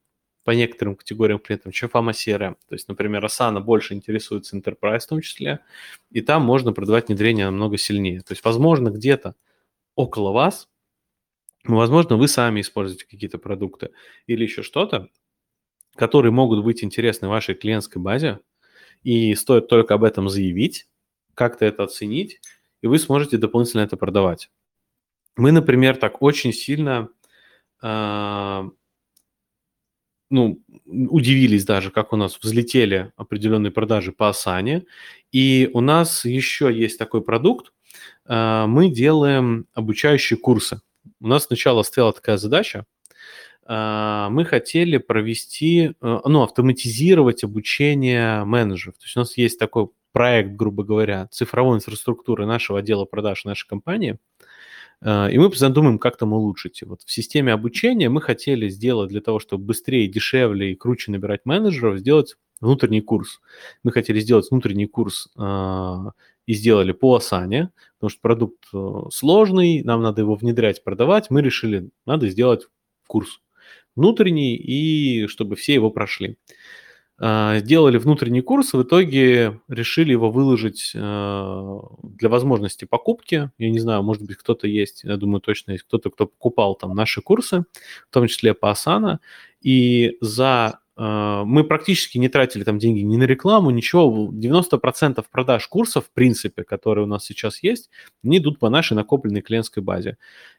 по 0.43 0.51
некоторым 0.51 0.95
категориям 0.95 1.39
клиентов, 1.39 1.73
чем 1.73 1.89
фама 1.89 2.11
CRM. 2.11 2.55
То 2.67 2.75
есть, 2.75 2.87
например, 2.87 3.23
Asana 3.23 3.59
больше 3.59 3.93
интересуется 3.93 4.57
Enterprise 4.57 4.99
в 4.99 5.07
том 5.07 5.21
числе, 5.21 5.59
и 6.09 6.21
там 6.21 6.43
можно 6.43 6.73
продавать 6.73 7.07
внедрение 7.07 7.45
намного 7.45 7.77
сильнее. 7.77 8.21
То 8.21 8.31
есть, 8.31 8.43
возможно, 8.43 8.89
где-то 8.89 9.35
около 9.95 10.31
вас, 10.31 10.67
возможно, 11.63 12.17
вы 12.17 12.27
сами 12.27 12.61
используете 12.61 13.05
какие-то 13.05 13.37
продукты 13.37 13.91
или 14.25 14.43
еще 14.43 14.63
что-то, 14.63 15.09
которые 15.95 16.31
могут 16.31 16.63
быть 16.63 16.83
интересны 16.83 17.27
вашей 17.27 17.53
клиентской 17.53 18.01
базе, 18.01 18.39
и 19.03 19.33
стоит 19.35 19.67
только 19.67 19.95
об 19.95 20.03
этом 20.03 20.29
заявить, 20.29 20.87
как-то 21.33 21.65
это 21.65 21.83
оценить, 21.83 22.39
и 22.81 22.87
вы 22.87 22.99
сможете 22.99 23.37
дополнительно 23.37 23.81
это 23.81 23.97
продавать. 23.97 24.49
Мы, 25.35 25.51
например, 25.51 25.97
так 25.97 26.21
очень 26.21 26.53
сильно 26.53 27.09
а, 27.81 28.69
ну, 30.31 30.59
удивились 30.85 31.65
даже, 31.65 31.91
как 31.91 32.13
у 32.13 32.15
нас 32.15 32.39
взлетели 32.41 33.11
определенные 33.15 33.71
продажи 33.71 34.11
по 34.11 34.29
Асане. 34.29 34.85
И 35.31 35.69
у 35.73 35.81
нас 35.81 36.25
еще 36.25 36.73
есть 36.73 36.97
такой 36.97 37.21
продукт. 37.21 37.73
А, 38.25 38.65
мы 38.67 38.89
делаем 38.89 39.67
обучающие 39.73 40.37
курсы. 40.37 40.81
У 41.19 41.27
нас 41.27 41.45
сначала 41.45 41.83
стояла 41.83 42.13
такая 42.13 42.37
задача. 42.37 42.85
А, 43.65 44.29
мы 44.29 44.45
хотели 44.45 44.97
провести, 44.97 45.93
а, 46.01 46.21
ну, 46.27 46.43
автоматизировать 46.43 47.43
обучение 47.43 48.43
менеджеров. 48.45 48.97
То 48.97 49.03
есть 49.03 49.17
у 49.17 49.19
нас 49.19 49.37
есть 49.37 49.59
такой 49.59 49.89
проект, 50.13 50.51
грубо 50.51 50.83
говоря, 50.83 51.27
цифровой 51.31 51.77
инфраструктуры 51.77 52.45
нашего 52.45 52.79
отдела 52.79 53.05
продаж 53.05 53.45
нашей 53.45 53.67
компании– 53.67 54.17
и 55.03 55.37
мы 55.37 55.49
постоянно 55.49 55.97
как 55.97 56.17
там 56.17 56.33
улучшить. 56.33 56.83
Вот 56.83 57.01
в 57.03 57.11
системе 57.11 57.53
обучения 57.53 58.09
мы 58.09 58.21
хотели 58.21 58.69
сделать 58.69 59.09
для 59.09 59.21
того, 59.21 59.39
чтобы 59.39 59.65
быстрее, 59.65 60.07
дешевле 60.07 60.71
и 60.71 60.75
круче 60.75 61.11
набирать 61.11 61.41
менеджеров, 61.45 61.99
сделать 61.99 62.35
внутренний 62.59 63.01
курс. 63.01 63.41
Мы 63.83 63.91
хотели 63.91 64.19
сделать 64.19 64.49
внутренний 64.49 64.85
курс 64.85 65.29
э, 65.37 65.95
и 66.45 66.53
сделали 66.53 66.91
по 66.91 67.15
Асане, 67.15 67.71
потому 67.97 68.09
что 68.09 68.21
продукт 68.21 68.63
э, 68.73 68.93
сложный, 69.11 69.83
нам 69.83 70.01
надо 70.01 70.21
его 70.21 70.35
внедрять, 70.35 70.83
продавать. 70.83 71.31
Мы 71.31 71.41
решили, 71.41 71.89
надо 72.05 72.29
сделать 72.29 72.67
курс 73.07 73.41
внутренний, 73.95 74.55
и 74.55 75.27
чтобы 75.27 75.55
все 75.55 75.73
его 75.73 75.89
прошли. 75.89 76.37
А, 77.23 77.59
внутренний 77.99 78.41
курс, 78.41 78.73
в 78.73 78.81
итоге 78.81 79.61
решили 79.67 80.11
его 80.11 80.31
выложить 80.31 80.91
а, 80.95 81.79
для 82.01 82.29
возможности 82.29 82.85
покупки. 82.85 83.51
Я 83.59 83.69
не 83.69 83.77
знаю, 83.77 84.01
может 84.01 84.23
быть, 84.23 84.37
кто-то 84.37 84.67
есть, 84.67 85.03
я 85.03 85.17
думаю, 85.17 85.39
точно 85.39 85.73
есть 85.73 85.83
кто-то, 85.83 86.09
кто 86.09 86.25
покупал 86.25 86.73
там 86.73 86.95
наши 86.95 87.21
курсы, 87.21 87.65
в 88.09 88.13
том 88.13 88.27
числе 88.27 88.55
по 88.55 88.71
Asana. 88.71 89.19
И 89.61 90.17
за 90.19 90.79
э, 90.79 90.80
мы 90.97 91.63
практически 91.63 92.17
не 92.17 92.27
тратили 92.27 92.63
там 92.63 92.77
деньги 92.77 92.99
ни 92.99 93.17
на 93.17 93.23
рекламу, 93.23 93.69
ничего. 93.71 94.29
90% 94.31 95.23
продаж 95.31 95.67
курсов, 95.67 96.05
в 96.05 96.11
принципе, 96.11 96.63
которые 96.63 97.05
у 97.05 97.07
нас 97.07 97.25
сейчас 97.25 97.63
есть, 97.63 97.89
они 98.23 98.37
идут 98.37 98.59
по 98.59 98.69
нашей 98.69 98.93
накопленной 98.93 99.41
клиентской 99.41 99.81
базе. 99.81 100.17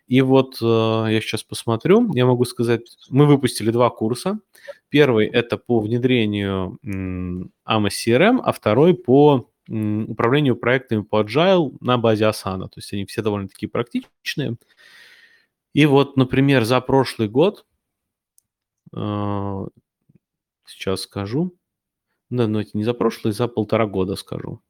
И 0.09 0.21
вот 0.21 0.59
э, 0.61 0.65
я 0.65 1.21
сейчас 1.21 1.43
посмотрю, 1.43 2.13
я 2.15 2.27
могу 2.27 2.45
сказать, 2.45 2.83
мы 3.11 3.27
выпустили 3.27 3.71
два 3.71 3.91
курса. 3.91 4.41
Первый 4.89 5.27
это 5.27 5.59
по 5.59 5.81
внедрению 5.81 6.79
AMA 6.85 7.89
CRM, 7.89 8.41
а 8.43 8.53
второй 8.53 8.95
по 8.95 9.49
управлению 9.69 10.57
проектами 10.57 11.03
по 11.03 11.23
Agile 11.23 11.77
на 11.81 11.99
базе 11.99 12.25
Asana. 12.25 12.65
То 12.65 12.77
есть 12.77 12.93
они 12.93 13.07
все 13.07 13.23
довольно 13.23 13.49
такие 13.49 13.69
практичные. 13.69 14.57
И 15.73 15.87
вот, 15.87 16.17
например, 16.17 16.65
за 16.65 16.81
прошлый 16.81 17.29
год, 17.29 17.65
э, 18.95 19.67
сейчас 20.67 21.03
скажу, 21.03 21.57
да, 22.31 22.49
но 22.49 22.61
это 22.63 22.71
не 22.75 22.85
за 22.85 22.95
прошлый, 22.95 23.35
за 23.35 23.49
полтора 23.49 23.87
года 23.87 24.17
скажу. 24.17 24.63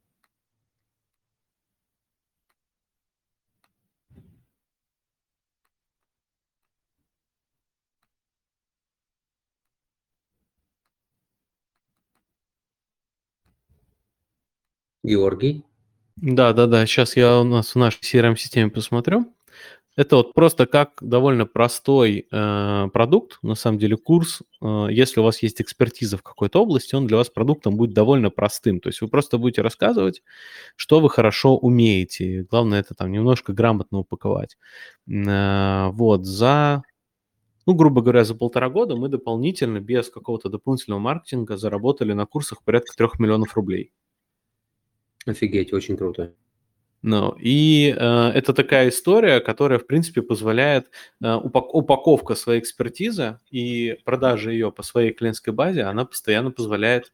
Георгий? 15.04 15.64
Да, 16.16 16.52
да, 16.52 16.66
да. 16.66 16.86
Сейчас 16.86 17.16
я 17.16 17.40
у 17.40 17.44
нас 17.44 17.74
в 17.74 17.78
нашей 17.78 18.00
CRM-системе 18.02 18.70
посмотрю. 18.70 19.34
Это 19.94 20.16
вот 20.16 20.32
просто 20.32 20.66
как 20.66 20.98
довольно 21.02 21.44
простой 21.44 22.26
э, 22.30 22.88
продукт, 22.94 23.38
на 23.42 23.54
самом 23.54 23.78
деле 23.78 23.98
курс. 23.98 24.40
Э, 24.62 24.86
если 24.90 25.20
у 25.20 25.22
вас 25.22 25.42
есть 25.42 25.60
экспертиза 25.60 26.16
в 26.16 26.22
какой-то 26.22 26.62
области, 26.62 26.94
он 26.94 27.06
для 27.06 27.18
вас 27.18 27.28
продуктом 27.28 27.76
будет 27.76 27.92
довольно 27.92 28.30
простым. 28.30 28.80
То 28.80 28.88
есть 28.88 29.02
вы 29.02 29.08
просто 29.08 29.36
будете 29.36 29.60
рассказывать, 29.60 30.22
что 30.76 31.00
вы 31.00 31.10
хорошо 31.10 31.58
умеете. 31.58 32.46
Главное 32.50 32.80
это 32.80 32.94
там 32.94 33.12
немножко 33.12 33.52
грамотно 33.52 33.98
упаковать. 33.98 34.56
Э, 35.06 35.90
вот 35.92 36.24
за, 36.24 36.84
ну 37.66 37.74
грубо 37.74 38.00
говоря, 38.00 38.24
за 38.24 38.34
полтора 38.34 38.70
года 38.70 38.96
мы 38.96 39.10
дополнительно 39.10 39.78
без 39.78 40.08
какого-то 40.08 40.48
дополнительного 40.48 41.00
маркетинга 41.00 41.58
заработали 41.58 42.14
на 42.14 42.24
курсах 42.24 42.62
порядка 42.64 42.96
трех 42.96 43.18
миллионов 43.18 43.54
рублей. 43.56 43.92
Офигеть, 45.26 45.74
очень 45.74 45.98
круто. 45.98 46.34
Ну, 47.02 47.36
и 47.40 47.94
э, 47.98 48.28
это 48.34 48.54
такая 48.54 48.88
история, 48.88 49.40
которая, 49.40 49.80
в 49.80 49.86
принципе, 49.86 50.22
позволяет 50.22 50.86
э, 51.20 51.26
упак- 51.26 51.70
упаковка 51.72 52.36
своей 52.36 52.60
экспертизы 52.60 53.40
и 53.50 53.98
продажа 54.04 54.52
ее 54.52 54.70
по 54.70 54.84
своей 54.84 55.12
клиентской 55.12 55.52
базе, 55.52 55.82
она 55.82 56.04
постоянно 56.04 56.52
позволяет 56.52 57.12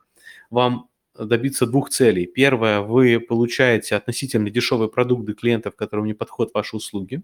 вам 0.51 0.91
добиться 1.18 1.66
двух 1.66 1.89
целей. 1.89 2.26
Первое, 2.26 2.80
вы 2.80 3.18
получаете 3.18 3.97
относительно 3.97 4.51
дешевые 4.51 4.91
продукты 4.91 5.32
клиентов, 5.32 5.74
которым 5.74 6.05
не 6.05 6.14
подходят 6.14 6.53
ваши 6.53 6.76
услуги. 6.76 7.22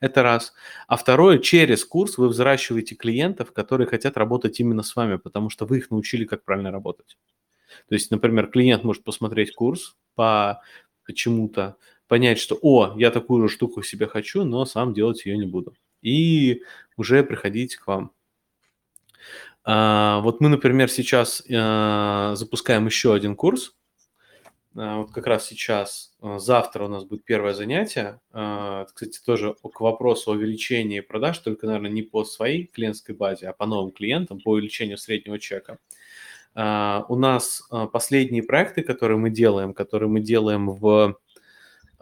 Это 0.00 0.22
раз. 0.22 0.52
А 0.88 0.96
второе, 0.96 1.38
через 1.38 1.84
курс 1.84 2.18
вы 2.18 2.28
взращиваете 2.28 2.96
клиентов, 2.96 3.52
которые 3.52 3.86
хотят 3.86 4.16
работать 4.16 4.58
именно 4.60 4.82
с 4.82 4.94
вами, 4.96 5.16
потому 5.16 5.50
что 5.50 5.66
вы 5.66 5.78
их 5.78 5.90
научили, 5.90 6.24
как 6.24 6.44
правильно 6.44 6.72
работать. 6.72 7.16
То 7.88 7.94
есть, 7.94 8.10
например, 8.10 8.48
клиент 8.48 8.84
может 8.84 9.04
посмотреть 9.04 9.54
курс 9.54 9.96
по 10.14 10.60
почему-то, 11.06 11.76
понять, 12.12 12.38
что, 12.38 12.58
о, 12.60 12.92
я 12.98 13.10
такую 13.10 13.48
же 13.48 13.54
штуку 13.54 13.82
себе 13.82 14.06
хочу, 14.06 14.44
но 14.44 14.66
сам 14.66 14.92
делать 14.92 15.24
ее 15.24 15.38
не 15.38 15.46
буду. 15.46 15.74
И 16.02 16.60
уже 16.98 17.24
приходить 17.24 17.76
к 17.76 17.86
вам. 17.86 18.12
А, 19.64 20.20
вот 20.20 20.42
мы, 20.42 20.50
например, 20.50 20.90
сейчас 20.90 21.42
а, 21.50 22.34
запускаем 22.34 22.84
еще 22.84 23.14
один 23.14 23.34
курс. 23.34 23.74
А, 24.76 24.98
вот 24.98 25.12
как 25.12 25.26
раз 25.26 25.46
сейчас, 25.46 26.14
а, 26.20 26.38
завтра 26.38 26.84
у 26.84 26.88
нас 26.88 27.04
будет 27.04 27.24
первое 27.24 27.54
занятие. 27.54 28.20
А, 28.30 28.84
кстати, 28.84 29.18
тоже 29.24 29.54
к 29.54 29.80
вопросу 29.80 30.32
о 30.32 30.34
увеличении 30.34 31.00
продаж, 31.00 31.38
только, 31.38 31.64
наверное, 31.64 31.90
не 31.90 32.02
по 32.02 32.24
своей 32.24 32.66
клиентской 32.66 33.14
базе, 33.14 33.48
а 33.48 33.54
по 33.54 33.64
новым 33.64 33.90
клиентам, 33.90 34.38
по 34.38 34.50
увеличению 34.50 34.98
среднего 34.98 35.38
чека. 35.38 35.78
Uh, 36.54 37.06
у 37.08 37.16
нас 37.16 37.66
последние 37.94 38.42
проекты, 38.42 38.82
которые 38.82 39.16
мы 39.16 39.30
делаем, 39.30 39.72
которые 39.72 40.10
мы 40.10 40.20
делаем 40.20 40.68
в 40.68 41.16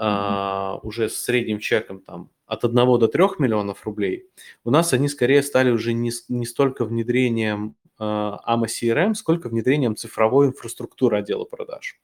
uh, 0.01 0.81
уже 0.83 1.09
с 1.09 1.17
средним 1.17 1.59
чеком 1.59 2.01
там 2.01 2.31
от 2.47 2.65
1 2.65 2.75
до 2.75 3.07
3 3.07 3.25
миллионов 3.39 3.85
рублей, 3.85 4.27
у 4.65 4.71
нас 4.71 4.93
они 4.93 5.09
скорее 5.09 5.43
стали 5.43 5.71
уже 5.71 5.93
не, 5.93 6.11
не 6.29 6.47
столько 6.47 6.85
внедрением 6.85 7.77
AMA 8.01 8.65
CRM, 8.65 9.15
сколько 9.15 9.49
внедрением 9.49 9.95
цифровой 9.95 10.47
инфраструктуры 10.47 11.19
отдела 11.19 11.45
продаж. 11.45 12.01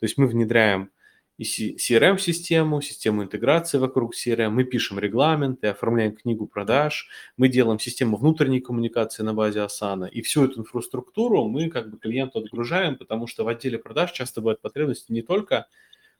То 0.00 0.04
есть 0.04 0.18
мы 0.18 0.26
внедряем 0.26 0.90
и 1.38 1.44
CRM-систему, 1.44 2.80
систему 2.80 3.22
интеграции 3.22 3.76
вокруг 3.76 4.14
CRM, 4.14 4.48
мы 4.48 4.64
пишем 4.64 4.98
регламенты, 4.98 5.66
оформляем 5.66 6.16
книгу 6.16 6.46
продаж, 6.46 7.08
мы 7.36 7.48
делаем 7.48 7.78
систему 7.78 8.16
внутренней 8.16 8.60
коммуникации 8.60 9.22
на 9.22 9.34
базе 9.34 9.60
Asana, 9.60 10.08
и 10.08 10.22
всю 10.22 10.46
эту 10.46 10.60
инфраструктуру 10.60 11.44
мы 11.44 11.68
как 11.68 11.90
бы 11.90 11.98
клиенту 11.98 12.38
отгружаем, 12.38 12.96
потому 12.96 13.26
что 13.26 13.44
в 13.44 13.48
отделе 13.48 13.78
продаж 13.78 14.12
часто 14.12 14.40
бывают 14.40 14.62
потребности 14.62 15.12
не 15.12 15.20
только 15.20 15.66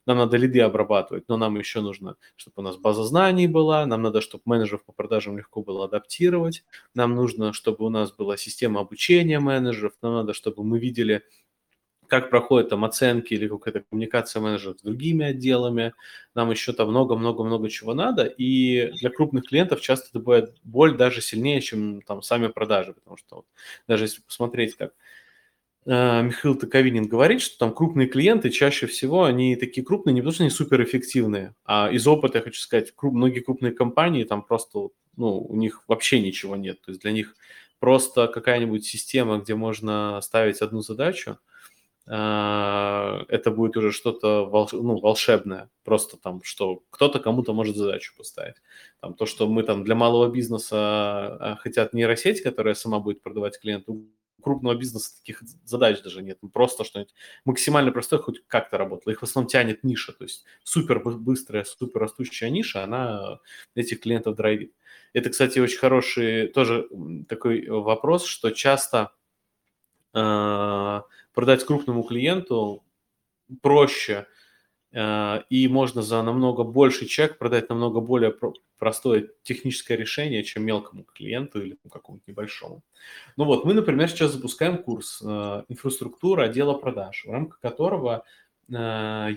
нам 0.07 0.17
надо 0.17 0.37
лиды 0.37 0.61
обрабатывать, 0.61 1.25
но 1.27 1.37
нам 1.37 1.57
еще 1.59 1.81
нужно, 1.81 2.15
чтобы 2.35 2.53
у 2.57 2.61
нас 2.61 2.77
база 2.77 3.03
знаний 3.03 3.47
была, 3.47 3.85
нам 3.85 4.01
надо, 4.01 4.21
чтобы 4.21 4.41
менеджеров 4.45 4.83
по 4.85 4.91
продажам 4.93 5.37
легко 5.37 5.61
было 5.61 5.85
адаптировать, 5.85 6.63
нам 6.95 7.13
нужно, 7.15 7.53
чтобы 7.53 7.85
у 7.85 7.89
нас 7.89 8.11
была 8.11 8.37
система 8.37 8.81
обучения 8.81 9.39
менеджеров, 9.39 9.93
нам 10.01 10.13
надо, 10.13 10.33
чтобы 10.33 10.63
мы 10.63 10.79
видели 10.79 11.23
как 12.07 12.29
проходят 12.29 12.69
там 12.69 12.85
оценки 12.85 13.33
или 13.33 13.47
какая-то 13.47 13.81
коммуникация 13.81 14.41
менеджеров 14.41 14.79
с 14.79 14.81
другими 14.83 15.25
отделами. 15.25 15.93
Нам 16.35 16.51
еще 16.51 16.73
там 16.73 16.89
много-много-много 16.89 17.69
чего 17.69 17.93
надо. 17.93 18.23
И 18.25 18.91
для 19.01 19.09
крупных 19.09 19.45
клиентов 19.47 19.81
часто 19.81 20.07
это 20.09 20.19
бывает 20.19 20.55
боль 20.63 20.95
даже 20.95 21.21
сильнее, 21.21 21.61
чем 21.61 22.01
там 22.01 22.21
сами 22.21 22.47
продажи. 22.47 22.93
Потому 22.93 23.17
что 23.17 23.35
вот, 23.37 23.45
даже 23.87 24.05
если 24.05 24.21
посмотреть, 24.21 24.75
как 24.75 24.93
Михаил 25.87 26.55
Таковинин 26.55 27.07
говорит, 27.07 27.41
что 27.41 27.57
там 27.57 27.73
крупные 27.73 28.07
клиенты 28.07 28.49
чаще 28.49 28.87
всего, 28.87 29.23
они 29.23 29.55
такие 29.55 29.85
крупные 29.85 30.13
не 30.13 30.21
потому, 30.21 30.33
что 30.33 30.43
они 30.43 30.49
суперэффективные, 30.49 31.55
а 31.63 31.89
из 31.89 32.05
опыта, 32.07 32.39
я 32.39 32.43
хочу 32.43 32.59
сказать, 32.59 32.93
круп, 32.93 33.13
многие 33.13 33.39
крупные 33.39 33.71
компании 33.71 34.25
там 34.25 34.43
просто, 34.43 34.89
ну, 35.15 35.39
у 35.39 35.55
них 35.55 35.83
вообще 35.87 36.19
ничего 36.19 36.55
нет. 36.57 36.81
То 36.81 36.91
есть 36.91 37.01
для 37.01 37.11
них 37.11 37.35
просто 37.79 38.27
какая-нибудь 38.27 38.85
система, 38.85 39.37
где 39.37 39.55
можно 39.55 40.19
ставить 40.21 40.61
одну 40.61 40.81
задачу– 40.81 41.37
а, 42.09 43.25
это 43.27 43.51
будет 43.51 43.75
уже 43.75 43.91
что-то 43.91 44.49
ну, 44.71 44.99
волшебное. 44.99 45.69
Просто 45.83 46.17
там, 46.17 46.41
что 46.43 46.81
кто-то 46.89 47.19
кому-то 47.19 47.53
может 47.53 47.75
задачу 47.75 48.13
поставить. 48.17 48.55
Там, 49.01 49.13
то, 49.13 49.25
что 49.25 49.47
мы 49.47 49.63
там 49.63 49.83
для 49.83 49.95
малого 49.95 50.31
бизнеса 50.31 50.77
а, 50.77 51.57
хотят 51.59 51.93
нейросеть, 51.93 52.41
которая 52.41 52.75
сама 52.75 52.99
будет 52.99 53.21
продавать 53.21 53.59
клиенту, 53.59 54.05
крупного 54.47 54.75
бизнеса 54.75 55.15
таких 55.17 55.43
задач 55.65 56.01
даже 56.01 56.21
нет. 56.21 56.37
Ну, 56.41 56.49
просто 56.49 56.83
что-нибудь 56.83 57.13
максимально 57.45 57.91
простое 57.91 58.19
хоть 58.19 58.41
как-то 58.47 58.77
работало. 58.77 59.11
Их 59.11 59.19
в 59.19 59.23
основном 59.23 59.49
тянет 59.49 59.83
ниша, 59.83 60.13
то 60.13 60.23
есть 60.23 60.45
супер 60.63 60.99
быстрая, 60.99 61.63
супер 61.65 61.99
растущая 61.99 62.49
ниша, 62.49 62.83
она 62.83 63.39
этих 63.75 63.99
клиентов 63.99 64.35
драйвит. 64.35 64.73
Это, 65.13 65.29
кстати, 65.29 65.59
очень 65.59 65.79
хороший 65.79 66.47
тоже 66.47 66.87
такой 67.27 67.67
вопрос, 67.67 68.25
что 68.25 68.51
часто 68.51 69.11
э, 70.13 71.01
продать 71.33 71.65
крупному 71.65 72.03
клиенту 72.03 72.83
проще, 73.61 74.13
э, 74.13 74.36
и 74.93 75.67
можно 75.69 76.01
за 76.01 76.21
намного 76.23 76.63
больше 76.63 77.05
чек 77.05 77.37
продать 77.37 77.69
намного 77.69 77.99
более 77.99 78.33
простое 78.77 79.29
техническое 79.43 79.97
решение, 79.97 80.43
чем 80.43 80.65
мелкому 80.65 81.03
клиенту 81.03 81.61
или 81.61 81.77
какому-то 81.91 82.23
небольшому. 82.27 82.81
Ну 83.35 83.45
вот, 83.45 83.65
мы, 83.65 83.73
например, 83.73 84.09
сейчас 84.09 84.31
запускаем 84.31 84.77
курс 84.81 85.21
э, 85.21 85.63
«Инфраструктура 85.67 86.43
отдела 86.43 86.73
продаж», 86.73 87.25
в 87.25 87.31
рамках 87.31 87.59
которого 87.59 88.23
э, 88.69 88.73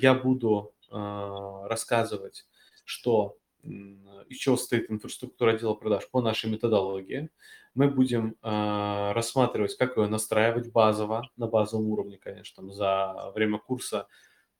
я 0.00 0.14
буду 0.14 0.72
рассказывать, 0.92 2.46
что 2.84 3.36
из 3.62 4.36
чего 4.38 4.56
состоит 4.56 4.90
инфраструктура 4.90 5.52
отдела 5.52 5.74
продаж 5.74 6.08
по 6.10 6.20
нашей 6.20 6.50
методологии, 6.50 7.30
мы 7.74 7.88
будем 7.88 8.36
э, 8.42 9.12
рассматривать, 9.12 9.76
как 9.76 9.96
ее 9.96 10.08
настраивать 10.08 10.72
базово, 10.72 11.30
на 11.36 11.46
базовом 11.46 11.86
уровне, 11.90 12.18
конечно, 12.18 12.62
там, 12.62 12.72
за 12.72 13.30
время 13.34 13.58
курса 13.58 14.08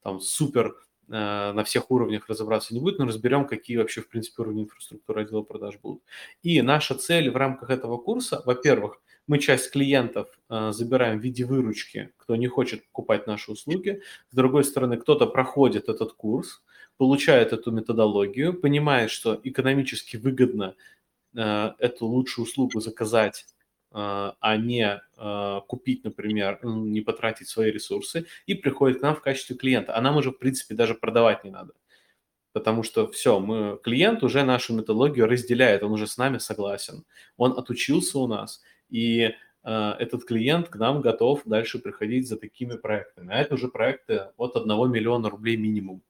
там 0.03 0.21
супер 0.21 0.77
э, 1.09 1.53
на 1.53 1.65
всех 1.65 1.91
уровнях 1.91 2.29
разобраться 2.29 2.75
не 2.75 2.81
будет, 2.81 2.99
но 2.99 3.07
разберем, 3.07 3.47
какие 3.47 3.77
вообще, 3.77 4.01
в 4.01 4.09
принципе, 4.09 4.43
уровни 4.43 4.63
инфраструктуры 4.63 5.23
отдела 5.23 5.43
продаж 5.43 5.79
будут. 5.83 6.03
И 6.43 6.63
наша 6.63 6.95
цель 6.95 7.31
в 7.31 7.37
рамках 7.37 7.71
этого 7.71 7.97
курса, 7.97 8.43
во-первых, 8.45 9.01
мы 9.27 9.39
часть 9.39 9.71
клиентов 9.71 10.29
э, 10.49 10.73
забираем 10.73 11.21
в 11.21 11.23
виде 11.23 11.45
выручки, 11.45 12.13
кто 12.17 12.37
не 12.37 12.49
хочет 12.49 12.85
покупать 12.87 13.27
наши 13.27 13.53
услуги. 13.53 14.03
С 14.31 14.35
другой 14.35 14.65
стороны, 14.65 14.97
кто-то 14.97 15.27
проходит 15.27 15.89
этот 15.89 16.13
курс, 16.15 16.63
получает 16.97 17.53
эту 17.53 17.71
методологию, 17.71 18.53
понимает, 18.55 19.11
что 19.11 19.41
экономически 19.43 20.17
выгодно 20.17 20.75
Э, 21.35 21.75
эту 21.79 22.07
лучшую 22.07 22.45
услугу 22.45 22.81
заказать 22.81 23.47
а 23.93 24.57
не 24.57 25.01
купить, 25.67 26.05
например, 26.05 26.61
не 26.63 27.01
потратить 27.01 27.49
свои 27.49 27.71
ресурсы, 27.71 28.27
и 28.47 28.55
приходит 28.55 29.01
к 29.01 29.03
нам 29.03 29.17
в 29.17 29.21
качестве 29.21 29.57
клиента. 29.57 29.97
А 29.97 30.01
нам 30.01 30.17
уже, 30.17 30.31
в 30.31 30.39
принципе, 30.39 30.75
даже 30.75 30.95
продавать 30.95 31.45
не 31.45 31.51
надо. 31.51 31.73
Потому 32.53 32.83
что 32.83 33.07
все, 33.11 33.39
мы, 33.39 33.79
клиент 33.83 34.23
уже 34.25 34.43
нашу 34.43 34.75
методологию 34.75 35.27
разделяет, 35.27 35.83
он 35.85 35.93
уже 35.93 36.07
с 36.07 36.19
нами 36.19 36.39
согласен, 36.39 37.05
он 37.37 37.57
отучился 37.57 38.19
у 38.19 38.27
нас, 38.27 38.61
и 38.89 39.31
э, 39.63 39.91
этот 39.99 40.25
клиент 40.25 40.69
к 40.69 40.77
нам 40.77 41.01
готов 41.01 41.43
дальше 41.45 41.79
приходить 41.79 42.29
за 42.29 42.37
такими 42.37 42.77
проектами. 42.77 43.33
А 43.33 43.39
это 43.39 43.55
уже 43.55 43.69
проекты 43.69 44.27
от 44.37 44.57
1 44.57 44.91
миллиона 44.91 45.31
рублей 45.31 45.57
минимум. 45.57 46.03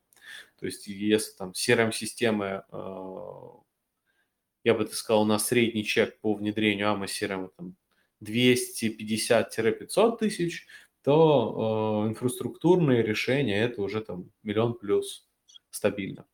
То 0.58 0.66
есть 0.66 0.86
если 0.86 1.36
там 1.36 1.50
CRM-системы, 1.50 2.62
э, 2.70 3.40
я 4.64 4.74
бы 4.74 4.84
так 4.84 4.94
сказал, 4.94 5.22
у 5.22 5.26
нас 5.26 5.46
средний 5.46 5.84
чек 5.84 6.20
по 6.20 6.34
внедрению 6.34 6.88
AMA 6.88 7.06
CRM 7.06 7.50
там 7.56 7.76
250-500 8.22 10.18
тысяч, 10.18 10.66
то 11.02 12.04
э, 12.04 12.08
инфраструктурные 12.10 13.02
решения 13.02 13.62
это 13.62 13.82
уже 13.82 14.00
там 14.02 14.30
миллион 14.42 14.74
плюс 14.74 15.26
стабильно. 15.70 16.26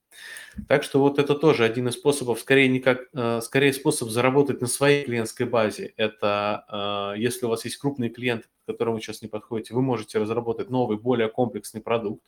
Так 0.69 0.83
что 0.83 1.01
вот 1.01 1.19
это 1.19 1.35
тоже 1.35 1.65
один 1.65 1.89
из 1.89 1.95
способов, 1.95 2.41
скорее, 2.41 2.69
не 2.69 2.81
как, 2.81 3.03
э, 3.13 3.41
скорее 3.43 3.73
способ 3.73 4.09
заработать 4.09 4.61
на 4.61 4.67
своей 4.67 5.05
клиентской 5.05 5.47
базе. 5.47 5.93
Это 5.97 7.15
э, 7.17 7.21
если 7.21 7.47
у 7.47 7.51
вас 7.51 7.65
есть 7.65 7.77
крупный 7.77 8.09
клиент, 8.09 8.47
к 8.47 8.67
которому 8.67 8.97
вы 8.97 9.03
сейчас 9.03 9.23
не 9.23 9.29
подходите, 9.29 9.75
вы 9.75 9.83
можете 9.83 10.19
разработать 10.19 10.71
новый, 10.71 10.99
более 10.99 11.29
комплексный 11.29 11.83
продукт, 11.83 12.25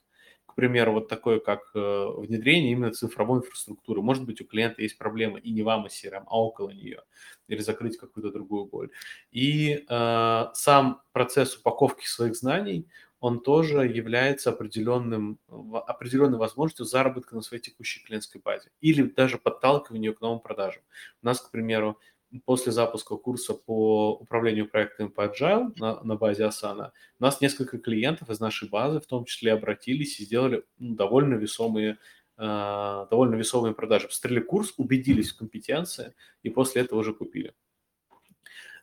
примеру, 0.59 0.94
вот 0.94 1.06
такое, 1.06 1.39
как 1.39 1.70
э, 1.76 2.06
внедрение 2.16 2.72
именно 2.72 2.90
цифровой 2.90 3.39
инфраструктуры. 3.39 4.02
Может 4.02 4.24
быть, 4.24 4.40
у 4.40 4.44
клиента 4.44 4.82
есть 4.82 4.98
проблема 4.98 5.39
и 5.39 5.52
не 5.52 5.62
вам, 5.62 5.86
и 5.86 5.89
CRM, 5.89 6.24
а 6.26 6.43
около 6.43 6.70
нее, 6.70 7.02
или 7.47 7.60
закрыть 7.60 7.97
какую-то 7.97 8.32
другую 8.32 8.64
боль. 8.64 8.90
И 9.30 9.85
э, 9.89 10.44
сам 10.55 11.01
процесс 11.12 11.56
упаковки 11.56 12.05
своих 12.06 12.35
знаний, 12.35 12.89
он 13.20 13.40
тоже 13.40 13.86
является 13.86 14.51
определенным, 14.51 15.39
определенной 15.86 16.39
возможностью 16.39 16.86
заработка 16.86 17.36
на 17.36 17.43
своей 17.43 17.62
текущей 17.62 18.05
клиентской 18.05 18.40
базе 18.40 18.70
или 18.80 19.02
даже 19.02 19.39
подталкивания 19.39 20.12
к 20.12 20.20
новым 20.20 20.40
продажам. 20.40 20.82
У 21.22 21.26
нас, 21.26 21.40
к 21.40 21.52
примеру, 21.52 22.01
после 22.44 22.72
запуска 22.72 23.16
курса 23.16 23.55
по 23.55 24.12
управлению 24.12 24.68
проектами 24.68 25.09
по 25.09 25.26
Agile 25.26 25.72
на, 25.76 26.02
на 26.02 26.16
базе 26.16 26.44
Asana, 26.44 26.90
у 27.18 27.22
нас 27.22 27.40
несколько 27.40 27.78
клиентов 27.78 28.30
из 28.30 28.40
нашей 28.40 28.68
базы 28.68 29.00
в 29.00 29.06
том 29.06 29.24
числе 29.24 29.52
обратились 29.52 30.20
и 30.20 30.24
сделали 30.24 30.64
ну, 30.78 30.94
довольно 30.94 31.34
весомые 31.34 31.98
э, 32.36 33.06
довольно 33.10 33.34
весомые 33.34 33.74
продажи. 33.74 34.09
Посмотрели 34.09 34.40
курс, 34.40 34.74
убедились 34.76 35.32
в 35.32 35.38
компетенции 35.38 36.14
и 36.42 36.50
после 36.50 36.82
этого 36.82 37.00
уже 37.00 37.14
купили. 37.14 37.55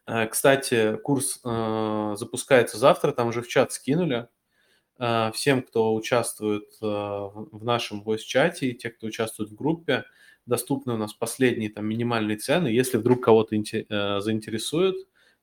Э, 0.08 0.28
кстати, 0.28 0.98
курс 0.98 1.40
э, 1.44 2.16
запускается 2.18 2.78
завтра, 2.78 3.12
там 3.12 3.28
уже 3.28 3.42
в 3.42 3.48
чат 3.48 3.72
скинули. 3.72 4.28
Всем, 5.34 5.62
кто 5.62 5.94
участвует 5.94 6.78
в 6.80 7.60
нашем 7.66 8.02
voice-чате 8.02 8.68
и 8.68 8.74
те, 8.74 8.90
кто 8.90 9.08
участвует 9.08 9.50
в 9.50 9.56
группе, 9.56 10.06
доступны 10.46 10.94
у 10.94 10.98
нас 10.98 11.14
последние 11.14 11.70
там 11.70 11.86
минимальные 11.86 12.38
цены. 12.38 12.68
Если 12.68 12.98
вдруг 12.98 13.24
кого-то 13.24 13.56
э, 13.56 14.20
заинтересует, 14.20 14.96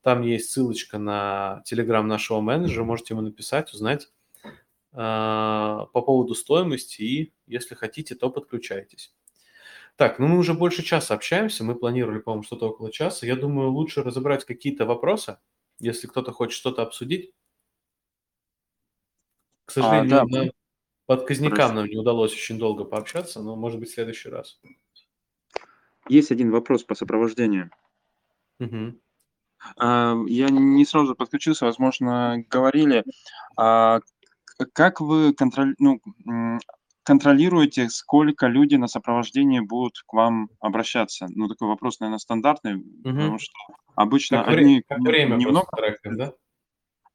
там 0.02 0.22
есть 0.22 0.50
ссылочка 0.50 0.98
на 0.98 1.62
телеграм 1.64 2.06
нашего 2.06 2.40
менеджера, 2.40 2.84
можете 2.84 3.14
ему 3.14 3.22
написать, 3.22 3.72
узнать 3.72 4.10
э, 4.44 4.50
по 4.92 5.86
поводу 5.92 6.34
стоимости, 6.34 7.02
и 7.02 7.32
если 7.46 7.74
хотите, 7.74 8.14
то 8.14 8.30
подключайтесь. 8.30 9.14
Так, 9.96 10.18
ну 10.18 10.26
мы 10.26 10.38
уже 10.38 10.54
больше 10.54 10.82
часа 10.82 11.14
общаемся, 11.14 11.64
мы 11.64 11.74
планировали, 11.74 12.18
по-моему, 12.18 12.42
что-то 12.42 12.70
около 12.70 12.90
часа. 12.90 13.26
Я 13.26 13.36
думаю, 13.36 13.70
лучше 13.70 14.02
разобрать 14.02 14.44
какие-то 14.44 14.86
вопросы, 14.86 15.38
если 15.78 16.06
кто-то 16.06 16.32
хочет 16.32 16.56
что-то 16.56 16.82
обсудить. 16.82 17.32
К 19.64 19.70
сожалению, 19.70 20.22
а, 20.22 20.26
да. 20.28 20.50
под 21.06 21.26
казнякам 21.26 21.74
нам 21.74 21.86
не 21.86 21.96
удалось 21.96 22.32
очень 22.32 22.58
долго 22.58 22.84
пообщаться, 22.84 23.40
но, 23.42 23.54
может 23.54 23.78
быть, 23.78 23.90
в 23.90 23.94
следующий 23.94 24.28
раз. 24.28 24.60
Есть 26.08 26.30
один 26.30 26.50
вопрос 26.50 26.84
по 26.84 26.94
сопровождению. 26.94 27.70
Угу. 28.60 28.98
Я 29.78 30.48
не 30.50 30.84
сразу 30.84 31.14
подключился, 31.14 31.66
возможно, 31.66 32.44
говорили. 32.50 33.04
А 33.56 34.00
как 34.72 35.00
вы 35.00 35.32
контроль... 35.32 35.74
ну, 35.78 36.00
контролируете, 37.04 37.88
сколько 37.88 38.46
люди 38.46 38.76
на 38.76 38.86
сопровождении 38.86 39.60
будут 39.60 40.02
к 40.06 40.12
вам 40.12 40.48
обращаться? 40.60 41.26
Ну, 41.30 41.48
такой 41.48 41.68
вопрос, 41.68 42.00
наверное, 42.00 42.18
стандартный, 42.18 42.76
угу. 42.76 43.02
потому 43.04 43.38
что 43.38 43.52
обычно 43.94 44.44
как 44.44 44.54
одни... 44.54 44.82
Как 44.86 45.00
время 45.00 45.36
немного... 45.36 45.68
трекинг, 45.76 46.16
да? 46.16 46.32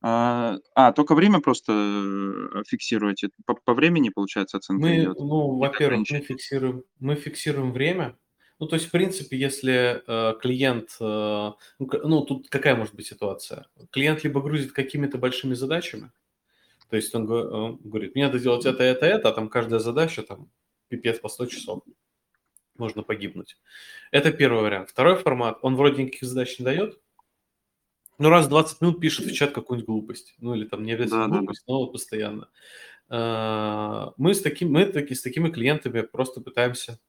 А, 0.01 0.57
а, 0.75 0.91
только 0.91 1.15
время 1.15 1.39
просто 1.39 1.73
э, 1.73 2.63
фиксируете? 2.67 3.29
По, 3.45 3.55
по 3.55 3.73
времени, 3.73 4.09
получается, 4.09 4.57
оценка 4.57 4.85
мы, 4.85 4.99
идет? 4.99 5.17
Ну, 5.19 5.57
во-первых, 5.57 6.07
мы 6.11 6.19
фиксируем, 6.19 6.83
мы 6.99 7.15
фиксируем 7.15 7.71
время, 7.71 8.15
ну, 8.59 8.67
то 8.67 8.75
есть, 8.75 8.87
в 8.87 8.91
принципе, 8.91 9.37
если 9.37 10.01
э, 10.07 10.39
клиент, 10.39 10.97
э, 10.99 11.03
ну, 11.03 11.55
ну, 11.79 12.21
тут 12.21 12.49
какая 12.49 12.75
может 12.75 12.95
быть 12.95 13.07
ситуация? 13.07 13.67
Клиент 13.91 14.23
либо 14.23 14.41
грузит 14.41 14.71
какими-то 14.71 15.17
большими 15.17 15.53
задачами, 15.53 16.11
то 16.89 16.95
есть 16.95 17.13
он, 17.13 17.25
говорит, 17.25 18.15
мне 18.15 18.25
надо 18.25 18.39
сделать 18.39 18.65
это, 18.65 18.83
это, 18.83 19.05
это, 19.05 19.29
а 19.29 19.31
там 19.33 19.49
каждая 19.49 19.79
задача, 19.79 20.23
там, 20.23 20.49
пипец 20.87 21.19
по 21.19 21.29
100 21.29 21.45
часов, 21.47 21.83
можно 22.77 23.03
погибнуть. 23.03 23.57
Это 24.11 24.31
первый 24.31 24.61
вариант. 24.63 24.89
Второй 24.89 25.17
формат, 25.17 25.59
он 25.61 25.75
вроде 25.75 26.03
никаких 26.03 26.27
задач 26.27 26.57
не 26.59 26.65
дает, 26.65 26.99
ну, 28.19 28.29
раз 28.29 28.47
в 28.47 28.49
20 28.49 28.81
минут 28.81 28.99
пишет 28.99 29.25
в 29.25 29.33
чат 29.33 29.51
какую-нибудь 29.51 29.87
глупость. 29.87 30.35
Ну, 30.39 30.55
или 30.55 30.65
там 30.65 30.83
не 30.83 30.93
обязательно 30.93 31.27
да, 31.27 31.37
глупость, 31.37 31.63
да, 31.67 31.71
да. 31.71 31.73
но 31.73 31.79
вот 31.79 31.91
постоянно. 31.91 32.49
Э, 33.09 34.11
мы 34.17 34.33
с, 34.33 34.41
таким, 34.41 34.71
мы 34.71 34.85
таки, 34.85 35.13
с 35.13 35.21
такими 35.21 35.49
клиентами 35.49 36.01
просто 36.01 36.41
пытаемся 36.41 36.99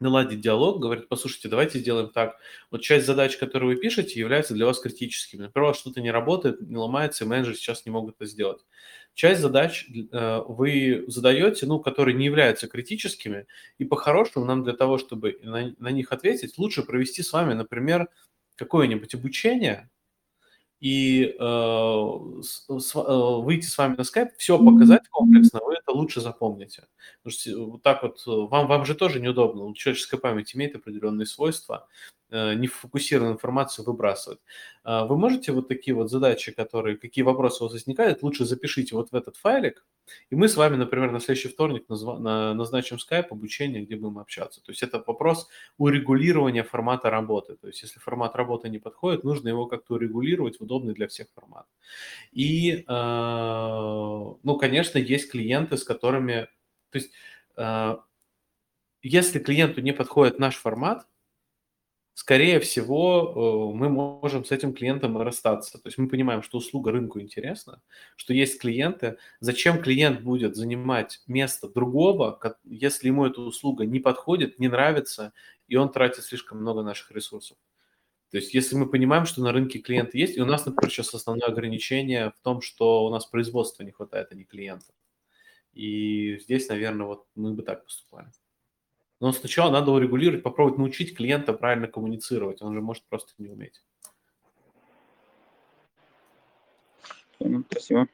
наладить 0.00 0.40
диалог, 0.40 0.80
говорит, 0.80 1.08
послушайте, 1.08 1.48
давайте 1.48 1.78
сделаем 1.78 2.10
так. 2.10 2.36
Вот 2.70 2.82
часть 2.82 3.06
задач, 3.06 3.36
которые 3.36 3.74
вы 3.74 3.80
пишете, 3.80 4.18
являются 4.18 4.54
для 4.54 4.66
вас 4.66 4.80
критическими. 4.80 5.42
Например, 5.42 5.74
что-то 5.74 6.00
не 6.00 6.10
работает, 6.10 6.60
не 6.60 6.76
ломается, 6.76 7.24
и 7.24 7.26
менеджеры 7.26 7.56
сейчас 7.56 7.86
не 7.86 7.92
могут 7.92 8.16
это 8.16 8.26
сделать. 8.26 8.64
Часть 9.14 9.40
задач 9.40 9.86
э, 9.88 10.40
вы 10.48 11.04
задаете, 11.06 11.66
ну, 11.66 11.78
которые 11.78 12.16
не 12.16 12.24
являются 12.24 12.66
критическими, 12.66 13.46
и 13.78 13.84
по-хорошему 13.84 14.44
нам 14.44 14.64
для 14.64 14.72
того, 14.72 14.98
чтобы 14.98 15.38
на, 15.42 15.74
на 15.78 15.88
них 15.88 16.12
ответить, 16.12 16.58
лучше 16.58 16.82
провести 16.82 17.22
с 17.22 17.32
вами, 17.32 17.54
например, 17.54 18.08
какое-нибудь 18.56 19.14
обучение, 19.14 19.90
и 20.84 21.34
э, 21.40 22.42
с, 22.42 22.66
с, 22.68 22.94
э, 22.94 23.42
выйти 23.42 23.64
с 23.64 23.78
вами 23.78 23.96
на 23.96 24.04
скайп, 24.04 24.32
все 24.36 24.62
показать 24.62 25.08
комплексно, 25.08 25.60
вы 25.64 25.76
это 25.76 25.92
лучше 25.92 26.20
запомните. 26.20 26.84
Потому 27.22 27.40
что 27.40 27.70
вот 27.70 27.82
так 27.82 28.02
вот, 28.02 28.22
э, 28.26 28.30
вам, 28.30 28.66
вам 28.66 28.84
же 28.84 28.94
тоже 28.94 29.18
неудобно. 29.18 29.74
Человеческая 29.74 30.18
память 30.18 30.54
имеет 30.54 30.76
определенные 30.76 31.24
свойства. 31.24 31.88
Э, 32.30 32.54
нефокусированную 32.54 33.34
информацию 33.34 33.84
выбрасывать. 33.84 34.40
А, 34.82 35.04
вы 35.04 35.18
можете 35.18 35.52
вот 35.52 35.68
такие 35.68 35.94
вот 35.94 36.10
задачи, 36.10 36.52
которые, 36.52 36.96
какие 36.96 37.22
вопросы 37.22 37.62
у 37.62 37.66
вас 37.66 37.74
возникают, 37.74 38.22
лучше 38.22 38.46
запишите 38.46 38.96
вот 38.96 39.12
в 39.12 39.14
этот 39.14 39.36
файлик, 39.36 39.84
и 40.30 40.34
мы 40.34 40.48
с 40.48 40.56
вами, 40.56 40.76
например, 40.76 41.12
на 41.12 41.20
следующий 41.20 41.48
вторник 41.48 41.84
назначим 41.88 42.98
скайп 42.98 43.30
обучение, 43.30 43.82
где 43.84 43.96
будем 43.96 44.18
общаться. 44.18 44.62
То 44.62 44.72
есть 44.72 44.82
это 44.82 45.04
вопрос 45.06 45.48
урегулирования 45.76 46.64
формата 46.64 47.10
работы. 47.10 47.56
То 47.56 47.66
есть 47.66 47.82
если 47.82 48.00
формат 48.00 48.34
работы 48.36 48.70
не 48.70 48.78
подходит, 48.78 49.22
нужно 49.22 49.48
его 49.48 49.66
как-то 49.66 49.94
урегулировать 49.94 50.58
в 50.58 50.62
удобный 50.62 50.94
для 50.94 51.06
всех 51.06 51.26
формат. 51.34 51.66
И, 52.32 52.84
э, 52.88 52.90
ну, 54.42 54.56
конечно, 54.58 54.98
есть 54.98 55.30
клиенты, 55.30 55.76
с 55.76 55.84
которыми... 55.84 56.48
То 56.90 56.98
есть 56.98 57.12
э, 57.58 57.96
если 59.02 59.38
клиенту 59.38 59.82
не 59.82 59.92
подходит 59.92 60.38
наш 60.38 60.56
формат, 60.56 61.06
скорее 62.14 62.60
всего, 62.60 63.72
э, 63.74 63.76
мы 63.76 63.88
можем 63.88 64.44
с 64.44 64.52
этим 64.52 64.72
клиентом 64.72 65.20
расстаться. 65.20 65.78
То 65.78 65.88
есть 65.88 65.98
мы 65.98 66.08
понимаем, 66.08 66.42
что 66.42 66.58
услуга 66.58 66.92
рынку 66.92 67.20
интересна, 67.20 67.82
что 68.16 68.32
есть 68.32 68.60
клиенты. 68.60 69.18
Зачем 69.40 69.82
клиент 69.82 70.22
будет 70.22 70.56
занимать 70.56 71.22
место 71.26 71.68
другого, 71.68 72.40
если 72.64 73.08
ему 73.08 73.26
эта 73.26 73.40
услуга 73.40 73.84
не 73.84 74.00
подходит, 74.00 74.58
не 74.58 74.68
нравится, 74.68 75.32
и 75.68 75.76
он 75.76 75.92
тратит 75.92 76.24
слишком 76.24 76.58
много 76.58 76.82
наших 76.82 77.10
ресурсов? 77.10 77.58
То 78.30 78.38
есть 78.38 78.54
если 78.54 78.74
мы 78.76 78.88
понимаем, 78.88 79.26
что 79.26 79.42
на 79.42 79.52
рынке 79.52 79.78
клиенты 79.78 80.18
есть, 80.18 80.36
и 80.36 80.40
у 80.40 80.46
нас, 80.46 80.66
например, 80.66 80.90
сейчас 80.90 81.14
основное 81.14 81.48
ограничение 81.48 82.30
в 82.30 82.40
том, 82.42 82.62
что 82.62 83.04
у 83.04 83.10
нас 83.10 83.26
производства 83.26 83.82
не 83.82 83.92
хватает, 83.92 84.28
а 84.30 84.34
не 84.34 84.44
клиентов. 84.44 84.94
И 85.72 86.38
здесь, 86.38 86.68
наверное, 86.68 87.06
вот 87.06 87.26
мы 87.34 87.54
бы 87.54 87.62
так 87.62 87.84
поступали. 87.84 88.30
Но 89.20 89.32
сначала 89.32 89.70
надо 89.70 89.90
урегулировать, 89.92 90.42
попробовать 90.42 90.78
научить 90.78 91.16
клиента 91.16 91.52
правильно 91.52 91.86
коммуницировать. 91.86 92.62
Он 92.62 92.74
же 92.74 92.80
может 92.80 93.04
просто 93.08 93.32
не 93.38 93.48
уметь. 93.48 93.82
Спасибо. 97.68 98.06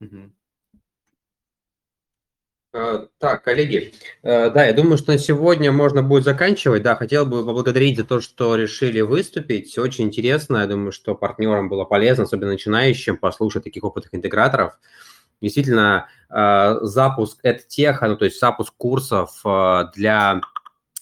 Угу. 0.00 0.30
Так, 2.72 3.42
коллеги, 3.42 3.92
э, 4.22 4.50
да, 4.50 4.64
я 4.64 4.72
думаю, 4.72 4.96
что 4.96 5.10
на 5.10 5.18
сегодня 5.18 5.72
можно 5.72 6.04
будет 6.04 6.22
заканчивать. 6.22 6.84
Да, 6.84 6.94
хотел 6.94 7.26
бы 7.26 7.44
поблагодарить 7.44 7.96
за 7.96 8.04
то, 8.04 8.20
что 8.20 8.54
решили 8.54 9.00
выступить. 9.00 9.76
Очень 9.76 10.04
интересно. 10.04 10.58
Я 10.58 10.66
думаю, 10.68 10.92
что 10.92 11.16
партнерам 11.16 11.68
было 11.68 11.84
полезно, 11.84 12.24
особенно 12.24 12.52
начинающим, 12.52 13.16
послушать 13.16 13.64
таких 13.64 13.82
опытных 13.82 14.14
интеграторов. 14.14 14.78
Действительно, 15.40 16.08
э, 16.28 16.78
запуск 16.82 17.44
EdTech, 17.44 17.98
ну, 18.02 18.16
то 18.16 18.24
есть 18.24 18.38
запуск 18.38 18.74
курсов 18.76 19.40
для 19.94 20.40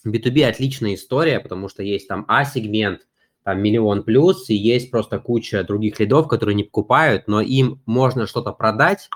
B2B 0.05 0.43
отличная 0.43 0.95
история, 0.95 1.39
потому 1.39 1.69
что 1.69 1.83
есть 1.83 2.07
там 2.07 2.25
А-сегмент, 2.27 3.01
там 3.43 3.61
миллион 3.61 4.03
плюс, 4.03 4.49
и 4.49 4.55
есть 4.55 4.91
просто 4.91 5.19
куча 5.19 5.63
других 5.63 5.99
лидов, 5.99 6.27
которые 6.27 6.55
не 6.55 6.63
покупают, 6.63 7.27
но 7.27 7.41
им 7.41 7.81
можно 7.85 8.27
что-то 8.27 8.51
продать, 8.51 9.09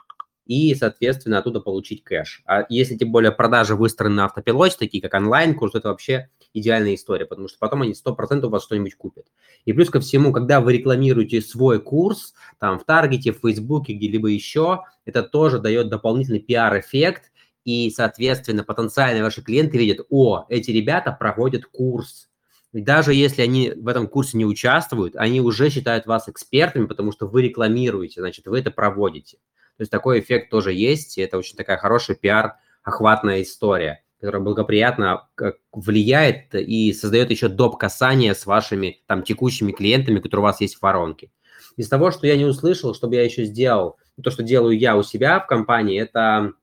и, 0.46 0.76
соответственно, 0.76 1.38
оттуда 1.38 1.62
получить 1.62 2.04
кэш. 2.04 2.44
А 2.46 2.66
если 2.70 2.96
тем 2.96 3.12
более 3.12 3.32
продажи 3.32 3.76
выстроены 3.76 4.16
на 4.16 4.26
автопилоте, 4.26 4.76
такие 4.78 5.02
как 5.02 5.14
онлайн-курс, 5.14 5.76
это 5.76 5.90
вообще 5.90 6.30
идеальная 6.54 6.96
история, 6.96 7.26
потому 7.26 7.48
что 7.48 7.58
потом 7.60 7.82
они 7.82 7.94
100% 7.94 8.46
у 8.46 8.50
вас 8.50 8.64
что-нибудь 8.64 8.96
купят. 8.96 9.26
И 9.66 9.74
плюс 9.74 9.90
ко 9.90 10.00
всему, 10.00 10.32
когда 10.32 10.62
вы 10.62 10.74
рекламируете 10.74 11.42
свой 11.42 11.82
курс, 11.82 12.34
там 12.60 12.80
в 12.80 12.86
Таргете, 12.86 13.34
в 13.34 13.40
Фейсбуке, 13.40 13.94
где-либо 13.94 14.28
еще, 14.30 14.84
это 15.06 15.24
тоже 15.24 15.60
дает 15.60 15.90
дополнительный 15.90 16.40
пиар-эффект, 16.40 17.32
и, 17.66 17.90
соответственно, 17.92 18.64
потенциальные 18.64 19.24
ваши 19.24 19.42
клиенты 19.42 19.78
видят, 19.78 20.06
о, 20.10 20.46
эти 20.50 20.72
ребята 20.72 21.16
проводят 21.18 21.66
курс. 21.66 22.30
И 22.74 22.82
даже 22.82 23.14
если 23.14 23.42
они 23.42 23.72
в 23.72 23.88
этом 23.88 24.08
курсе 24.08 24.38
не 24.38 24.46
участвуют, 24.46 25.16
они 25.16 25.40
уже 25.42 25.70
считают 25.70 26.06
вас 26.06 26.28
экспертами, 26.28 26.86
потому 26.86 27.12
что 27.12 27.28
вы 27.28 27.44
рекламируете, 27.44 28.20
значит, 28.20 28.48
вы 28.48 28.60
это 28.60 28.72
проводите. 28.72 29.38
То 29.78 29.82
есть 29.82 29.92
такой 29.92 30.20
эффект 30.20 30.50
тоже 30.50 30.74
есть, 30.74 31.18
и 31.18 31.22
это 31.22 31.38
очень 31.38 31.56
такая 31.56 31.78
хорошая 31.78 32.18
пиар-охватная 32.18 33.44
история, 33.44 34.04
которая 34.24 34.42
благоприятно 34.42 35.28
влияет 35.74 36.56
и 36.56 36.94
создает 36.94 37.30
еще 37.30 37.50
доп. 37.50 37.78
касания 37.78 38.34
с 38.34 38.46
вашими 38.46 39.02
там 39.06 39.22
текущими 39.22 39.74
клиентами, 39.74 40.22
которые 40.22 40.44
у 40.44 40.48
вас 40.48 40.62
есть 40.62 40.76
в 40.76 40.82
воронке. 40.82 41.30
Из 41.76 41.90
того, 41.90 42.10
что 42.10 42.26
я 42.26 42.38
не 42.38 42.46
услышал, 42.46 42.96
чтобы 42.96 43.16
я 43.16 43.24
еще 43.26 43.44
сделал, 43.44 43.98
то, 44.24 44.32
что 44.32 44.42
делаю 44.42 44.80
я 44.80 44.96
у 44.96 45.04
себя 45.04 45.42
в 45.42 45.48
компании, 45.48 46.00
это 46.00 46.54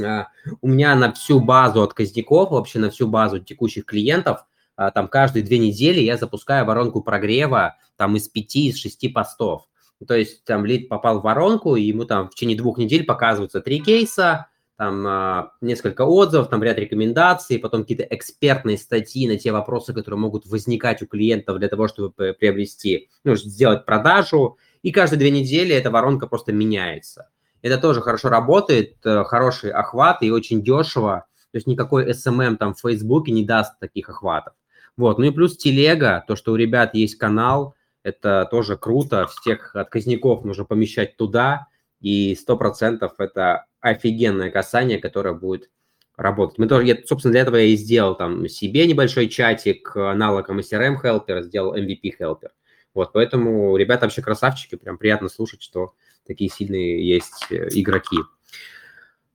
э, 0.00 0.22
у 0.60 0.68
меня 0.68 0.94
на 0.94 1.12
всю 1.12 1.40
базу 1.40 1.82
отказников, 1.82 2.52
вообще 2.52 2.78
на 2.78 2.90
всю 2.90 3.08
базу 3.08 3.40
текущих 3.40 3.86
клиентов, 3.86 4.44
э, 4.78 4.92
там 4.94 5.08
каждые 5.08 5.42
две 5.42 5.58
недели 5.58 5.98
я 5.98 6.16
запускаю 6.16 6.64
воронку 6.64 7.02
прогрева 7.02 7.76
там 7.96 8.14
из 8.14 8.28
пяти, 8.28 8.68
из 8.68 8.78
шести 8.78 9.08
постов. 9.08 9.66
То 10.06 10.14
есть 10.14 10.44
там 10.44 10.64
лид 10.64 10.88
попал 10.88 11.18
в 11.18 11.24
воронку, 11.24 11.74
и 11.74 11.82
ему 11.82 12.04
там 12.04 12.28
в 12.28 12.36
течение 12.36 12.56
двух 12.56 12.78
недель 12.78 13.04
показываются 13.04 13.60
три 13.60 13.80
кейса, 13.80 14.46
там 14.80 15.06
а, 15.06 15.52
несколько 15.60 16.06
отзывов, 16.06 16.48
там 16.48 16.62
ряд 16.62 16.78
рекомендаций, 16.78 17.58
потом 17.58 17.82
какие-то 17.82 18.04
экспертные 18.04 18.78
статьи 18.78 19.28
на 19.28 19.36
те 19.36 19.52
вопросы, 19.52 19.92
которые 19.92 20.18
могут 20.18 20.46
возникать 20.46 21.02
у 21.02 21.06
клиентов 21.06 21.58
для 21.58 21.68
того, 21.68 21.86
чтобы 21.86 22.32
приобрести, 22.32 23.10
ну, 23.22 23.36
сделать 23.36 23.84
продажу. 23.84 24.56
И 24.80 24.90
каждые 24.90 25.18
две 25.18 25.30
недели 25.30 25.74
эта 25.74 25.90
воронка 25.90 26.26
просто 26.26 26.54
меняется. 26.54 27.28
Это 27.60 27.76
тоже 27.76 28.00
хорошо 28.00 28.30
работает, 28.30 28.96
э, 29.04 29.22
хороший 29.24 29.70
охват 29.70 30.22
и 30.22 30.30
очень 30.30 30.62
дешево. 30.62 31.26
То 31.52 31.56
есть 31.56 31.66
никакой 31.66 32.10
SMM 32.12 32.56
там 32.56 32.72
в 32.72 32.80
Фейсбуке 32.80 33.32
не 33.32 33.44
даст 33.44 33.78
таких 33.80 34.08
охватов. 34.08 34.54
Вот. 34.96 35.18
Ну 35.18 35.26
и 35.26 35.30
плюс 35.30 35.58
телега, 35.58 36.24
то, 36.26 36.36
что 36.36 36.52
у 36.52 36.56
ребят 36.56 36.94
есть 36.94 37.16
канал, 37.16 37.74
это 38.02 38.48
тоже 38.50 38.78
круто, 38.78 39.26
всех 39.26 39.76
отказников 39.76 40.42
нужно 40.42 40.64
помещать 40.64 41.18
туда, 41.18 41.66
и 42.00 42.34
100% 42.34 43.06
это 43.18 43.66
офигенное 43.80 44.50
касание, 44.50 44.98
которое 44.98 45.34
будет 45.34 45.70
работать. 46.16 46.58
Мы 46.58 46.66
тоже, 46.68 46.86
я, 46.86 46.96
собственно, 47.06 47.32
для 47.32 47.42
этого 47.42 47.56
я 47.56 47.64
и 47.64 47.76
сделал 47.76 48.14
там 48.14 48.48
себе 48.48 48.86
небольшой 48.86 49.28
чатик, 49.28 49.96
аналогом 49.96 50.58
SRM 50.58 50.96
Helper, 51.02 51.42
сделал 51.42 51.76
MVP 51.76 52.12
Helper. 52.20 52.50
Вот, 52.94 53.12
поэтому 53.12 53.76
ребята 53.76 54.06
вообще 54.06 54.22
красавчики, 54.22 54.74
прям 54.74 54.98
приятно 54.98 55.28
слушать, 55.28 55.62
что 55.62 55.94
такие 56.26 56.50
сильные 56.50 57.06
есть 57.06 57.46
э, 57.50 57.68
игроки. 57.70 58.18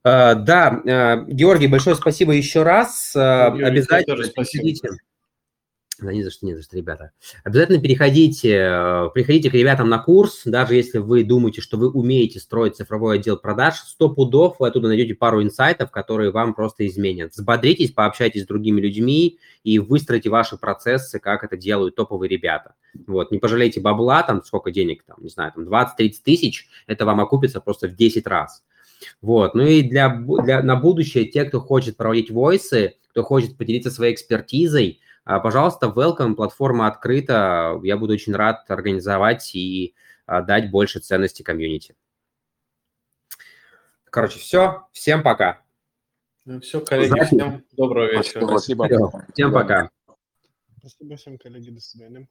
Uh, 0.04 0.36
да, 0.36 0.82
uh, 0.86 1.26
Георгий, 1.28 1.66
большое 1.66 1.96
спасибо 1.96 2.34
еще 2.34 2.62
раз. 2.62 3.14
Uh, 3.16 3.64
обязательно 3.64 4.18
приходите. 4.18 4.90
Да 6.00 6.12
не 6.12 6.24
за 6.24 6.32
что, 6.32 6.46
не 6.46 6.56
за 6.56 6.64
что, 6.64 6.76
ребята. 6.76 7.12
Обязательно 7.44 7.80
переходите, 7.80 8.52
э, 8.52 9.10
приходите 9.14 9.50
к 9.50 9.54
ребятам 9.54 9.88
на 9.88 9.98
курс, 9.98 10.42
даже 10.44 10.76
если 10.76 10.98
вы 10.98 11.24
думаете, 11.24 11.62
что 11.62 11.78
вы 11.78 11.90
умеете 11.90 12.40
строить 12.40 12.76
цифровой 12.76 13.18
отдел 13.18 13.38
продаж, 13.38 13.76
сто 13.76 14.10
пудов 14.10 14.58
вы 14.60 14.68
оттуда 14.68 14.90
найдете 14.90 15.16
пару 15.16 15.42
инсайтов, 15.42 15.92
которые 15.92 16.32
вам 16.32 16.54
просто 16.54 16.86
изменят. 16.86 17.32
Взбодритесь, 17.32 17.92
пообщайтесь 17.92 18.44
с 18.44 18.48
другими 18.48 18.82
людьми 18.82 19.40
и 19.64 19.80
выстроите 19.80 20.30
ваши 20.30 20.58
процессы, 20.58 21.20
как 21.20 21.46
это 21.46 21.56
делают 21.56 21.96
топовые 21.96 22.30
ребята. 22.30 22.74
Вот, 23.08 23.32
не 23.32 23.40
пожалейте 23.40 23.80
бабла, 23.80 24.24
там 24.24 24.44
сколько 24.44 24.72
денег, 24.72 25.04
там, 25.04 25.18
не 25.22 25.30
знаю, 25.30 25.54
там 25.56 25.64
20-30 25.64 26.14
тысяч, 26.24 26.68
это 26.88 27.06
вам 27.06 27.22
окупится 27.22 27.62
просто 27.62 27.88
в 27.88 27.96
10 27.96 28.28
раз. 28.28 28.64
Вот, 29.22 29.56
ну 29.56 29.64
и 29.64 29.82
для, 29.82 30.10
для, 30.10 30.62
на 30.62 30.76
будущее 30.76 31.26
те, 31.26 31.46
кто 31.46 31.62
хочет 31.62 31.96
проводить 31.96 32.32
войсы, 32.32 32.96
кто 33.12 33.24
хочет 33.24 33.58
поделиться 33.58 33.92
своей 33.92 34.14
экспертизой, 34.14 35.00
пожалуйста, 35.26 35.88
welcome, 35.88 36.36
платформа 36.36 36.88
открыта. 36.88 37.80
Я 37.84 37.98
буду 37.98 38.14
очень 38.14 38.36
рад 38.36 38.70
организовать 38.70 39.56
и 39.56 39.96
а, 40.26 40.42
дать 40.42 40.70
больше 40.70 41.00
ценности 41.00 41.42
комьюнити. 41.42 41.96
Короче, 44.06 44.40
все. 44.40 44.88
Всем 44.92 45.24
пока. 45.24 45.62
Ну, 46.46 46.62
все, 46.62 46.80
коллеги, 46.80 47.10
Запись. 47.10 47.28
всем 47.28 47.66
доброго 47.72 48.12
вечера. 48.12 48.46
Спасибо. 48.46 48.88
Всем 49.34 49.52
пока. 49.52 49.90
Спасибо 50.78 51.16
всем, 51.16 51.38
коллеги. 51.38 51.72
До 51.72 51.82
свидания. 51.82 52.28